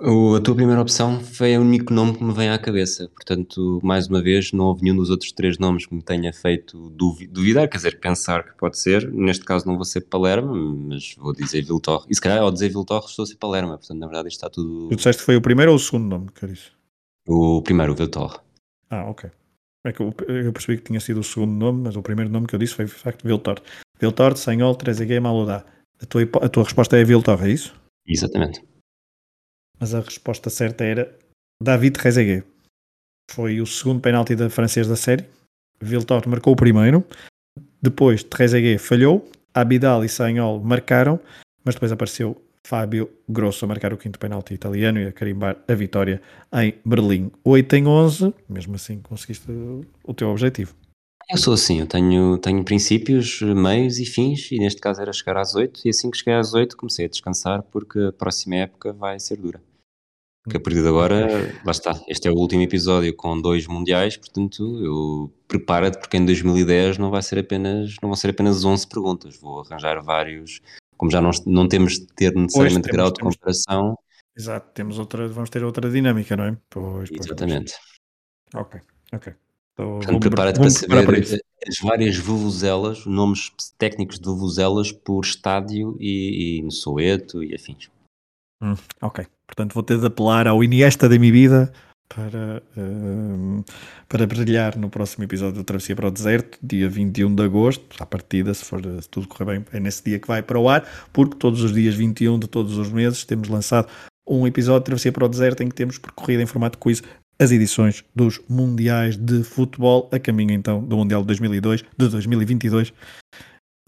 A 0.00 0.40
tua 0.40 0.56
primeira 0.56 0.80
opção 0.80 1.20
foi 1.20 1.56
o 1.56 1.60
único 1.60 1.94
nome 1.94 2.16
que 2.16 2.24
me 2.24 2.32
vem 2.32 2.50
à 2.50 2.58
cabeça, 2.58 3.08
portanto, 3.08 3.78
mais 3.82 4.08
uma 4.08 4.20
vez, 4.20 4.52
não 4.52 4.64
houve 4.64 4.82
nenhum 4.82 4.96
dos 4.96 5.08
outros 5.08 5.30
três 5.30 5.56
nomes 5.56 5.86
que 5.86 5.94
me 5.94 6.02
tenha 6.02 6.32
feito 6.32 6.90
duvidar, 6.90 7.68
quer 7.68 7.76
dizer, 7.76 8.00
pensar 8.00 8.42
que 8.42 8.58
pode 8.58 8.78
ser. 8.78 9.10
Neste 9.12 9.44
caso, 9.44 9.66
não 9.66 9.76
vou 9.76 9.84
ser 9.84 10.00
Palermo, 10.02 10.54
mas 10.88 11.14
vou 11.16 11.32
dizer 11.32 11.62
Viltor. 11.62 12.04
E 12.10 12.14
se 12.14 12.20
calhar, 12.20 12.38
ao 12.38 12.50
dizer 12.50 12.70
Viltor, 12.70 13.04
estou 13.06 13.22
a 13.22 13.26
ser 13.26 13.36
Palermo, 13.36 13.78
portanto, 13.78 13.98
na 13.98 14.06
verdade, 14.06 14.28
isto 14.28 14.38
está 14.38 14.50
tudo. 14.50 14.88
Tu 14.88 14.96
disseste 14.96 15.20
que 15.20 15.26
foi 15.26 15.36
o 15.36 15.42
primeiro 15.42 15.70
ou 15.70 15.76
o 15.76 15.80
segundo 15.80 16.08
nome, 16.08 16.26
Caris? 16.34 16.72
O 17.28 17.62
primeiro, 17.62 17.92
o 17.92 17.94
Viltor. 17.94 18.42
Ah, 18.90 19.08
ok. 19.08 19.30
É 19.86 19.92
que 19.92 20.00
eu, 20.00 20.14
eu, 20.28 20.52
percebi 20.52 20.78
que 20.78 20.84
tinha 20.84 21.00
sido 21.00 21.20
o 21.20 21.24
segundo 21.24 21.52
nome, 21.52 21.82
mas 21.84 21.94
o 21.94 22.02
primeiro 22.02 22.30
nome 22.30 22.46
que 22.46 22.54
eu 22.54 22.58
disse 22.58 22.74
foi, 22.74 22.86
de 22.86 22.90
facto, 22.90 23.24
Viltor. 23.24 23.60
Viltor, 24.00 24.36
Sanhol, 24.36 24.74
Trezeguet, 24.74 25.20
Malodá. 25.20 25.64
A 26.02 26.06
tua, 26.06 26.22
a 26.22 26.48
tua 26.48 26.64
resposta 26.64 26.96
é 26.98 27.04
Viltor, 27.04 27.44
é 27.44 27.50
isso? 27.50 27.74
Exatamente 28.06 28.73
mas 29.78 29.94
a 29.94 30.00
resposta 30.00 30.50
certa 30.50 30.84
era 30.84 31.16
David 31.62 31.92
Trezeguet. 31.98 32.44
Foi 33.30 33.60
o 33.60 33.66
segundo 33.66 34.00
penalti 34.00 34.34
da 34.34 34.50
francês 34.50 34.86
da 34.86 34.96
série. 34.96 35.24
Viltor 35.80 36.28
marcou 36.28 36.52
o 36.52 36.56
primeiro. 36.56 37.04
Depois 37.80 38.22
Trezeguet 38.22 38.78
falhou. 38.78 39.30
Abidal 39.54 40.04
e 40.04 40.08
Sagnol 40.08 40.60
marcaram, 40.60 41.20
mas 41.64 41.76
depois 41.76 41.92
apareceu 41.92 42.42
Fábio 42.66 43.08
Grosso 43.28 43.64
a 43.64 43.68
marcar 43.68 43.92
o 43.92 43.96
quinto 43.96 44.18
penalti 44.18 44.52
italiano 44.52 44.98
e 44.98 45.06
a 45.06 45.12
carimbar 45.12 45.56
a 45.68 45.74
vitória 45.74 46.20
em 46.52 46.74
Berlim. 46.84 47.30
8 47.44 47.76
em 47.76 47.86
11, 47.86 48.34
mesmo 48.48 48.74
assim 48.74 49.00
conseguiste 49.00 49.46
o 50.02 50.12
teu 50.12 50.30
objetivo. 50.30 50.74
Eu 51.30 51.38
sou 51.38 51.54
assim, 51.54 51.80
eu 51.80 51.86
tenho, 51.86 52.36
tenho 52.38 52.64
princípios, 52.64 53.40
meios 53.40 53.98
e 53.98 54.04
fins, 54.04 54.50
e 54.52 54.58
neste 54.58 54.80
caso 54.80 55.00
era 55.00 55.12
chegar 55.12 55.38
às 55.38 55.54
8, 55.54 55.80
e 55.84 55.88
assim 55.88 56.10
que 56.10 56.18
cheguei 56.18 56.34
às 56.34 56.52
8 56.52 56.76
comecei 56.76 57.06
a 57.06 57.08
descansar 57.08 57.62
porque 57.62 57.98
a 57.98 58.12
próxima 58.12 58.56
época 58.56 58.92
vai 58.92 59.18
ser 59.18 59.38
dura. 59.38 59.62
Porque 60.42 60.58
a 60.58 60.60
partir 60.60 60.82
de 60.82 60.88
agora, 60.88 61.26
lá 61.64 61.72
está, 61.72 61.98
este 62.06 62.28
é 62.28 62.30
o 62.30 62.34
último 62.34 62.60
episódio 62.60 63.16
com 63.16 63.40
dois 63.40 63.66
mundiais, 63.66 64.18
portanto, 64.18 64.78
eu 64.84 65.32
prepara-te 65.48 65.98
porque 65.98 66.18
em 66.18 66.26
2010 66.26 66.98
não 66.98 67.10
vai 67.10 67.22
ser 67.22 67.38
apenas, 67.38 67.96
não 68.02 68.10
vão 68.10 68.16
ser 68.16 68.28
apenas 68.28 68.62
11 68.62 68.86
perguntas, 68.86 69.38
vou 69.38 69.62
arranjar 69.62 70.02
vários, 70.02 70.60
como 70.98 71.10
já 71.10 71.22
não, 71.22 71.30
não 71.46 71.66
temos 71.66 71.94
de 71.94 72.06
ter 72.08 72.34
necessariamente 72.34 72.90
grau 72.90 73.10
de 73.10 73.14
temos, 73.14 73.36
comparação. 73.36 73.98
Exato, 74.36 74.70
temos 74.74 74.98
outra, 74.98 75.26
vamos 75.28 75.48
ter 75.48 75.64
outra 75.64 75.90
dinâmica, 75.90 76.36
não 76.36 76.44
é? 76.44 76.58
Pois, 76.68 77.10
Exatamente. 77.10 77.72
Ok, 78.54 78.78
ok. 79.14 79.34
Então, 79.74 79.98
Portanto, 79.98 80.20
prepara-te 80.20 80.60
para 80.60 80.70
saber 80.70 81.04
para 81.04 81.18
as 81.18 81.78
várias 81.82 82.16
vuvuzelas, 82.16 83.04
nomes 83.04 83.50
técnicos 83.76 84.18
de 84.18 84.26
vuvuzelas 84.26 84.92
por 84.92 85.24
estádio 85.24 85.96
e, 85.98 86.58
e 86.58 86.62
no 86.62 86.70
Soeto 86.70 87.42
e 87.42 87.54
afins. 87.54 87.90
Hum, 88.62 88.74
ok. 89.02 89.26
Portanto, 89.46 89.74
vou 89.74 89.82
ter 89.82 89.98
de 89.98 90.06
apelar 90.06 90.46
ao 90.46 90.62
Iniesta 90.62 91.08
da 91.08 91.18
minha 91.18 91.32
vida 91.32 91.72
para, 92.08 92.62
uh, 92.76 93.64
para 94.08 94.26
brilhar 94.26 94.76
no 94.76 94.88
próximo 94.88 95.24
episódio 95.24 95.56
do 95.56 95.64
Travessia 95.64 95.96
para 95.96 96.08
o 96.08 96.10
Deserto, 96.10 96.58
dia 96.62 96.88
21 96.88 97.34
de 97.34 97.42
agosto. 97.42 97.84
À 98.00 98.06
partida, 98.06 98.54
se, 98.54 98.64
for, 98.64 98.80
se 98.80 99.08
tudo 99.08 99.26
correr 99.26 99.44
bem, 99.44 99.64
é 99.72 99.80
nesse 99.80 100.04
dia 100.04 100.20
que 100.20 100.28
vai 100.28 100.42
para 100.42 100.58
o 100.58 100.68
ar, 100.68 100.86
porque 101.12 101.36
todos 101.36 101.62
os 101.62 101.72
dias 101.72 101.94
21 101.94 102.38
de 102.38 102.46
todos 102.46 102.78
os 102.78 102.90
meses 102.90 103.24
temos 103.24 103.48
lançado 103.48 103.88
um 104.26 104.46
episódio 104.46 104.80
de 104.80 104.86
Travessia 104.86 105.12
para 105.12 105.24
o 105.24 105.28
Deserto 105.28 105.62
em 105.62 105.68
que 105.68 105.74
temos 105.74 105.98
percorrido 105.98 106.42
em 106.42 106.46
formato 106.46 106.78
quiz 106.78 107.02
as 107.38 107.50
edições 107.50 108.04
dos 108.14 108.40
Mundiais 108.48 109.16
de 109.16 109.42
Futebol, 109.42 110.08
a 110.12 110.18
caminho 110.18 110.52
então 110.52 110.82
do 110.82 110.96
Mundial 110.96 111.22
de 111.22 111.28
2002, 111.28 111.82
de 111.96 112.08
2022. 112.08 112.92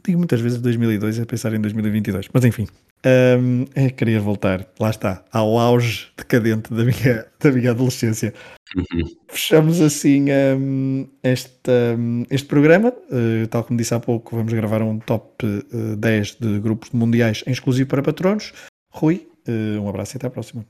Digo 0.05 0.19
muitas 0.19 0.41
vezes 0.41 0.61
2002 0.61 1.21
a 1.21 1.27
pensar 1.27 1.53
em 1.53 1.61
2022, 1.61 2.29
mas 2.33 2.45
enfim, 2.45 2.69
um, 3.05 3.65
é, 3.75 3.91
queria 3.91 4.21
voltar, 4.21 4.67
lá 4.81 4.91
está, 4.91 5.25
ao 5.33 5.59
auge 5.59 6.09
decadente 6.17 6.73
da 6.73 6.85
minha, 6.85 7.27
da 7.41 7.53
minha 7.53 7.71
adolescência. 7.71 8.33
Uhum. 8.77 9.05
Fechamos 9.29 9.81
assim 9.81 10.27
um, 10.59 11.09
este, 11.23 11.71
um, 11.97 12.25
este 12.31 12.49
programa. 12.49 12.93
Uh, 13.11 13.47
tal 13.49 13.63
como 13.65 13.79
disse 13.79 13.95
há 13.95 14.01
pouco, 14.01 14.35
vamos 14.35 14.53
gravar 14.53 14.83
um 14.83 14.99
top 14.99 15.47
uh, 15.47 15.93
eh, 15.93 15.97
10 15.97 16.37
de 16.41 16.59
grupos 16.59 16.91
mundiais 16.91 17.45
em 17.47 17.53
exclusivo 17.53 17.89
para 17.89 18.03
patronos. 18.03 18.53
Rui, 18.93 19.29
uh, 19.49 19.81
um 19.81 19.89
abraço 19.89 20.17
e 20.17 20.19
até 20.19 20.27
à 20.27 20.31
próxima. 20.31 20.67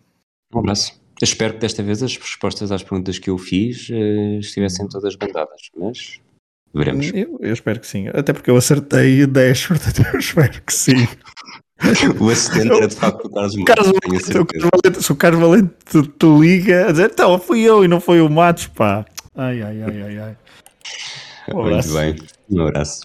Um 0.54 0.58
abraço. 0.58 1.05
Espero 1.22 1.54
que 1.54 1.60
desta 1.60 1.82
vez 1.82 2.02
as 2.02 2.16
respostas 2.16 2.70
às 2.70 2.82
perguntas 2.82 3.18
que 3.18 3.30
eu 3.30 3.38
fiz 3.38 3.88
uh, 3.88 4.38
estivessem 4.38 4.86
todas 4.88 5.16
bandadas, 5.16 5.70
mas 5.76 6.20
veremos. 6.74 7.10
Eu, 7.14 7.38
eu, 7.40 7.52
espero 7.52 7.80
que 7.80 7.86
sim, 7.86 8.08
até 8.08 8.32
porque 8.32 8.50
eu 8.50 8.56
acertei 8.56 9.26
10, 9.26 9.66
portanto 9.68 10.06
eu 10.12 10.18
espero 10.18 10.62
que 10.62 10.72
sim. 10.74 11.08
o 12.20 12.30
assistente 12.30 12.72
era 12.72 12.88
de 12.88 12.94
facto 12.94 13.26
o 13.26 13.30
Carlos 13.30 13.54
Valente. 13.54 15.02
Se 15.02 15.12
o 15.12 15.16
Carlos 15.16 15.40
Valente 15.40 15.74
te, 15.84 16.02
te, 16.02 16.26
liga 16.26 16.88
a 16.88 16.92
dizer, 16.92 17.10
então 17.10 17.38
fui 17.38 17.60
eu 17.60 17.84
e 17.84 17.88
não 17.88 18.00
foi 18.00 18.20
o 18.20 18.28
Matos, 18.28 18.66
pá. 18.68 19.04
Ai, 19.34 19.62
ai, 19.62 19.82
ai, 19.82 20.02
ai, 20.02 20.18
ai. 20.18 20.36
Um 21.54 21.62
Muito 21.62 21.92
bem, 21.92 22.16
um 22.50 22.66
abraço. 22.66 23.02